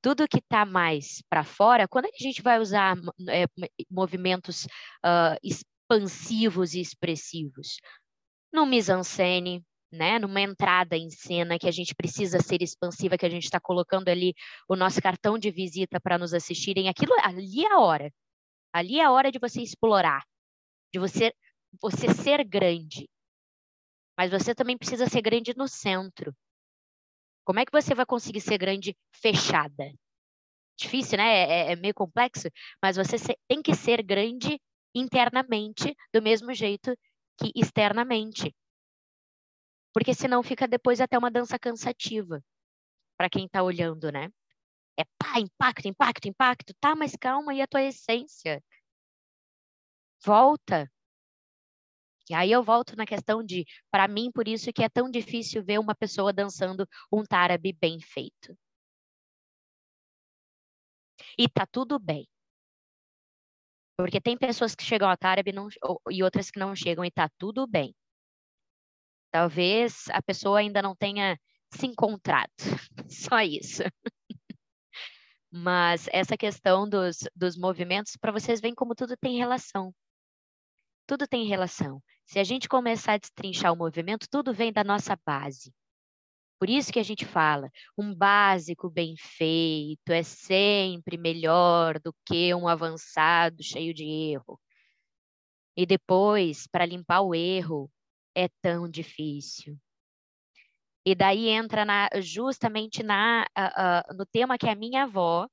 Tudo 0.00 0.28
que 0.28 0.38
está 0.38 0.64
mais 0.64 1.22
para 1.28 1.44
fora, 1.44 1.88
quando 1.88 2.06
a 2.06 2.22
gente 2.22 2.42
vai 2.42 2.58
usar 2.58 2.96
é, 3.28 3.46
movimentos 3.90 4.64
uh, 5.04 5.36
expansivos 5.42 6.74
e 6.74 6.80
expressivos? 6.80 7.78
no 8.52 8.66
mise-en-scène, 8.66 9.64
né, 9.92 10.18
numa 10.18 10.40
entrada 10.40 10.96
em 10.96 11.10
cena 11.10 11.58
que 11.58 11.68
a 11.68 11.70
gente 11.70 11.94
precisa 11.94 12.40
ser 12.40 12.62
expansiva, 12.62 13.16
que 13.16 13.26
a 13.26 13.30
gente 13.30 13.44
está 13.44 13.60
colocando 13.60 14.08
ali 14.08 14.34
o 14.68 14.76
nosso 14.76 15.00
cartão 15.00 15.38
de 15.38 15.50
visita 15.50 16.00
para 16.00 16.18
nos 16.18 16.34
assistirem, 16.34 16.88
aquilo 16.88 17.12
ali 17.22 17.64
é 17.64 17.72
a 17.72 17.78
hora. 17.78 18.12
Ali 18.72 19.00
é 19.00 19.04
a 19.04 19.10
hora 19.10 19.32
de 19.32 19.38
você 19.38 19.62
explorar, 19.62 20.24
de 20.92 21.00
você 21.00 21.32
você 21.82 22.12
ser 22.14 22.44
grande. 22.44 23.08
mas 24.16 24.30
você 24.30 24.54
também 24.54 24.76
precisa 24.76 25.06
ser 25.06 25.22
grande 25.22 25.54
no 25.56 25.68
centro. 25.68 26.34
Como 27.48 27.60
é 27.60 27.64
que 27.64 27.72
você 27.72 27.94
vai 27.94 28.04
conseguir 28.04 28.42
ser 28.42 28.58
grande 28.58 28.94
fechada? 29.10 29.90
Difícil, 30.78 31.16
né? 31.16 31.24
É, 31.24 31.70
é, 31.70 31.72
é 31.72 31.76
meio 31.76 31.94
complexo, 31.94 32.46
mas 32.82 32.96
você 32.96 33.16
tem 33.48 33.62
que 33.62 33.74
ser 33.74 34.02
grande 34.02 34.60
internamente 34.94 35.96
do 36.12 36.20
mesmo 36.20 36.52
jeito 36.52 36.94
que 37.38 37.50
externamente. 37.56 38.54
Porque 39.94 40.12
senão 40.12 40.42
fica 40.42 40.68
depois 40.68 41.00
até 41.00 41.16
uma 41.16 41.30
dança 41.30 41.58
cansativa 41.58 42.44
para 43.16 43.30
quem 43.30 43.46
está 43.46 43.62
olhando, 43.62 44.12
né? 44.12 44.28
É 44.98 45.04
pá, 45.18 45.40
impacto, 45.40 45.88
impacto, 45.88 46.28
impacto. 46.28 46.74
Tá, 46.78 46.94
mas 46.94 47.16
calma, 47.18 47.54
e 47.54 47.62
a 47.62 47.66
tua 47.66 47.80
essência? 47.82 48.62
Volta. 50.22 50.90
E 52.30 52.34
aí 52.34 52.52
eu 52.52 52.62
volto 52.62 52.96
na 52.96 53.06
questão 53.06 53.42
de, 53.42 53.64
para 53.90 54.06
mim, 54.08 54.30
por 54.32 54.46
isso 54.46 54.72
que 54.72 54.82
é 54.82 54.88
tão 54.88 55.10
difícil 55.10 55.64
ver 55.64 55.78
uma 55.78 55.94
pessoa 55.94 56.32
dançando 56.32 56.86
um 57.12 57.24
tarabe 57.24 57.72
bem 57.72 58.00
feito. 58.00 58.56
E 61.38 61.48
tá 61.48 61.66
tudo 61.66 61.98
bem. 61.98 62.28
Porque 63.96 64.20
tem 64.20 64.36
pessoas 64.36 64.74
que 64.74 64.84
chegam 64.84 65.08
ao 65.10 65.16
tarabe 65.16 65.52
não, 65.52 65.68
e 66.10 66.22
outras 66.22 66.50
que 66.50 66.58
não 66.58 66.74
chegam 66.74 67.04
e 67.04 67.10
tá 67.10 67.28
tudo 67.38 67.66
bem. 67.66 67.94
Talvez 69.30 70.04
a 70.10 70.22
pessoa 70.22 70.60
ainda 70.60 70.80
não 70.80 70.94
tenha 70.94 71.38
se 71.74 71.86
encontrado. 71.86 72.52
Só 73.10 73.40
isso. 73.40 73.82
Mas 75.50 76.08
essa 76.12 76.36
questão 76.36 76.88
dos, 76.88 77.18
dos 77.34 77.56
movimentos, 77.56 78.16
para 78.16 78.32
vocês 78.32 78.60
verem 78.60 78.74
como 78.74 78.94
tudo 78.94 79.16
tem 79.16 79.38
relação. 79.38 79.94
Tudo 81.08 81.26
tem 81.26 81.46
relação. 81.46 82.02
Se 82.26 82.38
a 82.38 82.44
gente 82.44 82.68
começar 82.68 83.14
a 83.14 83.16
destrinchar 83.16 83.72
o 83.72 83.76
movimento, 83.76 84.28
tudo 84.30 84.52
vem 84.52 84.70
da 84.70 84.84
nossa 84.84 85.18
base. 85.24 85.74
Por 86.60 86.68
isso 86.68 86.92
que 86.92 86.98
a 86.98 87.02
gente 87.02 87.24
fala, 87.24 87.70
um 87.96 88.14
básico 88.14 88.90
bem 88.90 89.14
feito 89.16 90.12
é 90.12 90.22
sempre 90.22 91.16
melhor 91.16 91.98
do 91.98 92.14
que 92.26 92.54
um 92.54 92.68
avançado 92.68 93.62
cheio 93.62 93.94
de 93.94 94.04
erro. 94.04 94.60
E 95.74 95.86
depois, 95.86 96.66
para 96.66 96.84
limpar 96.84 97.22
o 97.22 97.34
erro, 97.34 97.90
é 98.34 98.46
tão 98.60 98.86
difícil. 98.86 99.78
E 101.06 101.14
daí 101.14 101.48
entra 101.48 101.86
na, 101.86 102.10
justamente 102.20 103.02
na, 103.02 103.46
uh, 103.56 104.12
uh, 104.12 104.14
no 104.14 104.26
tema 104.26 104.58
que 104.58 104.68
a 104.68 104.74
minha 104.74 105.04
avó, 105.04 105.48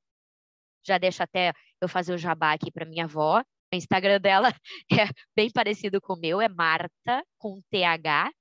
já 0.86 0.98
deixa 0.98 1.24
até 1.24 1.54
eu 1.80 1.88
fazer 1.88 2.14
o 2.14 2.18
jabá 2.18 2.52
aqui 2.52 2.70
para 2.70 2.86
minha 2.86 3.06
avó, 3.06 3.42
o 3.72 3.76
Instagram 3.76 4.20
dela 4.20 4.54
é 4.92 5.10
bem 5.36 5.50
parecido 5.52 6.00
com 6.02 6.14
o 6.14 6.20
meu, 6.20 6.42
é 6.42 6.48
Marta, 6.48 7.24
com 7.38 7.62
TH, 7.72 8.32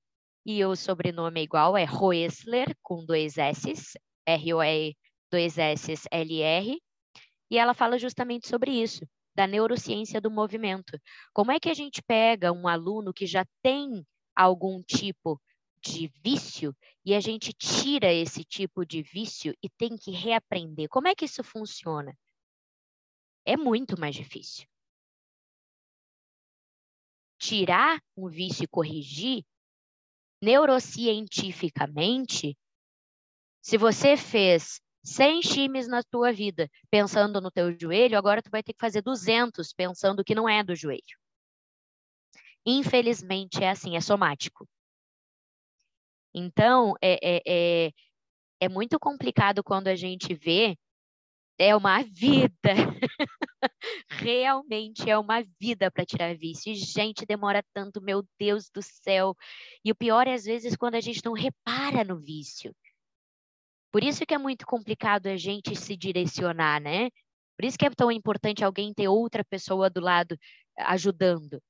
e 0.46 0.64
o 0.64 0.76
sobrenome 0.76 1.40
é 1.40 1.44
igual, 1.44 1.76
é 1.76 1.84
Roesler, 1.84 2.76
com 2.82 3.04
dois 3.04 3.38
S, 3.38 3.98
R-O-E, 4.26 4.94
dois 5.30 5.58
S, 5.58 5.94
L-R, 6.10 6.80
e 7.50 7.58
ela 7.58 7.74
fala 7.74 7.98
justamente 7.98 8.46
sobre 8.48 8.70
isso, 8.70 9.06
da 9.34 9.46
neurociência 9.46 10.20
do 10.20 10.30
movimento. 10.30 10.98
Como 11.32 11.50
é 11.50 11.58
que 11.58 11.68
a 11.68 11.74
gente 11.74 12.02
pega 12.02 12.52
um 12.52 12.68
aluno 12.68 13.12
que 13.12 13.26
já 13.26 13.44
tem 13.62 14.04
algum 14.36 14.82
tipo 14.82 15.40
de 15.84 16.10
vício 16.24 16.74
e 17.04 17.14
a 17.14 17.20
gente 17.20 17.52
tira 17.52 18.12
esse 18.12 18.42
tipo 18.42 18.84
de 18.86 19.02
vício 19.02 19.54
e 19.62 19.68
tem 19.68 19.96
que 19.96 20.10
reaprender. 20.10 20.88
Como 20.88 21.06
é 21.06 21.14
que 21.14 21.26
isso 21.26 21.44
funciona? 21.44 22.16
É 23.44 23.56
muito 23.56 24.00
mais 24.00 24.14
difícil. 24.14 24.66
Tirar 27.38 28.00
um 28.16 28.28
vício 28.28 28.64
e 28.64 28.68
corrigir 28.68 29.44
neurocientificamente, 30.42 32.56
se 33.62 33.78
você 33.78 34.16
fez 34.16 34.80
100 35.02 35.42
chimes 35.42 35.88
na 35.88 36.02
tua 36.02 36.32
vida 36.32 36.70
pensando 36.90 37.40
no 37.40 37.50
teu 37.50 37.74
joelho, 37.78 38.18
agora 38.18 38.42
tu 38.42 38.50
vai 38.50 38.62
ter 38.62 38.74
que 38.74 38.80
fazer 38.80 39.02
200 39.02 39.72
pensando 39.72 40.22
que 40.22 40.34
não 40.34 40.48
é 40.48 40.62
do 40.62 40.74
joelho. 40.74 41.18
Infelizmente 42.66 43.62
é 43.62 43.70
assim, 43.70 43.96
é 43.96 44.00
somático. 44.00 44.68
Então, 46.34 46.94
é, 47.00 47.18
é, 47.22 47.42
é, 47.46 47.92
é 48.60 48.68
muito 48.68 48.98
complicado 48.98 49.62
quando 49.62 49.88
a 49.88 49.94
gente 49.94 50.34
vê 50.34 50.76
é 51.58 51.74
uma 51.74 52.02
vida. 52.02 52.72
Realmente 54.08 55.08
é 55.08 55.18
uma 55.18 55.42
vida 55.60 55.90
para 55.90 56.04
tirar 56.04 56.36
vício. 56.36 56.72
E, 56.72 56.74
gente, 56.74 57.26
demora 57.26 57.62
tanto, 57.72 58.00
meu 58.00 58.24
Deus 58.38 58.70
do 58.70 58.82
céu. 58.82 59.34
E 59.84 59.90
o 59.90 59.94
pior 59.94 60.26
é, 60.26 60.34
às 60.34 60.44
vezes, 60.44 60.76
quando 60.76 60.94
a 60.94 61.00
gente 61.00 61.24
não 61.24 61.32
repara 61.32 62.04
no 62.04 62.18
vício. 62.18 62.74
Por 63.92 64.02
isso 64.02 64.26
que 64.26 64.34
é 64.34 64.38
muito 64.38 64.66
complicado 64.66 65.26
a 65.26 65.36
gente 65.36 65.76
se 65.76 65.96
direcionar, 65.96 66.80
né? 66.80 67.10
Por 67.56 67.64
isso 67.64 67.78
que 67.78 67.86
é 67.86 67.90
tão 67.90 68.10
importante 68.10 68.64
alguém 68.64 68.92
ter 68.92 69.08
outra 69.08 69.44
pessoa 69.44 69.88
do 69.88 70.00
lado 70.00 70.36
ajudando 70.78 71.62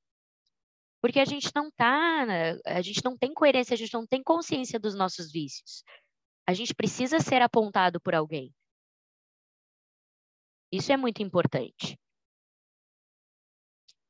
porque 1.05 1.21
a 1.21 1.25
gente 1.27 1.51
não 1.55 1.71
tá, 1.71 2.25
a 2.65 2.81
gente 2.81 3.05
não 3.05 3.15
tem 3.15 3.35
coerência, 3.35 3.75
a 3.75 3.77
gente 3.77 3.93
não 3.93 4.07
tem 4.07 4.23
consciência 4.23 4.81
dos 4.81 4.95
nossos 4.95 5.31
vícios. 5.31 5.85
A 6.47 6.55
gente 6.55 6.75
precisa 6.75 7.21
ser 7.21 7.43
apontado 7.43 8.01
por 8.01 8.15
alguém. 8.15 8.51
Isso 10.75 10.93
é 10.93 10.97
muito 10.97 11.23
importante. 11.23 11.97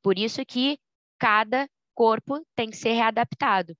Por 0.03 0.19
isso 0.19 0.43
que 0.47 0.79
cada 1.19 1.69
corpo 1.95 2.43
tem 2.57 2.71
que 2.71 2.77
ser 2.79 2.93
readaptado. 2.93 3.77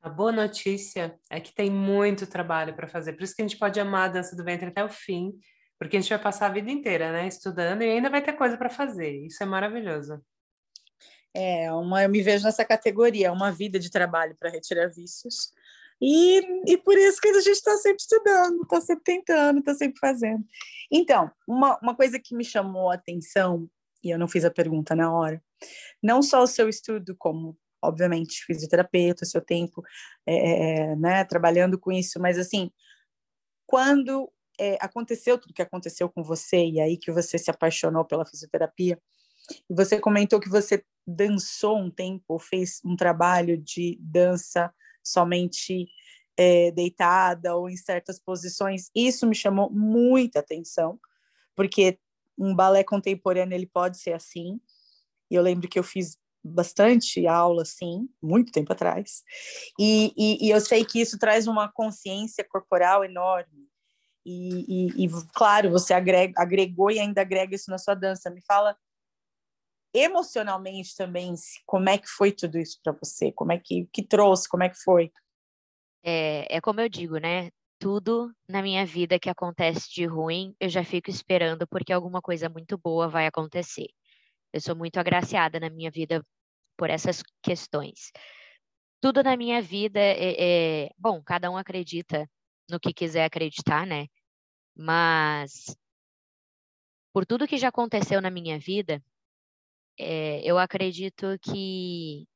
A 0.00 0.08
boa 0.08 0.32
notícia 0.32 1.20
é 1.28 1.40
que 1.40 1.52
tem 1.52 1.70
muito 1.70 2.26
trabalho 2.26 2.74
para 2.74 2.88
fazer. 2.88 3.12
Por 3.12 3.22
isso 3.22 3.36
que 3.36 3.42
a 3.42 3.46
gente 3.46 3.58
pode 3.58 3.78
amar 3.78 4.08
a 4.08 4.12
dança 4.12 4.34
do 4.34 4.42
ventre 4.42 4.68
até 4.68 4.82
o 4.82 4.88
fim, 4.88 5.38
porque 5.78 5.98
a 5.98 6.00
gente 6.00 6.08
vai 6.08 6.22
passar 6.22 6.46
a 6.46 6.54
vida 6.54 6.70
inteira, 6.70 7.12
né, 7.12 7.28
estudando 7.28 7.82
e 7.82 7.90
ainda 7.90 8.08
vai 8.08 8.22
ter 8.22 8.32
coisa 8.32 8.56
para 8.56 8.70
fazer. 8.70 9.26
Isso 9.26 9.42
é 9.42 9.46
maravilhoso. 9.46 10.24
É, 11.34 11.70
uma, 11.70 12.02
eu 12.02 12.08
me 12.08 12.22
vejo 12.22 12.44
nessa 12.44 12.64
categoria, 12.64 13.26
é 13.26 13.30
uma 13.30 13.52
vida 13.52 13.78
de 13.78 13.90
trabalho 13.90 14.34
para 14.40 14.48
retirar 14.48 14.88
vícios. 14.88 15.52
E, 16.00 16.40
e 16.72 16.78
por 16.78 16.96
isso 16.96 17.20
que 17.20 17.28
a 17.28 17.40
gente 17.40 17.50
está 17.50 17.76
sempre 17.76 18.00
estudando, 18.00 18.62
está 18.62 18.80
sempre 18.80 19.04
tentando, 19.04 19.58
está 19.58 19.74
sempre 19.74 19.98
fazendo. 19.98 20.44
Então, 20.90 21.30
uma, 21.46 21.78
uma 21.82 21.94
coisa 21.94 22.18
que 22.18 22.36
me 22.36 22.44
chamou 22.44 22.90
a 22.90 22.94
atenção, 22.94 23.68
e 24.02 24.10
eu 24.10 24.18
não 24.18 24.28
fiz 24.28 24.44
a 24.44 24.50
pergunta 24.50 24.94
na 24.94 25.12
hora, 25.12 25.42
não 26.02 26.22
só 26.22 26.42
o 26.42 26.46
seu 26.46 26.68
estudo 26.68 27.16
como, 27.18 27.58
obviamente, 27.82 28.44
fisioterapeuta, 28.44 29.26
seu 29.26 29.40
tempo 29.40 29.82
é, 30.26 30.34
é, 30.34 30.78
é, 30.92 30.96
né, 30.96 31.24
trabalhando 31.24 31.78
com 31.78 31.90
isso, 31.90 32.20
mas 32.20 32.38
assim, 32.38 32.70
quando 33.66 34.30
é, 34.58 34.78
aconteceu 34.80 35.36
tudo 35.36 35.54
que 35.54 35.62
aconteceu 35.62 36.08
com 36.08 36.22
você, 36.22 36.64
e 36.64 36.80
aí 36.80 36.96
que 36.96 37.10
você 37.10 37.38
se 37.38 37.50
apaixonou 37.50 38.04
pela 38.04 38.24
fisioterapia, 38.24 39.00
e 39.68 39.74
você 39.74 39.98
comentou 39.98 40.38
que 40.38 40.48
você 40.48 40.84
dançou 41.06 41.78
um 41.78 41.90
tempo, 41.90 42.38
fez 42.38 42.80
um 42.84 42.94
trabalho 42.94 43.56
de 43.56 43.98
dança 44.00 44.72
somente 45.10 45.88
é, 46.36 46.70
deitada 46.70 47.56
ou 47.56 47.68
em 47.68 47.76
certas 47.76 48.20
posições. 48.20 48.90
Isso 48.94 49.26
me 49.26 49.34
chamou 49.34 49.70
muita 49.70 50.40
atenção, 50.40 50.98
porque 51.56 51.98
um 52.38 52.54
balé 52.54 52.84
contemporâneo 52.84 53.54
ele 53.54 53.66
pode 53.66 53.98
ser 53.98 54.12
assim. 54.12 54.60
E 55.30 55.34
eu 55.34 55.42
lembro 55.42 55.68
que 55.68 55.78
eu 55.78 55.82
fiz 55.82 56.16
bastante 56.42 57.26
aula 57.26 57.62
assim, 57.62 58.08
muito 58.22 58.52
tempo 58.52 58.72
atrás. 58.72 59.22
E, 59.78 60.12
e, 60.16 60.46
e 60.46 60.50
eu 60.50 60.60
sei 60.60 60.84
que 60.84 61.00
isso 61.00 61.18
traz 61.18 61.46
uma 61.46 61.70
consciência 61.70 62.46
corporal 62.48 63.04
enorme. 63.04 63.68
E, 64.24 65.04
e, 65.04 65.08
claro, 65.34 65.70
você 65.70 65.94
agrega, 65.94 66.34
agregou 66.36 66.90
e 66.90 66.98
ainda 66.98 67.22
agrega 67.22 67.54
isso 67.54 67.70
na 67.70 67.78
sua 67.78 67.94
dança. 67.94 68.30
Me 68.30 68.42
fala 68.42 68.76
emocionalmente 69.92 70.94
também, 70.96 71.34
como 71.66 71.88
é 71.88 71.98
que 71.98 72.08
foi 72.08 72.32
tudo 72.32 72.58
isso 72.58 72.78
para 72.82 72.92
você? 72.92 73.32
Como 73.32 73.52
é 73.52 73.58
que, 73.58 73.88
que 73.92 74.02
trouxe? 74.02 74.48
Como 74.48 74.62
é 74.62 74.68
que 74.68 74.78
foi? 74.82 75.10
É, 76.02 76.56
é 76.56 76.60
como 76.60 76.80
eu 76.80 76.88
digo, 76.88 77.18
né? 77.18 77.50
Tudo 77.78 78.32
na 78.48 78.62
minha 78.62 78.84
vida 78.84 79.18
que 79.18 79.30
acontece 79.30 79.88
de 79.92 80.04
ruim, 80.04 80.54
eu 80.60 80.68
já 80.68 80.84
fico 80.84 81.10
esperando 81.10 81.66
porque 81.66 81.92
alguma 81.92 82.20
coisa 82.20 82.48
muito 82.48 82.76
boa 82.76 83.08
vai 83.08 83.26
acontecer. 83.26 83.88
Eu 84.52 84.60
sou 84.60 84.74
muito 84.74 84.98
agraciada 84.98 85.60
na 85.60 85.70
minha 85.70 85.90
vida 85.90 86.24
por 86.76 86.90
essas 86.90 87.22
questões. 87.42 88.10
Tudo 89.00 89.22
na 89.22 89.36
minha 89.36 89.62
vida 89.62 90.00
é, 90.00 90.86
é 90.86 90.90
bom, 90.98 91.22
cada 91.22 91.50
um 91.50 91.56
acredita 91.56 92.28
no 92.68 92.80
que 92.80 92.92
quiser 92.92 93.24
acreditar, 93.24 93.86
né? 93.86 94.06
Mas 94.76 95.76
por 97.12 97.26
tudo 97.26 97.48
que 97.48 97.58
já 97.58 97.68
aconteceu 97.68 98.20
na 98.20 98.30
minha 98.30 98.58
vida, 98.58 99.02
é, 99.98 100.40
eu 100.44 100.58
acredito 100.58 101.38
que 101.42 102.26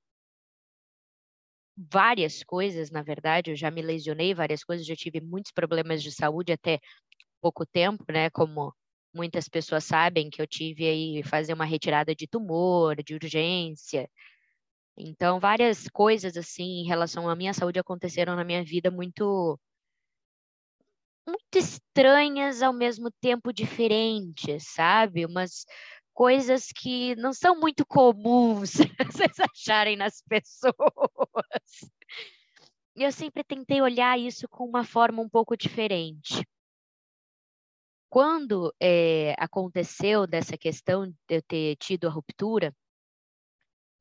várias 1.77 2.43
coisas, 2.45 2.91
na 2.91 3.03
verdade, 3.03 3.51
eu 3.51 3.57
já 3.57 3.71
me 3.71 3.83
lesionei 3.83 4.35
várias 4.35 4.63
coisas, 4.65 4.87
já 4.87 4.95
tive 4.97 5.21
muitos 5.21 5.53
problemas 5.53 6.03
de 6.03 6.13
saúde 6.13 6.53
até 6.53 6.79
pouco 7.41 7.67
tempo, 7.67 8.05
né? 8.13 8.31
Como 8.31 8.75
muitas 9.15 9.49
pessoas 9.49 9.85
sabem 9.85 10.31
que 10.31 10.41
eu 10.43 10.47
tive 10.47 10.87
aí 10.89 11.23
fazer 11.25 11.55
uma 11.55 11.65
retirada 11.65 12.15
de 12.15 12.27
tumor, 12.27 12.97
de 13.03 13.15
urgência. 13.15 14.09
Então, 14.97 15.41
várias 15.41 15.89
coisas 15.89 16.37
assim 16.37 16.83
em 16.83 16.87
relação 16.87 17.29
à 17.29 17.37
minha 17.37 17.55
saúde 17.55 17.79
aconteceram 17.79 18.37
na 18.37 18.45
minha 18.45 18.65
vida 18.65 18.91
muito 18.91 19.59
muito 21.27 21.57
estranhas 21.57 22.63
ao 22.63 22.73
mesmo 22.73 23.11
tempo 23.21 23.53
diferentes, 23.53 24.65
sabe? 24.75 25.25
Umas 25.27 25.65
coisas 26.13 26.69
que 26.75 27.17
não 27.17 27.33
são 27.33 27.59
muito 27.59 27.85
comuns 27.87 28.73
vocês 29.31 29.39
acharem 29.41 29.97
nas 29.97 30.23
pessoas. 30.23 30.75
E 32.95 33.03
eu 33.03 33.13
sempre 33.13 33.43
tentei 33.43 33.81
olhar 33.81 34.19
isso 34.19 34.47
com 34.49 34.65
uma 34.65 34.85
forma 34.85 35.23
um 35.23 35.29
pouco 35.29 35.57
diferente. 35.57 36.47
Quando 38.11 38.75
é, 38.79 39.35
aconteceu 39.39 40.27
dessa 40.27 40.59
questão 40.59 41.07
de 41.07 41.37
eu 41.37 41.43
ter 41.43 41.77
tido 41.77 42.07
a 42.07 42.11
ruptura, 42.11 42.75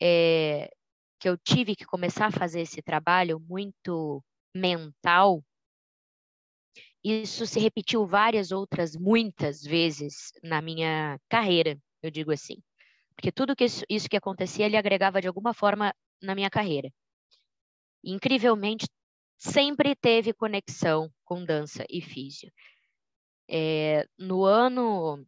é, 0.02 0.70
que 1.18 1.30
eu 1.30 1.38
tive 1.38 1.76
que 1.76 1.86
começar 1.86 2.26
a 2.26 2.32
fazer 2.32 2.62
esse 2.62 2.82
trabalho 2.82 3.40
muito 3.40 4.22
mental, 4.54 5.42
isso 7.04 7.48
se 7.48 7.60
repetiu 7.60 8.06
várias 8.06 8.52
outras, 8.52 8.96
muitas 8.96 9.62
vezes 9.62 10.32
na 10.44 10.62
minha 10.62 11.18
carreira, 11.30 11.80
eu 12.02 12.12
digo 12.12 12.32
assim. 12.32 12.62
Porque 13.16 13.32
tudo 13.32 13.56
que 13.56 13.66
isso, 13.66 13.84
isso 13.90 14.10
que 14.10 14.18
acontecia, 14.18 14.66
ele 14.66 14.78
agregava 14.78 15.22
de 15.22 15.28
alguma 15.28 15.54
forma 15.54 15.94
na 16.22 16.36
minha 16.36 16.50
carreira. 16.50 16.92
Incrivelmente, 18.04 18.88
sempre 19.38 19.96
teve 19.96 20.34
conexão 20.34 21.12
com 21.24 21.44
dança 21.44 21.86
e 21.90 22.02
físio. 22.02 22.52
É, 23.50 24.06
no 24.18 24.44
ano 24.44 25.26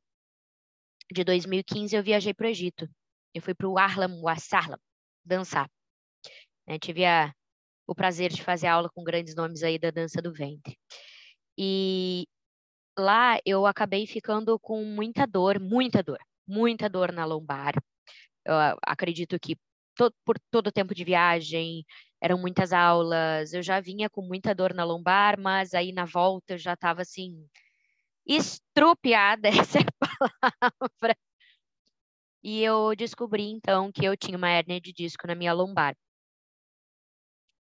de 1.12 1.24
2015, 1.24 1.96
eu 1.96 2.04
viajei 2.04 2.34
para 2.34 2.48
o 2.48 2.50
Egito. 2.50 2.90
Eu 3.34 3.42
fui 3.42 3.54
para 3.54 3.68
o 3.68 3.78
Arlam, 3.78 4.22
o 4.22 4.30
Assarlam, 4.30 4.80
dançar. 5.26 5.70
Eu 6.68 6.80
tive 6.80 7.06
a, 7.06 7.34
o 7.86 7.94
prazer 7.94 8.32
de 8.32 8.44
fazer 8.44 8.68
aula 8.68 8.90
com 8.90 9.04
grandes 9.04 9.36
nomes 9.36 9.64
aí 9.64 9.78
da 9.78 9.92
dança 9.92 10.22
do 10.22 10.34
ventre. 10.34 10.78
E 11.58 12.26
lá 12.98 13.40
eu 13.46 13.66
acabei 13.66 14.08
ficando 14.08 14.58
com 14.60 14.84
muita 14.86 15.26
dor, 15.26 15.60
muita 15.60 16.02
dor, 16.02 16.20
muita 16.48 16.90
dor 16.90 17.12
na 17.12 17.26
lombar. 17.26 17.74
Eu 18.46 18.56
acredito 18.86 19.40
que 19.40 19.58
por 20.26 20.40
todo 20.52 20.68
o 20.68 20.72
tempo 20.72 20.96
de 20.96 21.04
viagem, 21.04 21.86
eram 22.22 22.38
muitas 22.38 22.74
aulas, 22.74 23.54
eu 23.54 23.62
já 23.62 23.80
vinha 23.80 24.10
com 24.10 24.22
muita 24.22 24.56
dor 24.56 24.74
na 24.74 24.84
lombar, 24.84 25.40
mas 25.40 25.74
aí 25.74 25.92
na 25.92 26.06
volta 26.06 26.54
eu 26.54 26.58
já 26.58 26.74
estava 26.74 27.02
assim, 27.02 27.48
estrupiada, 28.26 29.50
essa 29.68 29.80
é 29.80 29.82
a 29.82 30.72
palavra. 30.72 31.18
E 32.44 32.62
eu 32.64 32.96
descobri 32.96 33.44
então 33.50 33.92
que 33.92 34.06
eu 34.06 34.16
tinha 34.18 34.38
uma 34.38 34.50
hérnia 34.50 34.80
de 34.80 34.92
disco 34.94 35.28
na 35.28 35.36
minha 35.36 35.54
lombar. 35.54 35.96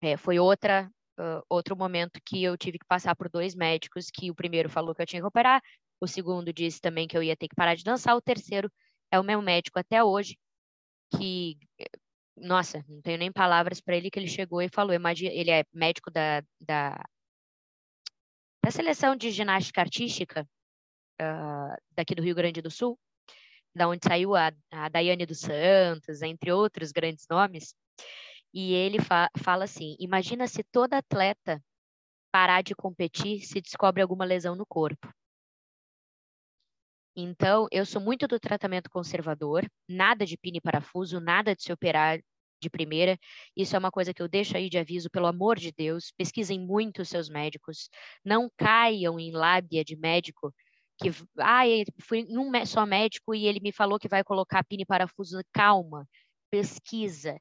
É, 0.02 0.16
foi 0.16 0.38
outra 0.38 0.90
uh, 1.20 1.44
outro 1.48 1.76
momento 1.76 2.20
que 2.24 2.42
eu 2.42 2.56
tive 2.56 2.78
que 2.78 2.86
passar 2.86 3.14
por 3.14 3.28
dois 3.28 3.54
médicos, 3.54 4.06
que 4.10 4.30
o 4.30 4.34
primeiro 4.34 4.68
falou 4.70 4.94
que 4.94 5.02
eu 5.02 5.06
tinha 5.06 5.20
que 5.20 5.26
operar, 5.26 5.62
o 6.00 6.06
segundo 6.06 6.52
disse 6.52 6.80
também 6.80 7.06
que 7.06 7.16
eu 7.16 7.22
ia 7.22 7.36
ter 7.36 7.48
que 7.48 7.54
parar 7.54 7.74
de 7.74 7.84
dançar, 7.84 8.16
o 8.16 8.22
terceiro 8.22 8.70
é 9.10 9.20
o 9.20 9.24
meu 9.24 9.42
médico 9.42 9.78
até 9.78 10.02
hoje, 10.02 10.38
que 11.16 11.58
nossa, 12.36 12.84
não 12.88 13.02
tenho 13.02 13.18
nem 13.18 13.30
palavras 13.30 13.80
para 13.80 13.96
ele 13.96 14.10
que 14.10 14.18
ele 14.18 14.28
chegou 14.28 14.62
e 14.62 14.68
falou, 14.68 14.94
imagina, 14.94 15.32
ele 15.32 15.50
é 15.50 15.64
médico 15.72 16.10
da, 16.10 16.42
da, 16.60 17.02
da 18.64 18.70
seleção 18.70 19.14
de 19.14 19.30
ginástica 19.30 19.80
artística 19.80 20.48
uh, 21.20 21.76
daqui 21.92 22.14
do 22.14 22.22
Rio 22.22 22.34
Grande 22.34 22.62
do 22.62 22.70
Sul, 22.70 22.98
da 23.74 23.88
onde 23.88 24.00
saiu 24.06 24.34
a, 24.34 24.52
a 24.70 24.88
Daiane 24.88 25.26
dos 25.26 25.40
Santos, 25.40 26.22
entre 26.22 26.50
outros 26.50 26.92
grandes 26.92 27.26
nomes, 27.28 27.74
e 28.52 28.72
ele 28.72 29.00
fa 29.00 29.30
fala 29.42 29.64
assim: 29.64 29.96
imagina 30.00 30.46
se 30.48 30.64
toda 30.64 30.98
atleta 30.98 31.62
parar 32.32 32.62
de 32.62 32.74
competir 32.74 33.40
se 33.42 33.60
descobre 33.60 34.02
alguma 34.02 34.24
lesão 34.24 34.56
no 34.56 34.66
corpo. 34.66 35.12
Então, 37.16 37.66
eu 37.72 37.84
sou 37.84 38.00
muito 38.00 38.26
do 38.26 38.38
tratamento 38.38 38.88
conservador, 38.90 39.68
nada 39.88 40.24
de 40.24 40.36
pino 40.36 40.58
e 40.58 40.60
parafuso, 40.60 41.20
nada 41.20 41.54
de 41.54 41.62
se 41.62 41.72
operar 41.72 42.20
de 42.62 42.70
primeira. 42.70 43.18
Isso 43.56 43.74
é 43.74 43.78
uma 43.78 43.90
coisa 43.90 44.14
que 44.14 44.22
eu 44.22 44.28
deixo 44.28 44.56
aí 44.56 44.68
de 44.68 44.78
aviso, 44.78 45.10
pelo 45.10 45.26
amor 45.26 45.58
de 45.58 45.72
Deus. 45.72 46.12
Pesquisem 46.16 46.60
muito 46.60 47.02
os 47.02 47.08
seus 47.08 47.28
médicos. 47.28 47.88
Não 48.24 48.50
caiam 48.56 49.18
em 49.18 49.32
lábia 49.32 49.84
de 49.84 49.96
médico 49.96 50.54
que, 51.00 51.10
ah, 51.38 51.62
fui 52.02 52.20
em 52.20 52.38
um 52.38 52.52
só 52.66 52.84
médico 52.86 53.34
e 53.34 53.46
ele 53.46 53.60
me 53.60 53.72
falou 53.72 53.98
que 53.98 54.08
vai 54.08 54.22
colocar 54.22 54.62
pino 54.64 54.82
e 54.82 54.86
parafuso. 54.86 55.40
Calma, 55.52 56.06
pesquisa. 56.50 57.38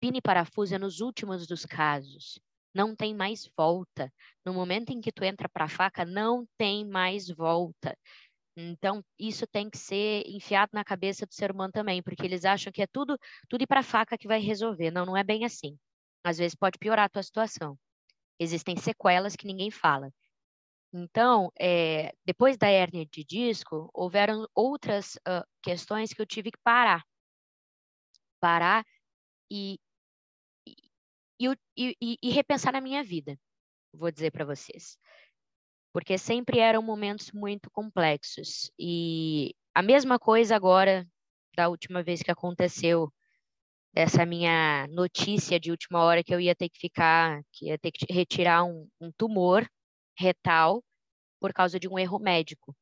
Pino 0.00 0.18
e 0.18 0.22
parafuso 0.22 0.74
é 0.74 0.78
nos 0.78 1.00
últimos 1.00 1.46
dos 1.46 1.64
casos. 1.66 2.38
Não 2.74 2.94
tem 2.94 3.14
mais 3.14 3.50
volta. 3.56 4.12
No 4.44 4.52
momento 4.54 4.90
em 4.90 5.00
que 5.00 5.10
tu 5.10 5.24
entra 5.24 5.48
para 5.48 5.64
a 5.64 5.68
faca, 5.68 6.04
não 6.04 6.46
tem 6.58 6.86
mais 6.86 7.28
volta. 7.28 7.96
Então, 8.60 9.04
isso 9.16 9.46
tem 9.46 9.70
que 9.70 9.78
ser 9.78 10.24
enfiado 10.26 10.70
na 10.72 10.84
cabeça 10.84 11.24
do 11.24 11.32
ser 11.32 11.52
humano 11.52 11.72
também, 11.72 12.02
porque 12.02 12.26
eles 12.26 12.44
acham 12.44 12.72
que 12.72 12.82
é 12.82 12.88
tudo, 12.88 13.16
tudo 13.48 13.62
ir 13.62 13.68
para 13.68 13.80
a 13.80 13.84
faca 13.84 14.18
que 14.18 14.26
vai 14.26 14.40
resolver. 14.40 14.90
Não, 14.90 15.06
não 15.06 15.16
é 15.16 15.22
bem 15.22 15.44
assim. 15.44 15.78
Às 16.24 16.38
vezes 16.38 16.56
pode 16.56 16.76
piorar 16.76 17.04
a 17.06 17.08
tua 17.08 17.22
situação. 17.22 17.78
Existem 18.36 18.76
sequelas 18.76 19.36
que 19.36 19.46
ninguém 19.46 19.70
fala. 19.70 20.12
Então, 20.92 21.52
é, 21.56 22.12
depois 22.24 22.56
da 22.56 22.66
hérnia 22.68 23.06
de 23.06 23.22
disco, 23.24 23.88
houveram 23.94 24.48
outras 24.52 25.14
uh, 25.16 25.46
questões 25.62 26.12
que 26.12 26.20
eu 26.20 26.26
tive 26.26 26.50
que 26.50 26.58
parar. 26.64 27.04
Parar 28.40 28.84
e, 29.48 29.78
e, 31.38 31.46
e, 31.76 32.18
e 32.20 32.30
repensar 32.30 32.72
na 32.72 32.80
minha 32.80 33.04
vida, 33.04 33.38
vou 33.92 34.10
dizer 34.10 34.32
para 34.32 34.44
vocês 34.44 34.98
porque 35.92 36.18
sempre 36.18 36.58
eram 36.58 36.82
momentos 36.82 37.32
muito 37.32 37.70
complexos. 37.70 38.70
E 38.78 39.54
a 39.74 39.82
mesma 39.82 40.18
coisa 40.18 40.54
agora, 40.56 41.06
da 41.56 41.68
última 41.68 42.02
vez 42.02 42.22
que 42.22 42.30
aconteceu, 42.30 43.12
essa 43.94 44.24
minha 44.24 44.86
notícia 44.88 45.58
de 45.58 45.70
última 45.70 46.00
hora 46.02 46.22
que 46.22 46.34
eu 46.34 46.40
ia 46.40 46.54
ter 46.54 46.68
que 46.68 46.78
ficar, 46.78 47.42
que 47.52 47.66
ia 47.66 47.78
ter 47.78 47.90
que 47.90 48.12
retirar 48.12 48.64
um, 48.64 48.88
um 49.00 49.10
tumor 49.12 49.68
retal 50.16 50.82
por 51.40 51.52
causa 51.52 51.78
de 51.78 51.88
um 51.88 51.98
erro 51.98 52.18
médico. 52.18 52.76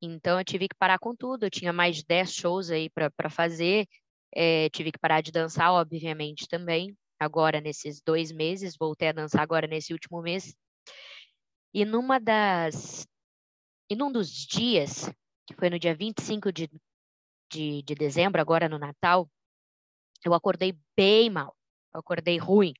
Então 0.00 0.38
eu 0.38 0.44
tive 0.44 0.68
que 0.68 0.76
parar 0.76 0.98
com 0.98 1.14
tudo, 1.14 1.44
eu 1.44 1.50
tinha 1.50 1.72
mais 1.72 1.96
de 1.96 2.04
10 2.04 2.32
shows 2.32 2.70
aí 2.70 2.90
para 2.90 3.30
fazer, 3.30 3.86
é, 4.34 4.68
tive 4.70 4.90
que 4.90 4.98
parar 4.98 5.20
de 5.20 5.30
dançar, 5.30 5.72
obviamente, 5.72 6.48
também, 6.48 6.96
agora 7.20 7.60
nesses 7.60 8.00
dois 8.00 8.32
meses, 8.32 8.76
voltei 8.78 9.08
a 9.08 9.12
dançar 9.12 9.42
agora 9.42 9.66
nesse 9.66 9.92
último 9.92 10.20
mês, 10.20 10.54
e 11.74 11.84
numa 11.84 12.18
das. 12.18 13.06
E 13.90 13.96
num 13.96 14.10
dos 14.10 14.30
dias, 14.30 15.10
que 15.46 15.54
foi 15.54 15.68
no 15.70 15.78
dia 15.78 15.94
25 15.94 16.52
de, 16.52 16.70
de, 17.50 17.82
de 17.82 17.94
dezembro, 17.94 18.40
agora 18.40 18.68
no 18.68 18.78
Natal, 18.78 19.28
eu 20.24 20.34
acordei 20.34 20.78
bem 20.96 21.30
mal. 21.30 21.54
Eu 21.94 22.00
acordei 22.00 22.38
ruim. 22.38 22.74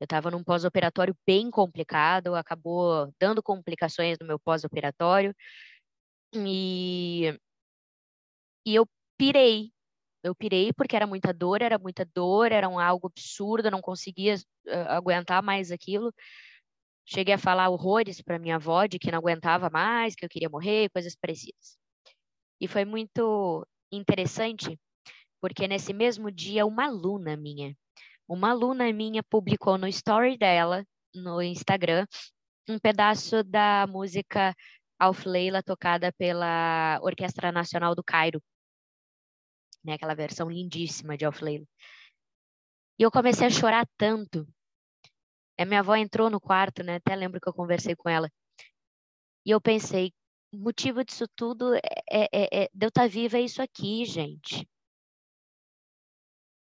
Eu 0.00 0.04
estava 0.04 0.30
num 0.30 0.44
pós-operatório 0.44 1.16
bem 1.26 1.50
complicado, 1.50 2.34
acabou 2.34 3.12
dando 3.20 3.42
complicações 3.42 4.16
no 4.20 4.26
meu 4.26 4.38
pós-operatório. 4.38 5.34
E, 6.34 7.38
e 8.64 8.74
eu 8.74 8.86
pirei. 9.16 9.72
Eu 10.22 10.34
pirei 10.34 10.72
porque 10.72 10.96
era 10.96 11.06
muita 11.06 11.32
dor, 11.32 11.62
era 11.62 11.78
muita 11.78 12.04
dor, 12.04 12.52
era 12.52 12.68
um 12.68 12.78
algo 12.78 13.06
absurdo, 13.08 13.68
eu 13.68 13.70
não 13.72 13.80
conseguia 13.80 14.34
uh, 14.66 14.88
aguentar 14.88 15.42
mais 15.42 15.70
aquilo. 15.70 16.12
Cheguei 17.10 17.32
a 17.32 17.38
falar 17.38 17.70
horrores 17.70 18.20
para 18.20 18.38
minha 18.38 18.56
avó 18.56 18.84
de 18.84 18.98
que 18.98 19.10
não 19.10 19.18
aguentava 19.18 19.70
mais, 19.70 20.14
que 20.14 20.26
eu 20.26 20.28
queria 20.28 20.50
morrer, 20.50 20.90
coisas 20.90 21.16
parecidas. 21.16 21.78
E 22.60 22.68
foi 22.68 22.84
muito 22.84 23.66
interessante, 23.90 24.78
porque 25.40 25.66
nesse 25.66 25.94
mesmo 25.94 26.30
dia 26.30 26.66
uma 26.66 26.84
aluna 26.84 27.34
minha, 27.34 27.74
uma 28.28 28.50
aluna 28.50 28.92
minha 28.92 29.22
publicou 29.22 29.78
no 29.78 29.88
story 29.88 30.36
dela, 30.36 30.84
no 31.14 31.40
Instagram, 31.40 32.06
um 32.68 32.78
pedaço 32.78 33.42
da 33.42 33.86
música 33.86 34.54
Alf 34.98 35.24
Leila 35.24 35.62
tocada 35.62 36.12
pela 36.12 36.98
Orquestra 37.00 37.50
Nacional 37.50 37.94
do 37.94 38.04
Cairo, 38.04 38.42
né, 39.82 39.94
aquela 39.94 40.14
versão 40.14 40.50
lindíssima 40.50 41.16
de 41.16 41.24
Alf 41.24 41.40
Leila. 41.40 41.64
E 42.98 43.02
eu 43.02 43.10
comecei 43.10 43.46
a 43.46 43.50
chorar 43.50 43.88
tanto, 43.96 44.46
a 45.62 45.64
minha 45.66 45.80
avó 45.80 45.96
entrou 45.96 46.30
no 46.30 46.40
quarto, 46.40 46.82
né? 46.82 46.96
Até 46.96 47.14
lembro 47.16 47.40
que 47.40 47.48
eu 47.48 47.54
conversei 47.54 47.94
com 47.96 48.08
ela. 48.08 48.30
E 49.44 49.50
eu 49.50 49.60
pensei, 49.60 50.12
o 50.52 50.58
motivo 50.58 51.04
disso 51.04 51.26
tudo 51.34 51.74
é, 51.74 51.80
é, 52.10 52.28
é, 52.32 52.64
é 52.64 52.70
de 52.72 52.86
eu 52.86 52.88
estar 52.88 53.02
tá 53.02 53.08
viva 53.08 53.38
é 53.38 53.42
isso 53.42 53.60
aqui, 53.62 54.04
gente. 54.04 54.68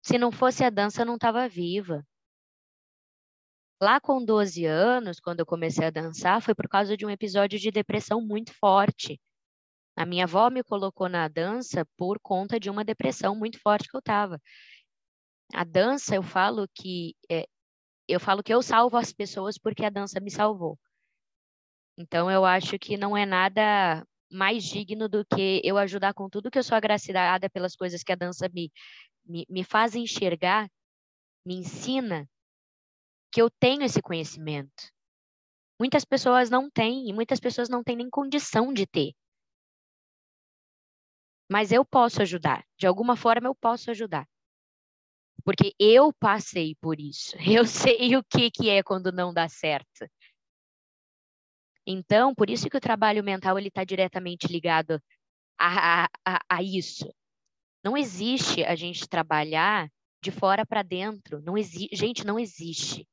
Se 0.02 0.18
não 0.18 0.32
fosse 0.32 0.64
a 0.64 0.70
dança, 0.70 1.02
eu 1.02 1.06
não 1.06 1.16
estava 1.16 1.48
viva. 1.48 2.06
Lá 3.82 4.00
com 4.00 4.24
12 4.24 4.66
anos, 4.66 5.20
quando 5.20 5.40
eu 5.40 5.46
comecei 5.46 5.86
a 5.86 5.92
dançar, 5.92 6.42
foi 6.42 6.54
por 6.54 6.68
causa 6.68 6.98
de 6.98 7.06
um 7.06 7.10
episódio 7.10 7.58
de 7.60 7.72
depressão 7.72 8.22
muito 8.22 8.54
forte. 8.54 9.20
A 9.96 10.06
minha 10.06 10.26
avó 10.26 10.50
me 10.50 10.64
colocou 10.64 11.08
na 11.10 11.28
dança 11.28 11.86
por 11.98 12.20
conta 12.20 12.60
de 12.60 12.70
uma 12.70 12.84
depressão 12.84 13.36
muito 13.36 13.60
forte 13.62 13.88
que 13.90 13.96
eu 13.96 14.00
estava. 14.00 14.42
A 15.54 15.64
dança, 15.64 16.16
eu 16.16 16.24
falo 16.24 16.68
que 16.74 17.16
é, 17.30 17.46
eu 18.10 18.20
falo 18.20 18.44
que 18.44 18.54
eu 18.54 18.62
salvo 18.62 18.98
as 18.98 19.14
pessoas 19.14 19.58
porque 19.58 19.86
a 19.86 19.90
dança 19.90 20.20
me 20.20 20.32
salvou. 20.32 20.78
Então 21.98 22.32
eu 22.32 22.46
acho 22.46 22.80
que 22.80 22.98
não 22.98 23.16
é 23.16 23.26
nada 23.26 24.06
mais 24.32 24.64
digno 24.64 25.08
do 25.10 25.26
que 25.26 25.62
eu 25.64 25.78
ajudar 25.78 26.14
com 26.14 26.30
tudo 26.30 26.50
que 26.50 26.58
eu 26.58 26.64
sou 26.64 26.76
agraciada 26.76 27.50
pelas 27.50 27.76
coisas 27.76 28.04
que 28.04 28.12
a 28.12 28.16
dança 28.16 28.50
me, 28.50 28.72
me, 29.26 29.46
me 29.50 29.64
faz 29.64 29.96
enxergar, 29.96 30.70
me 31.46 31.56
ensina 31.56 32.28
que 33.32 33.42
eu 33.42 33.50
tenho 33.50 33.84
esse 33.84 34.02
conhecimento. 34.02 34.92
Muitas 35.80 36.04
pessoas 36.04 36.50
não 36.50 36.70
têm, 36.70 37.08
e 37.10 37.14
muitas 37.14 37.40
pessoas 37.40 37.70
não 37.70 37.84
têm 37.84 37.96
nem 37.96 38.10
condição 38.10 38.74
de 38.74 38.86
ter. 38.86 39.14
Mas 41.50 41.72
eu 41.72 41.84
posso 41.86 42.22
ajudar, 42.22 42.66
de 42.78 42.86
alguma 42.86 43.16
forma 43.16 43.48
eu 43.48 43.56
posso 43.56 43.90
ajudar. 43.92 44.28
Porque 45.44 45.74
eu 45.80 46.14
passei 46.14 46.76
por 46.82 47.00
isso. 47.00 47.36
Eu 47.62 47.66
sei 47.66 48.16
o 48.16 48.24
que, 48.24 48.52
que 48.52 48.70
é 48.70 48.84
quando 48.84 49.12
não 49.12 49.34
dá 49.34 49.48
certo. 49.48 50.08
Então, 51.86 52.36
por 52.36 52.50
isso 52.50 52.70
que 52.70 52.78
o 52.78 52.82
trabalho 52.82 53.24
mental 53.24 53.58
ele 53.58 53.70
está 53.70 53.84
diretamente 53.84 54.48
ligado 54.48 55.02
a, 55.58 56.06
a, 56.26 56.40
a 56.50 56.64
isso. 56.64 57.12
Não 57.84 57.98
existe 57.98 58.64
a 58.64 58.76
gente 58.76 59.08
trabalhar 59.08 59.90
de 60.22 60.32
fora 60.32 60.66
para 60.66 60.84
dentro. 60.84 61.42
Não 61.42 61.58
existe, 61.58 61.96
gente, 61.96 62.26
não 62.26 62.38
existe. 62.38 63.08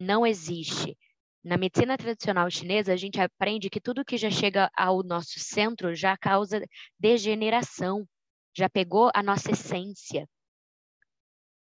Não 0.00 0.26
existe. 0.26 0.96
Na 1.42 1.58
medicina 1.58 1.98
tradicional 1.98 2.50
chinesa, 2.50 2.92
a 2.92 2.96
gente 2.96 3.20
aprende 3.20 3.68
que 3.68 3.80
tudo 3.80 4.04
que 4.04 4.16
já 4.16 4.30
chega 4.30 4.70
ao 4.74 5.02
nosso 5.02 5.38
centro 5.38 5.94
já 5.94 6.16
causa 6.16 6.64
degeneração, 6.98 8.08
já 8.56 8.70
pegou 8.70 9.10
a 9.14 9.22
nossa 9.22 9.50
essência. 9.50 10.26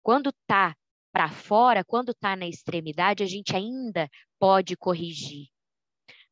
Quando 0.09 0.31
está 0.31 0.75
para 1.13 1.29
fora, 1.29 1.83
quando 1.85 2.13
está 2.13 2.35
na 2.35 2.47
extremidade, 2.47 3.21
a 3.21 3.27
gente 3.27 3.55
ainda 3.55 4.09
pode 4.39 4.75
corrigir. 4.75 5.49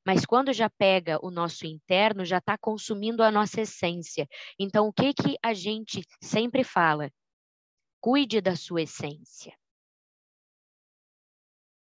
Mas 0.03 0.25
quando 0.25 0.51
já 0.51 0.67
pega 0.67 1.23
o 1.23 1.29
nosso 1.29 1.67
interno, 1.67 2.25
já 2.25 2.39
está 2.39 2.57
consumindo 2.57 3.21
a 3.21 3.29
nossa 3.29 3.61
essência. 3.61 4.27
Então, 4.57 4.87
o 4.87 4.91
que, 4.91 5.13
que 5.13 5.37
a 5.43 5.53
gente 5.53 6.01
sempre 6.19 6.63
fala? 6.63 7.11
Cuide 8.01 8.41
da 8.41 8.55
sua 8.55 8.81
essência. 8.81 9.55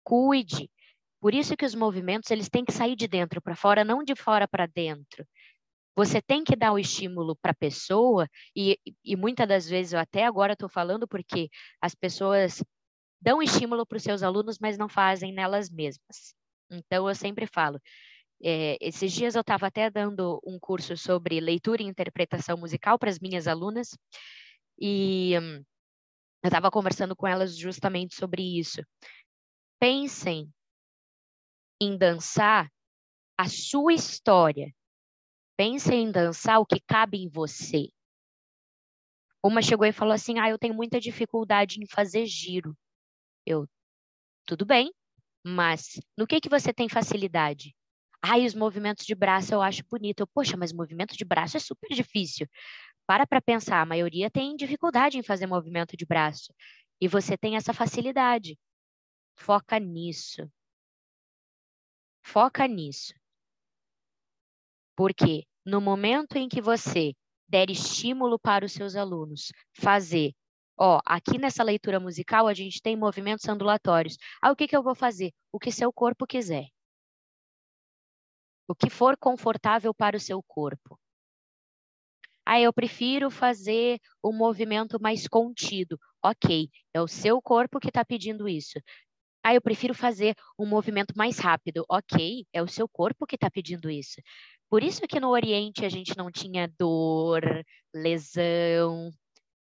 Cuide. 0.03 0.69
Por 1.19 1.33
isso 1.33 1.57
que 1.57 1.65
os 1.65 1.73
movimentos 1.73 2.29
eles 2.29 2.49
têm 2.49 2.63
que 2.63 2.71
sair 2.71 2.95
de 2.95 3.07
dentro 3.07 3.41
para 3.41 3.55
fora, 3.55 3.83
não 3.83 4.03
de 4.03 4.15
fora 4.15 4.47
para 4.47 4.67
dentro. 4.67 5.27
Você 5.99 6.21
tem 6.21 6.45
que 6.45 6.55
dar 6.55 6.71
o 6.71 6.79
estímulo 6.79 7.35
para 7.41 7.51
a 7.51 7.55
pessoa, 7.55 8.25
e, 8.55 8.79
e 9.03 9.17
muitas 9.17 9.45
das 9.45 9.67
vezes, 9.67 9.91
eu 9.91 9.99
até 9.99 10.23
agora 10.25 10.53
estou 10.53 10.69
falando 10.69 11.05
porque 11.05 11.49
as 11.81 11.93
pessoas 11.93 12.63
dão 13.21 13.43
estímulo 13.43 13.85
para 13.85 13.97
os 13.97 14.03
seus 14.03 14.23
alunos, 14.23 14.57
mas 14.59 14.77
não 14.77 14.87
fazem 14.87 15.33
nelas 15.33 15.69
mesmas. 15.69 16.33
Então, 16.71 17.09
eu 17.09 17.13
sempre 17.13 17.45
falo, 17.45 17.81
é, 18.41 18.77
esses 18.79 19.11
dias 19.11 19.35
eu 19.35 19.41
estava 19.41 19.67
até 19.67 19.89
dando 19.89 20.39
um 20.45 20.57
curso 20.57 20.95
sobre 20.95 21.41
leitura 21.41 21.81
e 21.81 21.85
interpretação 21.85 22.57
musical 22.57 22.97
para 22.97 23.09
as 23.09 23.19
minhas 23.19 23.45
alunas 23.45 23.89
e 24.79 25.37
hum, 25.37 25.57
eu 26.41 26.47
estava 26.47 26.71
conversando 26.71 27.13
com 27.13 27.27
elas 27.27 27.57
justamente 27.57 28.15
sobre 28.15 28.57
isso. 28.57 28.81
Pensem 29.81 30.49
em 31.81 31.97
dançar 31.97 32.71
a 33.37 33.49
sua 33.49 33.93
história. 33.93 34.73
Pensem 35.59 36.03
em 36.03 36.11
dançar 36.13 36.61
o 36.61 36.65
que 36.65 36.79
cabe 36.79 37.17
em 37.17 37.27
você. 37.27 37.89
Uma 39.43 39.61
chegou 39.61 39.85
e 39.85 39.91
falou 39.91 40.13
assim: 40.13 40.39
Ah, 40.39 40.49
eu 40.49 40.57
tenho 40.57 40.73
muita 40.73 41.01
dificuldade 41.01 41.83
em 41.83 41.85
fazer 41.85 42.25
giro. 42.25 42.73
Eu, 43.45 43.67
tudo 44.45 44.65
bem, 44.65 44.93
mas 45.45 45.99
no 46.17 46.25
que, 46.25 46.39
que 46.39 46.47
você 46.47 46.73
tem 46.73 46.87
facilidade? 46.87 47.75
Ai, 48.21 48.45
os 48.45 48.55
movimentos 48.55 49.05
de 49.05 49.13
braço 49.13 49.53
eu 49.53 49.61
acho 49.61 49.83
bonito. 49.89 50.21
Eu, 50.21 50.27
Poxa, 50.27 50.55
mas 50.55 50.71
movimento 50.71 51.17
de 51.17 51.25
braço 51.25 51.57
é 51.57 51.59
super 51.59 51.89
difícil. 51.93 52.47
Para 53.05 53.27
para 53.27 53.41
pensar, 53.41 53.81
a 53.81 53.85
maioria 53.85 54.31
tem 54.31 54.55
dificuldade 54.55 55.17
em 55.17 55.23
fazer 55.23 55.45
movimento 55.45 55.97
de 55.97 56.05
braço. 56.05 56.53
E 57.01 57.07
você 57.09 57.37
tem 57.37 57.57
essa 57.57 57.73
facilidade. 57.73 58.57
Foca 59.35 59.77
nisso. 59.77 60.49
Foca 62.23 62.65
nisso. 62.65 63.13
Porque 64.95 65.48
no 65.69 65.79
momento 65.79 66.35
em 66.37 66.49
que 66.49 66.61
você 66.61 67.13
der 67.47 67.69
estímulo 67.69 68.37
para 68.39 68.65
os 68.65 68.73
seus 68.73 68.95
alunos 68.95 69.51
fazer, 69.73 70.33
ó, 70.77 70.99
aqui 71.05 71.37
nessa 71.37 71.63
leitura 71.63 71.99
musical 71.99 72.47
a 72.47 72.53
gente 72.53 72.81
tem 72.81 72.95
movimentos 72.95 73.47
ondulatórios. 73.47 74.17
Ah, 74.41 74.51
o 74.51 74.55
que, 74.55 74.67
que 74.67 74.75
eu 74.75 74.83
vou 74.83 74.95
fazer? 74.95 75.31
O 75.51 75.59
que 75.59 75.71
seu 75.71 75.93
corpo 75.93 76.27
quiser 76.27 76.67
o 78.69 78.75
que 78.75 78.87
for 78.87 79.17
confortável 79.17 79.91
para 79.95 80.15
o 80.15 80.19
seu 80.19 80.43
corpo. 80.43 80.99
Ah, 82.45 82.59
eu 82.61 82.71
prefiro 82.71 83.31
fazer 83.31 83.99
um 84.23 84.31
movimento 84.31 85.01
mais 85.01 85.27
contido. 85.27 85.99
Ok, 86.23 86.69
é 86.93 87.01
o 87.01 87.07
seu 87.07 87.41
corpo 87.41 87.79
que 87.79 87.87
está 87.87 88.05
pedindo 88.05 88.47
isso. 88.47 88.79
Ah, 89.43 89.53
eu 89.53 89.61
prefiro 89.61 89.93
fazer 89.93 90.35
um 90.57 90.65
movimento 90.65 91.13
mais 91.17 91.39
rápido. 91.39 91.85
Ok, 91.89 92.45
é 92.53 92.61
o 92.61 92.67
seu 92.67 92.87
corpo 92.87 93.25
que 93.25 93.35
está 93.35 93.49
pedindo 93.49 93.89
isso. 93.89 94.21
Por 94.69 94.83
isso 94.83 95.07
que 95.07 95.19
no 95.19 95.29
Oriente 95.29 95.85
a 95.85 95.89
gente 95.89 96.15
não 96.17 96.31
tinha 96.31 96.71
dor, 96.77 97.41
lesão, 97.93 99.11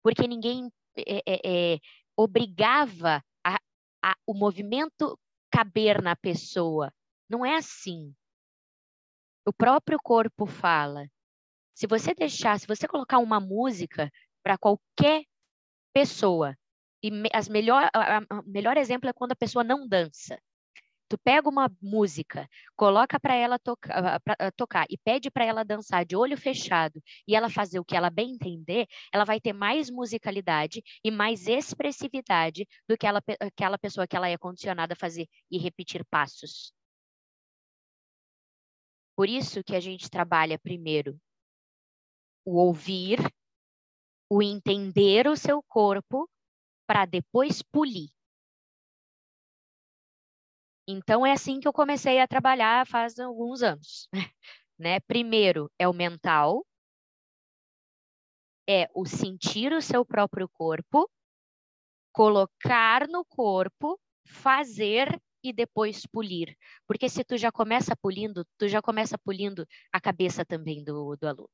porque 0.03 0.27
ninguém 0.27 0.71
é, 0.97 1.23
é, 1.27 1.75
é, 1.75 1.79
obrigava 2.17 3.23
a, 3.45 3.57
a, 4.03 4.15
o 4.27 4.35
movimento 4.35 5.19
caber 5.51 6.03
na 6.03 6.17
pessoa. 6.17 6.93
Não 7.29 7.45
é 7.45 7.57
assim. 7.57 8.15
O 9.47 9.53
próprio 9.53 9.99
corpo 10.03 10.47
fala. 10.47 11.07
Se 11.75 11.87
você 11.87 12.15
deixar, 12.15 12.59
se 12.59 12.67
você 12.67 12.87
colocar 12.87 13.19
uma 13.19 13.41
música 13.41 14.11
para 14.43 14.57
qualquer 14.57 15.25
pessoa, 15.93 16.57
e 17.05 17.11
as 17.35 17.51
melhor, 17.51 17.91
o 18.33 18.51
melhor 18.51 18.79
exemplo 18.79 19.11
é 19.11 19.13
quando 19.13 19.33
a 19.33 19.37
pessoa 19.37 19.63
não 19.63 19.87
dança. 19.87 20.41
Tu 21.07 21.19
pega 21.19 21.51
uma 21.51 21.71
música, 21.83 22.49
coloca 22.75 23.21
para 23.21 23.35
ela 23.35 23.59
toca, 23.59 24.19
pra, 24.21 24.51
tocar 24.53 24.87
e 24.89 24.97
pede 24.97 25.31
para 25.31 25.45
ela 25.45 25.63
dançar 25.63 26.03
de 26.07 26.17
olho 26.17 26.35
fechado 26.35 27.03
e 27.29 27.37
ela 27.37 27.51
fazer 27.51 27.79
o 27.79 27.85
que 27.85 27.95
ela 27.95 28.09
bem 28.09 28.33
entender, 28.33 28.87
ela 29.13 29.25
vai 29.25 29.39
ter 29.39 29.53
mais 29.53 29.91
musicalidade 29.91 30.83
e 31.05 31.11
mais 31.11 31.47
expressividade 31.47 32.67
do 32.89 32.97
que 32.97 33.07
ela, 33.07 33.23
aquela 33.39 33.77
pessoa 33.77 34.07
que 34.07 34.17
ela 34.17 34.31
é 34.31 34.39
condicionada 34.39 34.95
a 34.95 34.97
fazer 34.97 35.29
e 35.51 35.59
repetir 35.59 36.07
passos. 36.07 36.73
Por 39.15 39.29
isso 39.29 39.63
que 39.63 39.77
a 39.77 39.81
gente 39.81 40.09
trabalha 40.09 40.59
primeiro 40.59 41.21
o 42.47 42.57
ouvir, 42.57 43.19
o 44.29 44.43
entender 44.43 45.29
o 45.29 45.37
seu 45.37 45.63
corpo, 45.63 46.29
para 46.87 47.07
depois 47.07 47.63
polir. 47.63 48.11
Então 50.87 51.25
é 51.25 51.33
assim 51.33 51.61
que 51.61 51.67
eu 51.67 51.73
comecei 51.73 52.21
a 52.21 52.29
trabalhar 52.29 52.87
faz 52.87 53.19
alguns 53.19 53.63
anos, 53.63 54.09
né? 54.79 55.01
Primeiro 55.01 55.71
é 55.79 55.89
o 55.89 55.95
mental, 55.95 56.67
é 58.69 58.89
o 58.95 59.07
sentir 59.07 59.73
o 59.73 59.81
seu 59.81 60.05
próprio 60.05 60.49
corpo, 60.49 61.11
colocar 62.13 63.09
no 63.09 63.25
corpo, 63.25 63.99
fazer 64.27 65.21
e 65.43 65.53
depois 65.53 66.07
polir. 66.07 66.57
Porque 66.87 67.09
se 67.09 67.25
tu 67.25 67.37
já 67.37 67.53
começa 67.53 67.97
polindo, 67.97 68.47
tu 68.59 68.69
já 68.69 68.81
começa 68.81 69.19
polindo 69.19 69.67
a 69.93 70.01
cabeça 70.01 70.45
também 70.45 70.83
do, 70.83 71.17
do 71.17 71.27
aluno. 71.27 71.51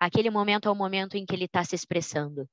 Aquele 0.00 0.30
momento 0.30 0.68
é 0.68 0.70
o 0.70 0.74
momento 0.74 1.16
em 1.16 1.26
que 1.26 1.34
ele 1.34 1.44
está 1.44 1.64
se 1.64 1.74
expressando. 1.74 2.48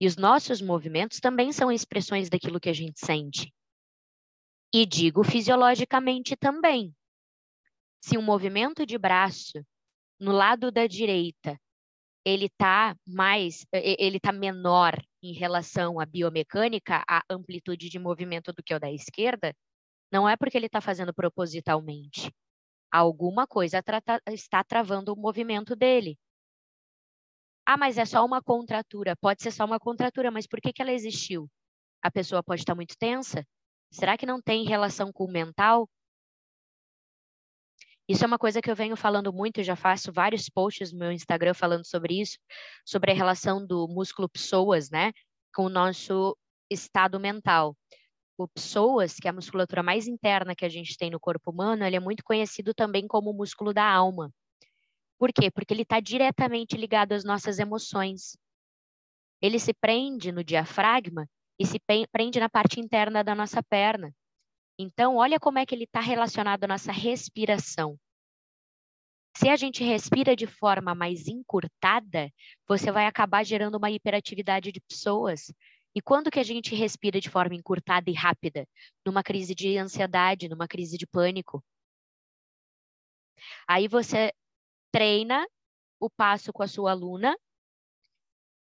E 0.00 0.06
os 0.06 0.16
nossos 0.16 0.62
movimentos 0.62 1.18
também 1.20 1.52
são 1.52 1.72
expressões 1.72 2.28
daquilo 2.28 2.60
que 2.60 2.68
a 2.68 2.72
gente 2.72 3.04
sente. 3.04 3.52
E 4.72 4.86
digo 4.86 5.24
fisiologicamente 5.24 6.36
também. 6.36 6.94
Se 8.00 8.16
um 8.16 8.22
movimento 8.22 8.86
de 8.86 8.96
braço 8.96 9.64
no 10.20 10.32
lado 10.32 10.70
da 10.70 10.86
direita 10.86 11.58
ele 12.24 12.46
está 12.46 12.94
mais, 13.06 13.64
ele 13.72 14.18
está 14.18 14.32
menor 14.32 14.94
em 15.22 15.32
relação 15.32 15.98
à 15.98 16.04
biomecânica, 16.04 17.02
à 17.08 17.22
amplitude 17.30 17.88
de 17.88 17.98
movimento 17.98 18.52
do 18.52 18.62
que 18.62 18.74
o 18.74 18.78
da 18.78 18.92
esquerda, 18.92 19.54
não 20.12 20.28
é 20.28 20.36
porque 20.36 20.56
ele 20.56 20.66
está 20.66 20.80
fazendo 20.80 21.14
propositalmente. 21.14 22.30
Alguma 22.90 23.46
coisa 23.46 23.82
está 24.26 24.64
travando 24.64 25.12
o 25.12 25.16
movimento 25.16 25.74
dele. 25.74 26.18
Ah, 27.70 27.76
mas 27.76 27.98
é 27.98 28.06
só 28.06 28.24
uma 28.24 28.40
contratura. 28.42 29.14
Pode 29.14 29.42
ser 29.42 29.50
só 29.50 29.66
uma 29.66 29.78
contratura, 29.78 30.30
mas 30.30 30.46
por 30.46 30.58
que, 30.58 30.72
que 30.72 30.80
ela 30.80 30.90
existiu? 30.90 31.50
A 32.02 32.10
pessoa 32.10 32.42
pode 32.42 32.62
estar 32.62 32.74
muito 32.74 32.96
tensa? 32.98 33.46
Será 33.90 34.16
que 34.16 34.24
não 34.24 34.40
tem 34.40 34.64
relação 34.64 35.12
com 35.12 35.24
o 35.26 35.30
mental? 35.30 35.86
Isso 38.08 38.24
é 38.24 38.26
uma 38.26 38.38
coisa 38.38 38.62
que 38.62 38.70
eu 38.70 38.74
venho 38.74 38.96
falando 38.96 39.30
muito, 39.34 39.62
já 39.62 39.76
faço 39.76 40.10
vários 40.10 40.48
posts 40.48 40.92
no 40.94 40.98
meu 41.00 41.12
Instagram 41.12 41.52
falando 41.52 41.86
sobre 41.86 42.18
isso, 42.22 42.38
sobre 42.86 43.12
a 43.12 43.14
relação 43.14 43.66
do 43.66 43.86
músculo 43.86 44.30
psoas, 44.30 44.88
né, 44.88 45.12
com 45.54 45.64
o 45.64 45.68
nosso 45.68 46.34
estado 46.70 47.20
mental. 47.20 47.76
O 48.38 48.48
psoas, 48.48 49.16
que 49.16 49.28
é 49.28 49.30
a 49.30 49.34
musculatura 49.34 49.82
mais 49.82 50.08
interna 50.08 50.56
que 50.56 50.64
a 50.64 50.70
gente 50.70 50.96
tem 50.96 51.10
no 51.10 51.20
corpo 51.20 51.50
humano, 51.50 51.84
ele 51.84 51.96
é 51.96 52.00
muito 52.00 52.24
conhecido 52.24 52.72
também 52.72 53.06
como 53.06 53.30
o 53.30 53.34
músculo 53.36 53.74
da 53.74 53.84
alma. 53.84 54.32
Por 55.18 55.32
quê? 55.32 55.50
Porque 55.50 55.74
ele 55.74 55.82
está 55.82 56.00
diretamente 56.00 56.76
ligado 56.76 57.12
às 57.12 57.24
nossas 57.24 57.58
emoções. 57.58 58.36
Ele 59.42 59.58
se 59.58 59.74
prende 59.74 60.30
no 60.30 60.44
diafragma 60.44 61.28
e 61.58 61.66
se 61.66 61.80
prende 62.12 62.38
na 62.38 62.48
parte 62.48 62.80
interna 62.80 63.24
da 63.24 63.34
nossa 63.34 63.62
perna. 63.62 64.14
Então, 64.78 65.16
olha 65.16 65.40
como 65.40 65.58
é 65.58 65.66
que 65.66 65.74
ele 65.74 65.84
está 65.84 66.00
relacionado 66.00 66.64
à 66.64 66.68
nossa 66.68 66.92
respiração. 66.92 67.98
Se 69.36 69.48
a 69.48 69.56
gente 69.56 69.84
respira 69.84 70.34
de 70.34 70.46
forma 70.46 70.94
mais 70.94 71.26
encurtada, 71.26 72.32
você 72.66 72.90
vai 72.90 73.06
acabar 73.06 73.44
gerando 73.44 73.76
uma 73.76 73.90
hiperatividade 73.90 74.72
de 74.72 74.80
pessoas. 74.80 75.52
E 75.94 76.00
quando 76.00 76.30
que 76.30 76.38
a 76.38 76.44
gente 76.44 76.74
respira 76.74 77.20
de 77.20 77.28
forma 77.28 77.54
encurtada 77.54 78.08
e 78.10 78.14
rápida? 78.14 78.68
Numa 79.04 79.22
crise 79.22 79.54
de 79.54 79.76
ansiedade, 79.78 80.48
numa 80.48 80.68
crise 80.68 80.96
de 80.96 81.06
pânico. 81.06 81.62
Aí 83.66 83.88
você 83.88 84.32
treina 84.92 85.46
o 86.00 86.08
passo 86.10 86.52
com 86.52 86.62
a 86.62 86.68
sua 86.68 86.92
aluna 86.92 87.36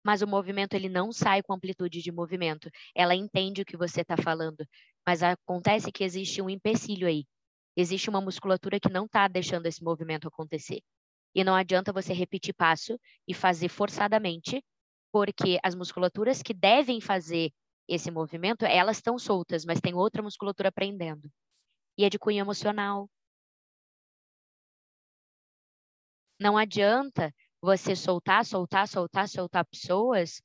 mas 0.07 0.21
o 0.21 0.27
movimento 0.27 0.73
ele 0.73 0.87
não 0.87 1.11
sai 1.11 1.43
com 1.43 1.51
amplitude 1.51 2.01
de 2.01 2.13
movimento. 2.13 2.69
Ela 2.95 3.13
entende 3.13 3.61
o 3.61 3.65
que 3.65 3.75
você 3.75 4.03
está 4.03 4.15
falando, 4.15 4.65
mas 5.05 5.21
acontece 5.21 5.91
que 5.91 6.01
existe 6.01 6.41
um 6.41 6.49
empecilho 6.49 7.05
aí. 7.05 7.25
Existe 7.75 8.09
uma 8.09 8.21
musculatura 8.21 8.79
que 8.79 8.87
não 8.89 9.03
está 9.03 9.27
deixando 9.27 9.65
esse 9.65 9.83
movimento 9.83 10.25
acontecer. 10.25 10.79
E 11.35 11.43
não 11.43 11.53
adianta 11.53 11.91
você 11.91 12.13
repetir 12.13 12.53
passo 12.53 12.97
e 13.27 13.33
fazer 13.33 13.67
forçadamente, 13.67 14.63
porque 15.11 15.59
as 15.61 15.75
musculaturas 15.75 16.41
que 16.41 16.53
devem 16.53 17.01
fazer 17.01 17.51
esse 17.85 18.09
movimento, 18.09 18.63
elas 18.63 18.97
estão 18.97 19.19
soltas, 19.19 19.65
mas 19.65 19.81
tem 19.81 19.93
outra 19.93 20.23
musculatura 20.23 20.71
prendendo. 20.71 21.29
E 21.97 22.05
é 22.05 22.09
de 22.09 22.17
cunho 22.17 22.39
emocional. 22.39 23.09
Não 26.39 26.57
adianta 26.57 27.33
você 27.61 27.95
soltar, 27.95 28.45
soltar, 28.45 28.87
soltar, 28.87 29.27
soltar 29.27 29.65
pessoas, 29.65 30.41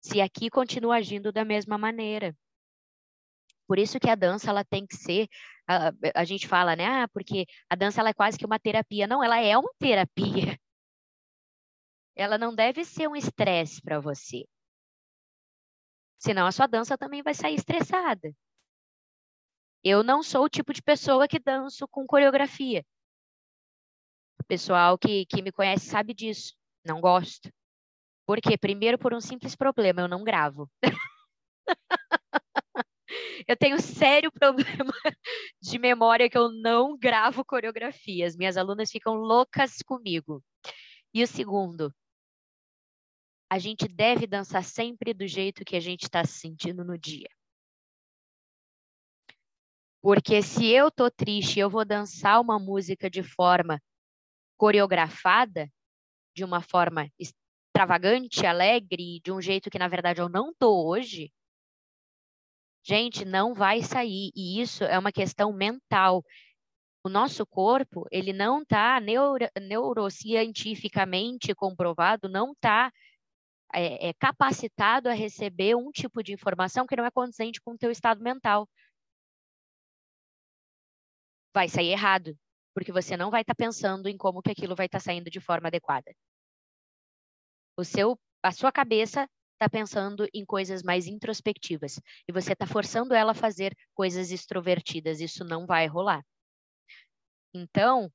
se 0.00 0.20
aqui 0.20 0.48
continua 0.48 0.96
agindo 0.96 1.32
da 1.32 1.44
mesma 1.44 1.76
maneira. 1.76 2.36
Por 3.66 3.78
isso 3.78 4.00
que 4.00 4.08
a 4.08 4.14
dança 4.14 4.50
ela 4.50 4.64
tem 4.64 4.86
que 4.86 4.96
ser, 4.96 5.28
a, 5.66 5.92
a 6.14 6.24
gente 6.24 6.48
fala, 6.48 6.74
né? 6.74 6.86
Ah, 6.86 7.08
porque 7.08 7.46
a 7.68 7.76
dança 7.76 8.00
ela 8.00 8.10
é 8.10 8.14
quase 8.14 8.38
que 8.38 8.46
uma 8.46 8.58
terapia. 8.58 9.06
Não, 9.06 9.22
ela 9.22 9.38
é 9.40 9.56
uma 9.58 9.72
terapia. 9.78 10.58
Ela 12.16 12.36
não 12.36 12.52
deve 12.52 12.84
ser 12.84 13.06
um 13.08 13.14
estresse 13.14 13.80
para 13.80 14.00
você. 14.00 14.44
Senão 16.18 16.48
a 16.48 16.52
sua 16.52 16.66
dança 16.66 16.98
também 16.98 17.22
vai 17.22 17.32
sair 17.32 17.54
estressada. 17.54 18.34
Eu 19.84 20.02
não 20.02 20.20
sou 20.20 20.44
o 20.44 20.48
tipo 20.48 20.72
de 20.72 20.82
pessoa 20.82 21.28
que 21.28 21.38
danço 21.38 21.86
com 21.86 22.04
coreografia 22.04 22.84
pessoal 24.48 24.98
que, 24.98 25.26
que 25.26 25.42
me 25.42 25.52
conhece 25.52 25.86
sabe 25.86 26.14
disso. 26.14 26.54
Não 26.84 27.00
gosto. 27.00 27.52
Por 28.26 28.40
quê? 28.40 28.58
Primeiro, 28.58 28.98
por 28.98 29.14
um 29.14 29.20
simples 29.20 29.54
problema, 29.54 30.00
eu 30.00 30.08
não 30.08 30.24
gravo. 30.24 30.68
eu 33.46 33.56
tenho 33.56 33.80
sério 33.80 34.32
problema 34.38 34.92
de 35.60 35.78
memória 35.78 36.28
que 36.28 36.36
eu 36.36 36.50
não 36.50 36.96
gravo 36.96 37.44
coreografias. 37.44 38.36
Minhas 38.36 38.56
alunas 38.56 38.90
ficam 38.90 39.14
loucas 39.14 39.78
comigo. 39.84 40.42
E 41.14 41.22
o 41.22 41.26
segundo, 41.26 41.92
a 43.50 43.58
gente 43.58 43.88
deve 43.88 44.26
dançar 44.26 44.62
sempre 44.62 45.14
do 45.14 45.26
jeito 45.26 45.64
que 45.64 45.76
a 45.76 45.80
gente 45.80 46.02
está 46.02 46.24
se 46.24 46.38
sentindo 46.38 46.84
no 46.84 46.98
dia. 46.98 47.28
Porque 50.02 50.42
se 50.42 50.66
eu 50.66 50.90
tô 50.90 51.10
triste, 51.10 51.58
eu 51.58 51.68
vou 51.68 51.84
dançar 51.84 52.40
uma 52.40 52.58
música 52.58 53.10
de 53.10 53.22
forma 53.22 53.80
coreografada 54.58 55.70
de 56.34 56.44
uma 56.44 56.60
forma 56.60 57.10
extravagante, 57.18 58.44
alegre, 58.44 59.20
de 59.24 59.32
um 59.32 59.40
jeito 59.40 59.70
que 59.70 59.78
na 59.78 59.88
verdade 59.88 60.20
eu 60.20 60.28
não 60.28 60.52
tô 60.54 60.86
hoje, 60.86 61.32
gente, 62.84 63.24
não 63.24 63.54
vai 63.54 63.82
sair. 63.82 64.30
E 64.34 64.60
isso 64.60 64.84
é 64.84 64.98
uma 64.98 65.12
questão 65.12 65.52
mental. 65.52 66.24
O 67.04 67.08
nosso 67.08 67.46
corpo, 67.46 68.06
ele 68.10 68.32
não 68.32 68.62
está 68.62 69.00
neuro, 69.00 69.46
neurocientificamente 69.60 71.54
comprovado, 71.54 72.28
não 72.28 72.52
está 72.52 72.92
é, 73.74 74.08
é, 74.08 74.12
capacitado 74.14 75.08
a 75.08 75.12
receber 75.12 75.76
um 75.76 75.90
tipo 75.90 76.22
de 76.22 76.32
informação 76.32 76.86
que 76.86 76.96
não 76.96 77.04
é 77.04 77.10
condizente 77.10 77.60
com 77.60 77.72
o 77.72 77.78
teu 77.78 77.90
estado 77.90 78.22
mental. 78.22 78.68
Vai 81.54 81.68
sair 81.68 81.90
errado 81.90 82.36
porque 82.74 82.92
você 82.92 83.16
não 83.16 83.30
vai 83.30 83.42
estar 83.42 83.54
tá 83.54 83.64
pensando 83.64 84.08
em 84.08 84.16
como 84.16 84.42
que 84.42 84.50
aquilo 84.50 84.76
vai 84.76 84.86
estar 84.86 84.98
tá 84.98 85.04
saindo 85.04 85.30
de 85.30 85.40
forma 85.40 85.68
adequada. 85.68 86.12
O 87.76 87.84
seu, 87.84 88.18
a 88.42 88.52
sua 88.52 88.72
cabeça 88.72 89.28
está 89.54 89.68
pensando 89.68 90.28
em 90.32 90.44
coisas 90.44 90.82
mais 90.82 91.06
introspectivas 91.06 92.00
e 92.28 92.32
você 92.32 92.52
está 92.52 92.66
forçando 92.66 93.14
ela 93.14 93.32
a 93.32 93.34
fazer 93.34 93.76
coisas 93.94 94.30
extrovertidas. 94.30 95.20
Isso 95.20 95.44
não 95.44 95.66
vai 95.66 95.86
rolar. 95.86 96.24
Então, 97.52 98.10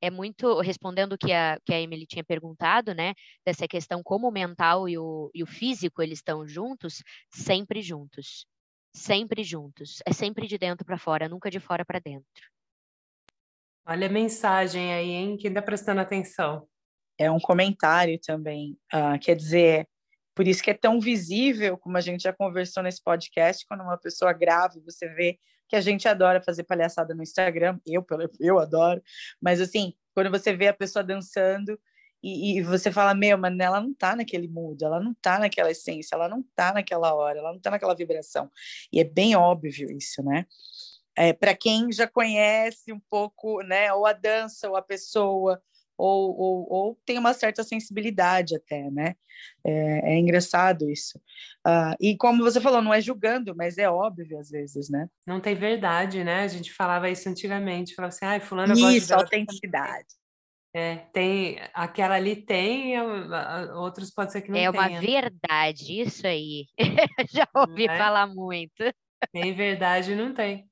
é 0.00 0.10
muito 0.10 0.60
respondendo 0.60 1.14
o 1.14 1.18
que 1.18 1.32
a, 1.32 1.58
que 1.64 1.72
a 1.72 1.80
Emily 1.80 2.06
tinha 2.06 2.24
perguntado, 2.24 2.94
né? 2.94 3.14
Dessa 3.44 3.66
questão 3.68 4.02
como 4.02 4.28
o 4.28 4.32
mental 4.32 4.88
e 4.88 4.98
o, 4.98 5.30
e 5.34 5.42
o 5.42 5.46
físico 5.46 6.02
eles 6.02 6.18
estão 6.18 6.46
juntos, 6.46 7.02
sempre 7.30 7.82
juntos. 7.82 8.46
Sempre 8.94 9.44
juntos. 9.44 9.98
É 10.06 10.12
sempre 10.12 10.46
de 10.46 10.56
dentro 10.56 10.86
para 10.86 10.98
fora, 10.98 11.28
nunca 11.28 11.50
de 11.50 11.60
fora 11.60 11.84
para 11.84 11.98
dentro. 11.98 12.26
Olha 13.88 14.08
a 14.08 14.10
mensagem 14.10 14.92
aí, 14.92 15.10
hein? 15.10 15.36
Quem 15.36 15.48
está 15.48 15.62
prestando 15.62 16.00
atenção? 16.00 16.66
É 17.16 17.30
um 17.30 17.38
comentário 17.38 18.18
também. 18.20 18.76
Uh, 18.92 19.16
quer 19.20 19.36
dizer, 19.36 19.88
por 20.34 20.44
isso 20.46 20.60
que 20.60 20.72
é 20.72 20.74
tão 20.74 21.00
visível, 21.00 21.78
como 21.78 21.96
a 21.96 22.00
gente 22.00 22.24
já 22.24 22.32
conversou 22.32 22.82
nesse 22.82 23.00
podcast, 23.00 23.64
quando 23.68 23.82
uma 23.82 23.96
pessoa 23.96 24.32
grava, 24.32 24.74
você 24.84 25.08
vê 25.08 25.38
que 25.68 25.76
a 25.76 25.80
gente 25.80 26.08
adora 26.08 26.42
fazer 26.42 26.64
palhaçada 26.64 27.14
no 27.14 27.22
Instagram. 27.22 27.78
Eu, 27.86 28.04
eu 28.40 28.58
adoro. 28.58 29.00
Mas, 29.40 29.60
assim, 29.60 29.94
quando 30.12 30.30
você 30.30 30.52
vê 30.52 30.66
a 30.66 30.74
pessoa 30.74 31.04
dançando 31.04 31.78
e, 32.20 32.58
e, 32.58 32.62
você 32.62 32.90
fala, 32.90 33.14
meu, 33.14 33.38
mas 33.38 33.56
ela 33.56 33.80
não 33.80 33.94
tá 33.94 34.16
naquele 34.16 34.48
mood, 34.48 34.84
ela 34.84 34.98
não 34.98 35.14
tá 35.22 35.38
naquela 35.38 35.70
essência, 35.70 36.16
ela 36.16 36.28
não 36.28 36.42
tá 36.56 36.72
naquela 36.72 37.14
hora, 37.14 37.38
ela 37.38 37.52
não 37.52 37.60
tá 37.60 37.70
naquela 37.70 37.94
vibração. 37.94 38.50
E 38.92 38.98
é 38.98 39.04
bem 39.04 39.36
óbvio 39.36 39.92
isso, 39.96 40.24
né? 40.24 40.44
É, 41.16 41.32
para 41.32 41.54
quem 41.54 41.90
já 41.90 42.06
conhece 42.06 42.92
um 42.92 43.00
pouco, 43.10 43.62
né, 43.62 43.92
ou 43.92 44.06
a 44.06 44.12
dança, 44.12 44.68
ou 44.68 44.76
a 44.76 44.82
pessoa, 44.82 45.60
ou, 45.98 46.38
ou, 46.38 46.66
ou 46.70 46.98
tem 47.06 47.18
uma 47.18 47.32
certa 47.32 47.64
sensibilidade 47.64 48.54
até, 48.54 48.90
né? 48.90 49.14
É, 49.64 50.12
é 50.12 50.18
engraçado 50.18 50.90
isso. 50.90 51.18
Uh, 51.66 51.96
e 51.98 52.16
como 52.16 52.42
você 52.42 52.60
falou, 52.60 52.82
não 52.82 52.92
é 52.92 53.00
julgando, 53.00 53.54
mas 53.56 53.78
é 53.78 53.88
óbvio 53.88 54.38
às 54.38 54.50
vezes, 54.50 54.90
né? 54.90 55.08
Não 55.26 55.40
tem 55.40 55.54
verdade, 55.54 56.22
né? 56.22 56.42
A 56.42 56.48
gente 56.48 56.72
falava 56.72 57.08
isso 57.08 57.28
antigamente, 57.28 57.94
falava 57.94 58.14
assim, 58.14 58.26
ai, 58.26 58.40
fulano 58.40 58.74
isso, 58.90 59.14
autenticidade. 59.14 60.06
É, 60.74 60.96
tem, 61.10 61.58
aquela 61.72 62.16
ali 62.16 62.36
tem, 62.36 63.00
outros 63.76 64.10
pode 64.10 64.32
ser 64.32 64.42
que 64.42 64.50
não 64.50 64.58
É 64.58 64.70
tenha. 64.70 64.88
uma 64.88 65.00
verdade, 65.00 66.02
isso 66.02 66.26
aí. 66.26 66.66
Já 67.32 67.48
ouvi 67.54 67.86
é? 67.86 67.96
falar 67.96 68.26
muito. 68.26 68.84
Tem 69.32 69.54
verdade, 69.54 70.14
não 70.14 70.34
tem. 70.34 70.68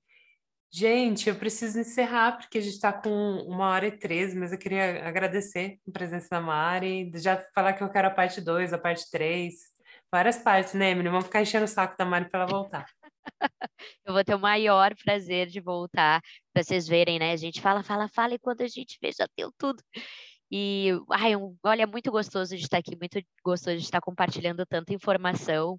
Gente, 0.77 1.29
eu 1.29 1.37
preciso 1.37 1.79
encerrar 1.79 2.33
porque 2.33 2.59
a 2.59 2.61
gente 2.61 2.75
está 2.75 2.93
com 2.93 3.09
uma 3.47 3.69
hora 3.69 3.87
e 3.87 3.97
treze, 3.97 4.37
mas 4.37 4.51
eu 4.51 4.59
queria 4.59 5.07
agradecer 5.07 5.79
a 5.89 5.93
presença 5.93 6.27
da 6.29 6.41
Mari, 6.41 7.13
já 7.15 7.37
falar 7.55 7.75
que 7.75 7.85
eu 7.85 7.89
quero 7.89 8.09
a 8.09 8.11
parte 8.11 8.41
2, 8.41 8.73
a 8.73 8.79
parte 8.79 9.09
3, 9.09 9.55
várias 10.11 10.37
partes, 10.39 10.75
né, 10.75 10.91
Emily? 10.91 11.09
Vamos 11.09 11.27
ficar 11.27 11.43
enchendo 11.43 11.65
o 11.65 11.69
saco 11.69 11.97
da 11.97 12.05
Mari 12.05 12.29
para 12.29 12.41
ela 12.41 12.51
voltar. 12.51 12.87
eu 14.05 14.13
vou 14.13 14.25
ter 14.25 14.35
o 14.35 14.39
maior 14.41 14.97
prazer 14.97 15.47
de 15.47 15.61
voltar 15.61 16.21
para 16.53 16.65
vocês 16.65 16.89
verem, 16.89 17.21
né? 17.21 17.31
A 17.31 17.37
gente 17.37 17.61
fala, 17.61 17.85
fala, 17.85 18.09
fala 18.09 18.35
e 18.35 18.39
quando 18.41 18.63
a 18.63 18.69
gente 18.69 18.99
vê 19.01 19.13
já 19.13 19.29
deu 19.39 19.53
tudo. 19.57 19.81
E 20.51 20.89
ai, 21.13 21.37
um, 21.37 21.57
olha, 21.63 21.87
muito 21.87 22.11
gostoso 22.11 22.57
de 22.57 22.65
estar 22.65 22.79
aqui, 22.79 22.97
muito 22.97 23.23
gostoso 23.45 23.77
de 23.77 23.85
estar 23.85 24.01
compartilhando 24.01 24.67
tanta 24.67 24.93
informação. 24.93 25.79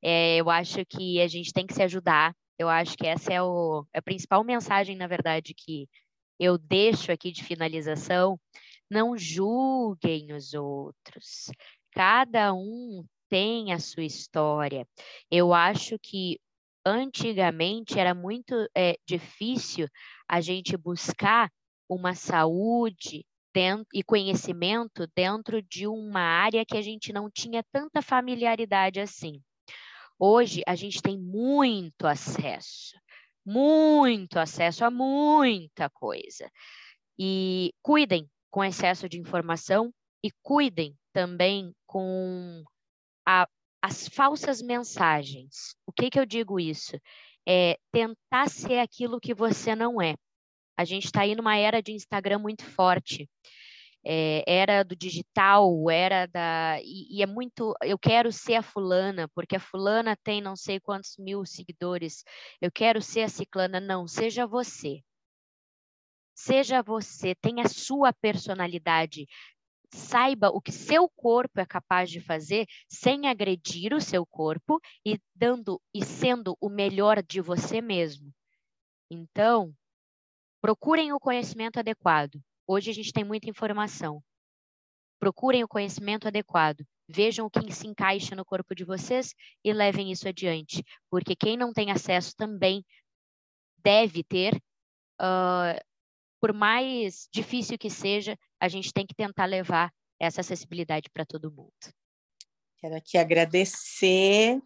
É, 0.00 0.36
eu 0.36 0.48
acho 0.48 0.86
que 0.86 1.20
a 1.20 1.26
gente 1.26 1.52
tem 1.52 1.66
que 1.66 1.74
se 1.74 1.82
ajudar 1.82 2.32
eu 2.58 2.68
acho 2.68 2.96
que 2.96 3.06
essa 3.06 3.32
é, 3.32 3.42
o, 3.42 3.86
é 3.92 3.98
a 3.98 4.02
principal 4.02 4.42
mensagem, 4.42 4.96
na 4.96 5.06
verdade, 5.06 5.54
que 5.54 5.88
eu 6.38 6.58
deixo 6.58 7.12
aqui 7.12 7.30
de 7.30 7.44
finalização. 7.44 8.38
Não 8.90 9.16
julguem 9.16 10.32
os 10.32 10.54
outros. 10.54 11.50
Cada 11.92 12.52
um 12.54 13.04
tem 13.28 13.72
a 13.72 13.78
sua 13.78 14.04
história. 14.04 14.86
Eu 15.30 15.52
acho 15.52 15.98
que 15.98 16.40
antigamente 16.84 17.98
era 17.98 18.14
muito 18.14 18.54
é, 18.74 18.96
difícil 19.06 19.88
a 20.28 20.40
gente 20.40 20.76
buscar 20.76 21.50
uma 21.88 22.14
saúde 22.14 23.24
dentro, 23.52 23.86
e 23.92 24.02
conhecimento 24.02 25.06
dentro 25.14 25.62
de 25.62 25.86
uma 25.86 26.20
área 26.20 26.64
que 26.64 26.76
a 26.76 26.82
gente 26.82 27.12
não 27.12 27.30
tinha 27.30 27.62
tanta 27.72 28.00
familiaridade 28.02 29.00
assim. 29.00 29.42
Hoje 30.18 30.62
a 30.66 30.74
gente 30.74 31.00
tem 31.00 31.16
muito 31.16 32.06
acesso, 32.06 32.98
muito 33.46 34.38
acesso 34.38 34.84
a 34.84 34.90
muita 34.90 35.88
coisa. 35.88 36.50
E 37.18 37.72
cuidem 37.82 38.28
com 38.50 38.64
excesso 38.64 39.08
de 39.08 39.18
informação 39.18 39.92
e 40.24 40.30
cuidem 40.42 40.96
também 41.12 41.72
com 41.86 42.64
a, 43.26 43.48
as 43.80 44.08
falsas 44.08 44.60
mensagens. 44.60 45.76
O 45.86 45.92
que, 45.92 46.10
que 46.10 46.18
eu 46.18 46.26
digo 46.26 46.58
isso? 46.58 46.98
É 47.46 47.78
tentar 47.92 48.48
ser 48.48 48.80
aquilo 48.80 49.20
que 49.20 49.32
você 49.32 49.76
não 49.76 50.02
é. 50.02 50.16
A 50.76 50.84
gente 50.84 51.06
está 51.06 51.22
aí 51.22 51.34
numa 51.34 51.56
era 51.56 51.80
de 51.80 51.92
Instagram 51.92 52.38
muito 52.38 52.64
forte. 52.64 53.28
É, 54.10 54.42
era 54.46 54.82
do 54.82 54.96
digital, 54.96 55.90
era 55.90 56.26
da. 56.26 56.78
E, 56.82 57.18
e, 57.18 57.22
é 57.22 57.26
muito. 57.26 57.74
Eu 57.82 57.98
quero 57.98 58.32
ser 58.32 58.54
a 58.54 58.62
fulana, 58.62 59.28
porque 59.34 59.56
a 59.56 59.60
fulana 59.60 60.16
tem 60.16 60.40
não 60.40 60.56
sei 60.56 60.80
quantos 60.80 61.16
mil 61.18 61.44
seguidores. 61.44 62.24
Eu 62.60 62.70
quero 62.72 63.02
ser 63.02 63.22
a 63.22 63.28
ciclana. 63.28 63.78
Não, 63.80 64.08
seja 64.08 64.46
você. 64.46 65.02
Seja 66.34 66.82
você, 66.82 67.34
tenha 67.34 67.64
a 67.64 67.68
sua 67.68 68.12
personalidade, 68.12 69.26
saiba 69.92 70.48
o 70.50 70.60
que 70.60 70.72
seu 70.72 71.08
corpo 71.08 71.60
é 71.60 71.66
capaz 71.66 72.10
de 72.10 72.20
fazer 72.20 72.66
sem 72.88 73.26
agredir 73.26 73.92
o 73.92 74.00
seu 74.00 74.24
corpo 74.24 74.80
e 75.04 75.18
dando 75.34 75.80
e 75.92 76.04
sendo 76.04 76.56
o 76.60 76.68
melhor 76.68 77.22
de 77.22 77.40
você 77.40 77.80
mesmo. 77.80 78.32
Então, 79.10 79.74
procurem 80.60 81.12
o 81.12 81.20
conhecimento 81.20 81.78
adequado. 81.78 82.40
Hoje 82.70 82.90
a 82.90 82.94
gente 82.94 83.12
tem 83.12 83.24
muita 83.24 83.48
informação. 83.48 84.22
Procurem 85.18 85.64
o 85.64 85.68
conhecimento 85.68 86.28
adequado. 86.28 86.84
Vejam 87.08 87.46
o 87.46 87.50
que 87.50 87.72
se 87.72 87.86
encaixa 87.86 88.36
no 88.36 88.44
corpo 88.44 88.74
de 88.74 88.84
vocês 88.84 89.34
e 89.64 89.72
levem 89.72 90.12
isso 90.12 90.28
adiante, 90.28 90.84
porque 91.10 91.34
quem 91.34 91.56
não 91.56 91.72
tem 91.72 91.90
acesso 91.90 92.36
também 92.36 92.84
deve 93.82 94.22
ter 94.22 94.54
uh, 95.18 95.80
por 96.40 96.52
mais 96.52 97.28
difícil 97.32 97.78
que 97.78 97.90
seja, 97.90 98.36
a 98.60 98.68
gente 98.68 98.92
tem 98.92 99.06
que 99.06 99.14
tentar 99.14 99.46
levar 99.46 99.92
essa 100.20 100.40
acessibilidade 100.40 101.08
para 101.10 101.24
todo 101.24 101.50
mundo. 101.50 101.72
Quero 102.78 102.94
aqui 102.94 103.18
agradecer 103.18 104.60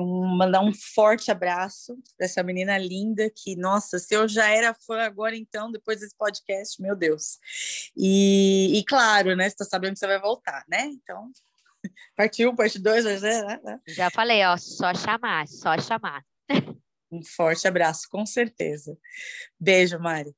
um, 0.00 0.36
mandar 0.36 0.60
um 0.60 0.72
forte 0.72 1.30
abraço 1.30 1.96
para 2.16 2.26
essa 2.26 2.42
menina 2.42 2.76
linda 2.78 3.30
que, 3.30 3.56
nossa, 3.56 3.98
se 3.98 4.14
eu 4.14 4.28
já 4.28 4.48
era 4.48 4.74
fã 4.74 5.00
agora, 5.02 5.36
então, 5.36 5.70
depois 5.70 6.00
desse 6.00 6.16
podcast, 6.16 6.80
meu 6.80 6.96
Deus. 6.96 7.38
E, 7.96 8.78
e 8.78 8.84
claro, 8.84 9.36
né? 9.36 9.44
Você 9.44 9.54
está 9.54 9.64
sabendo 9.64 9.94
que 9.94 9.98
você 9.98 10.06
vai 10.06 10.20
voltar, 10.20 10.64
né? 10.68 10.86
Então, 10.86 11.30
partiu, 12.16 12.54
parte 12.54 12.78
2, 12.78 13.04
né, 13.22 13.60
né? 13.62 13.80
Já 13.88 14.10
falei, 14.10 14.44
ó, 14.44 14.56
só 14.56 14.94
chamar, 14.94 15.46
só 15.48 15.78
chamar. 15.78 16.24
Um 17.10 17.22
forte 17.22 17.68
abraço, 17.68 18.08
com 18.10 18.26
certeza. 18.26 18.98
Beijo, 19.58 19.98
Mari. 20.00 20.34